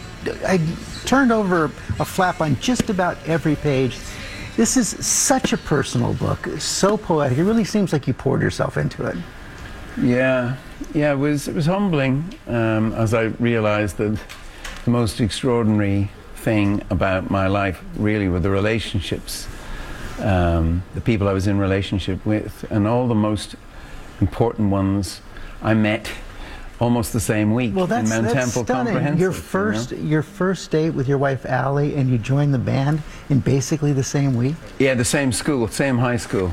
I 0.48 0.60
turned 1.06 1.32
over 1.32 1.66
a 1.66 2.06
flap 2.06 2.42
on 2.42 2.60
just 2.60 2.90
about 2.90 3.16
every 3.28 3.56
page. 3.58 4.00
This 4.58 4.76
is 4.76 4.88
such 5.06 5.54
a 5.54 5.58
personal 5.58 6.16
book, 6.16 6.48
so 6.58 6.98
poetic. 6.98 7.38
It 7.38 7.44
really 7.44 7.64
seems 7.64 7.94
like 7.94 8.08
you 8.08 8.16
poured 8.16 8.42
yourself 8.42 8.76
into 8.76 9.06
it. 9.06 9.18
Yeah, 10.00 10.58
yeah, 10.94 11.12
it 11.12 11.18
was 11.18 11.48
it 11.48 11.56
was 11.56 11.66
humbling 11.66 12.24
um, 12.48 12.94
as 12.94 13.14
I 13.14 13.24
realised 13.40 13.98
that 13.98 14.20
the 14.86 14.92
most 14.92 15.20
extraordinary 15.20 16.10
thing 16.36 16.82
about 16.90 17.30
my 17.30 17.48
life 17.48 17.84
really 17.96 18.28
were 18.28 18.40
the 18.40 18.50
relationships, 18.50 19.48
um, 20.20 20.84
the 20.96 21.02
people 21.02 21.28
I 21.28 21.34
was 21.34 21.48
in 21.48 21.60
relationship 21.60 22.26
with, 22.26 22.66
and 22.72 22.88
all 22.88 23.08
the 23.08 23.16
most 23.16 23.56
important 24.22 24.72
ones 24.72 25.22
I 25.62 25.74
met 25.74 26.10
almost 26.80 27.14
the 27.14 27.20
same 27.20 27.54
week 27.54 27.76
Well, 27.76 27.86
that's, 27.86 28.10
in 28.10 28.24
Mount 28.24 28.34
that's 28.34 28.46
Temple 28.46 28.64
stunning. 28.64 28.94
Comprehensive. 28.94 29.20
Your 29.20 29.32
you 29.32 29.38
know? 29.38 29.44
first, 29.44 29.92
your 29.92 30.24
first 30.24 30.72
date 30.72 30.90
with 30.90 31.08
your 31.08 31.20
wife 31.20 31.46
Ali, 31.48 31.96
and 31.96 32.10
you 32.10 32.18
joined 32.18 32.54
the 32.54 32.60
band 32.60 33.04
in 33.30 33.40
basically 33.40 33.94
the 33.94 34.04
same 34.04 34.36
week. 34.36 34.56
Yeah, 34.80 34.96
the 34.96 35.06
same 35.06 35.32
school, 35.32 35.68
same 35.68 36.00
high 36.00 36.18
school. 36.18 36.52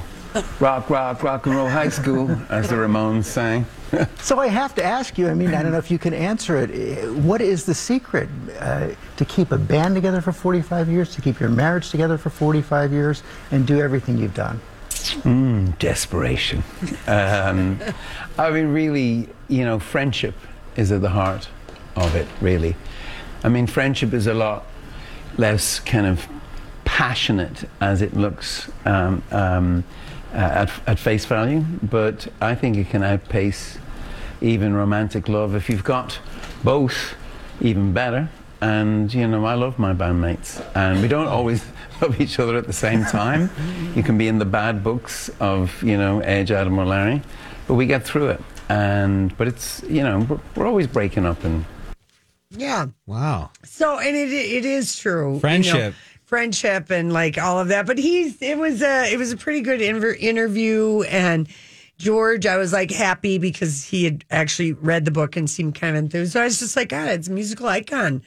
Rock, 0.61 0.91
rock, 0.91 1.22
rock 1.22 1.47
and 1.47 1.55
roll 1.55 1.68
high 1.68 1.89
school, 1.89 2.31
as 2.51 2.68
the 2.68 2.76
Ramones 2.76 3.24
sang. 3.24 3.66
So 4.20 4.39
I 4.39 4.49
have 4.49 4.74
to 4.74 4.85
ask 4.85 5.16
you. 5.16 5.29
I 5.31 5.35
mean, 5.35 5.55
I 5.55 5.62
don't 5.62 5.72
know 5.72 5.79
if 5.79 5.91
you 5.91 5.99
can 5.99 6.12
answer 6.12 6.59
it. 6.59 7.11
What 7.11 7.41
is 7.41 7.64
the 7.64 7.72
secret 7.72 8.29
uh, 8.61 8.89
to 9.16 9.24
keep 9.24 9.51
a 9.51 9.57
band 9.57 9.95
together 9.95 10.20
for 10.20 10.31
45 10.31 10.91
years, 10.91 11.14
to 11.14 11.22
keep 11.22 11.41
your 11.41 11.49
marriage 11.49 11.89
together 11.89 12.18
for 12.18 12.29
45 12.29 12.93
years, 12.93 13.22
and 13.51 13.66
do 13.66 13.81
everything 13.81 14.18
you've 14.18 14.35
done? 14.35 14.61
Mm, 14.91 15.79
desperation. 15.79 16.62
Um, 17.07 17.81
I 18.37 18.51
mean, 18.51 18.68
really, 18.74 19.31
you 19.49 19.64
know, 19.64 19.79
friendship 19.79 20.35
is 20.76 20.93
at 20.93 21.01
the 21.01 21.09
heart 21.09 21.49
of 21.97 22.14
it, 22.14 22.29
really. 22.43 22.76
I 23.43 23.49
mean, 23.49 23.66
friendship 23.66 24.12
is 24.12 24.26
a 24.26 24.35
lot 24.35 24.66
less 25.39 25.81
kind 25.81 26.07
of 26.07 26.29
passionate 26.85 27.64
as 27.81 28.03
it 28.03 28.14
looks 28.14 28.70
um, 28.85 29.22
um, 29.31 29.85
Uh, 30.39 30.43
at, 30.43 30.70
at 30.86 31.01
face 31.01 31.24
value, 31.24 31.64
but 31.82 32.28
I 32.41 32.55
think 32.55 32.76
it 32.76 32.91
can 32.91 33.03
outpace 33.03 33.76
even 34.41 34.72
romantic 34.72 35.28
love. 35.28 35.57
If 35.57 35.68
you've 35.68 35.82
got 35.82 36.20
both, 36.62 37.16
even 37.61 37.93
better. 37.93 38.28
And, 38.61 39.12
you 39.12 39.26
know, 39.26 39.45
I 39.45 39.55
love 39.55 39.80
my 39.80 39.93
bandmates, 39.93 40.64
and 40.76 41.03
we 41.03 41.09
don't 41.09 41.26
always 41.26 41.64
love 42.01 42.20
each 42.20 42.39
other 42.39 42.57
at 42.57 42.68
the 42.68 42.72
same 42.72 43.03
time. 43.05 43.51
you 43.97 44.05
can 44.05 44.16
be 44.16 44.28
in 44.28 44.39
the 44.39 44.45
bad 44.45 44.84
books 44.84 45.28
of, 45.41 45.82
you 45.82 45.97
know, 45.97 46.20
Edge, 46.20 46.53
Adam, 46.53 46.78
or 46.78 46.86
Larry, 46.86 47.20
but 47.66 47.74
we 47.74 47.86
get 47.86 48.05
through 48.05 48.28
it. 48.28 48.41
And, 48.68 49.36
but 49.39 49.49
it's, 49.49 49.82
you 49.89 50.05
know, 50.05 50.20
we're, 50.20 50.41
we're 50.55 50.66
always 50.68 50.86
breaking 50.86 51.26
up 51.26 51.43
and 51.43 51.64
Yeah. 52.51 52.86
Wow. 53.07 53.51
So, 53.64 53.99
and 53.99 54.16
it 54.16 54.30
it 54.30 54.64
is 54.64 54.97
true. 54.97 55.41
you 55.66 55.72
know, 55.72 55.93
Friendship. 56.29 56.91
and 56.91 57.12
like 57.12 57.39
all 57.39 57.59
of 57.59 57.68
that. 57.68 57.87
But 57.87 57.99
he's 57.99 58.41
it 58.43 58.59
was 58.59 58.83
a 58.83 59.12
it 59.12 59.16
was 59.18 59.33
a 59.33 59.37
pretty 59.37 59.62
good 59.62 59.81
inver- 59.81 60.18
interview, 60.18 61.03
and 61.09 61.49
George, 61.97 62.47
I 62.47 62.59
was 62.59 62.72
like 62.72 62.91
happy 62.93 63.39
because 63.39 63.83
he 63.85 64.05
had 64.05 64.24
actually 64.31 64.72
read 64.74 65.05
the 65.05 65.11
book 65.11 65.37
and 65.37 65.49
seemed 65.51 65.74
kind 65.74 65.97
of 65.97 66.05
enthused. 66.05 66.33
So 66.35 66.41
I 66.41 66.45
was 66.45 66.59
just 66.61 66.76
like, 66.76 66.91
God, 66.91 67.09
it's 67.09 67.26
a 67.29 67.33
musical 67.33 67.66
icon 67.66 68.22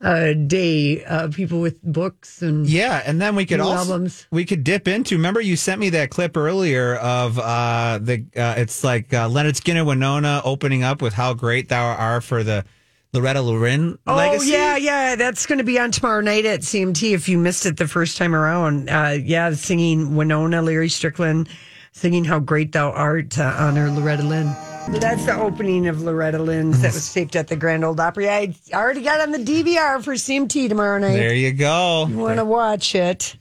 uh, 0.00 0.32
day. 0.32 1.04
Uh, 1.04 1.28
people 1.28 1.60
with 1.60 1.82
books 1.82 2.40
and 2.40 2.66
Yeah, 2.66 3.02
and 3.04 3.20
then 3.20 3.34
we 3.36 3.44
could 3.44 3.60
also 3.60 3.92
albums. 3.92 4.26
we 4.30 4.46
could 4.46 4.64
dip 4.64 4.88
into. 4.88 5.16
Remember, 5.16 5.40
you 5.42 5.56
sent 5.56 5.80
me 5.80 5.90
that 5.90 6.08
clip 6.10 6.36
earlier 6.36 6.94
of 6.96 7.38
uh, 7.38 7.98
the 8.00 8.24
uh, 8.36 8.54
it's 8.56 8.82
like 8.82 9.12
uh, 9.12 9.28
Leonard 9.28 9.56
Skinner 9.56 9.84
Wynonna 9.84 10.40
opening 10.44 10.82
up 10.82 11.02
with 11.02 11.12
how 11.12 11.34
great 11.34 11.68
thou 11.68 11.84
are 11.88 12.20
for 12.22 12.42
the 12.42 12.64
Loretta 13.12 13.40
Lorin 13.42 13.98
Oh 14.06 14.14
legacy. 14.16 14.50
yeah, 14.52 14.76
yeah, 14.76 15.16
that's 15.16 15.44
going 15.46 15.58
to 15.58 15.64
be 15.64 15.78
on 15.78 15.90
tomorrow 15.90 16.20
night 16.20 16.44
at 16.46 16.60
CMT. 16.60 17.12
If 17.12 17.28
you 17.28 17.38
missed 17.38 17.66
it 17.66 17.76
the 17.76 17.88
first 17.88 18.16
time 18.16 18.34
around, 18.36 18.88
uh, 18.88 19.16
yeah, 19.20 19.52
singing 19.54 20.10
Wynonna, 20.10 20.64
Larry 20.64 20.88
Strickland, 20.88 21.48
singing 21.92 22.24
"How 22.24 22.38
Great 22.38 22.70
Thou 22.72 22.90
Art" 22.92 23.30
to 23.30 23.42
honor 23.44 23.90
Loretta 23.90 24.22
Lynn. 24.22 24.46
That's 24.90 25.26
the 25.26 25.34
opening 25.34 25.88
of 25.88 26.00
Loretta 26.02 26.38
Lynn's 26.38 26.80
that 26.82 26.94
was 26.94 27.12
taped 27.12 27.36
at 27.36 27.48
the 27.48 27.56
Grand 27.56 27.84
Ole 27.84 28.00
Opry. 28.00 28.28
I 28.28 28.54
already 28.72 29.02
got 29.02 29.20
on 29.20 29.30
the 29.32 29.38
DVR 29.38 30.02
for 30.02 30.14
CMT 30.14 30.68
tomorrow 30.68 30.98
night. 30.98 31.16
There 31.16 31.34
you 31.34 31.52
go. 31.52 32.06
You 32.08 32.16
want 32.16 32.38
to 32.38 32.44
watch 32.44 32.94
it? 32.94 33.36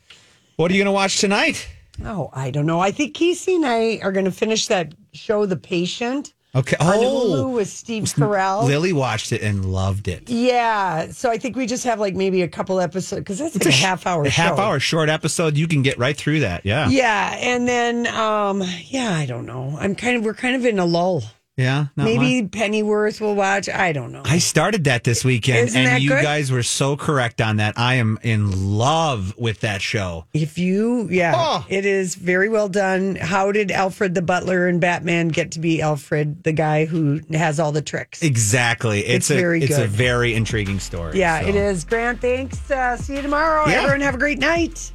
What 0.57 0.69
are 0.69 0.73
you 0.73 0.79
going 0.79 0.87
to 0.87 0.91
watch 0.91 1.19
tonight? 1.19 1.67
Oh, 2.03 2.29
I 2.33 2.51
don't 2.51 2.65
know. 2.65 2.79
I 2.79 2.91
think 2.91 3.13
Casey 3.15 3.55
and 3.55 3.65
I 3.65 3.99
are 4.03 4.11
going 4.11 4.25
to 4.25 4.31
finish 4.31 4.67
that 4.67 4.93
show, 5.13 5.45
The 5.45 5.55
Patient, 5.57 6.33
Okay. 6.55 6.75
on 6.79 6.95
Hulu 6.97 7.03
Oh, 7.39 7.49
with 7.49 7.67
Steve 7.69 8.03
Carell. 8.05 8.65
Lily 8.65 8.91
watched 8.91 9.31
it 9.31 9.41
and 9.43 9.65
loved 9.65 10.07
it. 10.07 10.29
Yeah, 10.29 11.11
so 11.11 11.29
I 11.29 11.37
think 11.37 11.55
we 11.55 11.67
just 11.67 11.83
have 11.83 11.99
like 11.99 12.15
maybe 12.15 12.41
a 12.41 12.47
couple 12.47 12.79
episodes 12.81 13.19
because 13.21 13.37
that's 13.37 13.55
like 13.55 13.67
a, 13.67 13.71
sh- 13.71 13.81
half 13.83 14.07
hour. 14.07 14.23
a 14.23 14.29
half 14.29 14.57
hour 14.57 14.79
short 14.79 15.09
episode. 15.09 15.57
You 15.57 15.67
can 15.67 15.83
get 15.83 15.99
right 15.99 16.17
through 16.17 16.39
that. 16.39 16.65
Yeah. 16.65 16.89
Yeah, 16.89 17.37
and 17.39 17.67
then 17.67 18.07
um 18.07 18.63
yeah, 18.87 19.13
I 19.13 19.25
don't 19.27 19.45
know. 19.45 19.77
I'm 19.79 19.93
kind 19.95 20.17
of 20.17 20.23
we're 20.25 20.33
kind 20.33 20.55
of 20.55 20.65
in 20.65 20.79
a 20.79 20.85
lull. 20.85 21.23
Yeah. 21.59 21.87
not 21.97 22.03
Maybe 22.05 22.41
much. 22.43 22.51
Pennyworth 22.51 23.19
will 23.19 23.35
watch. 23.35 23.67
I 23.67 23.91
don't 23.91 24.11
know. 24.13 24.21
I 24.25 24.39
started 24.39 24.85
that 24.85 25.03
this 25.03 25.25
weekend, 25.25 25.67
Isn't 25.69 25.85
and 25.85 26.01
you 26.01 26.09
good? 26.09 26.23
guys 26.23 26.51
were 26.51 26.63
so 26.63 26.95
correct 26.95 27.41
on 27.41 27.57
that. 27.57 27.73
I 27.77 27.95
am 27.95 28.17
in 28.23 28.77
love 28.77 29.35
with 29.37 29.59
that 29.59 29.81
show. 29.81 30.25
If 30.33 30.57
you 30.57 31.07
yeah, 31.11 31.33
Oh. 31.35 31.65
it 31.69 31.85
is 31.85 32.15
very 32.15 32.47
well 32.49 32.69
done. 32.69 33.15
How 33.15 33.51
did 33.51 33.71
Alfred 33.71 34.15
the 34.15 34.21
butler 34.21 34.67
and 34.67 34.79
Batman 34.79 35.27
get 35.27 35.51
to 35.51 35.59
be 35.59 35.81
Alfred, 35.81 36.43
the 36.43 36.53
guy 36.53 36.85
who 36.85 37.19
has 37.33 37.59
all 37.59 37.71
the 37.73 37.81
tricks? 37.81 38.23
Exactly. 38.23 38.99
It's 39.01 39.29
It's, 39.29 39.31
a 39.31 39.35
very 39.35 39.61
it's 39.63 39.77
a 39.77 39.85
very 39.87 40.33
intriguing 40.33 40.79
story. 40.79 41.19
Yeah, 41.19 41.41
so. 41.41 41.47
it 41.49 41.55
is. 41.55 41.83
Grant, 41.83 42.21
thanks. 42.21 42.71
Uh, 42.71 42.95
see 42.95 43.17
you 43.17 43.21
tomorrow. 43.21 43.67
Yeah. 43.67 43.79
Everyone 43.81 44.01
have 44.01 44.15
a 44.15 44.19
great 44.19 44.39
night. 44.39 44.91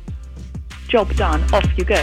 Job 0.88 1.14
done. 1.16 1.42
Off 1.52 1.66
you 1.76 1.84
go. 1.84 2.02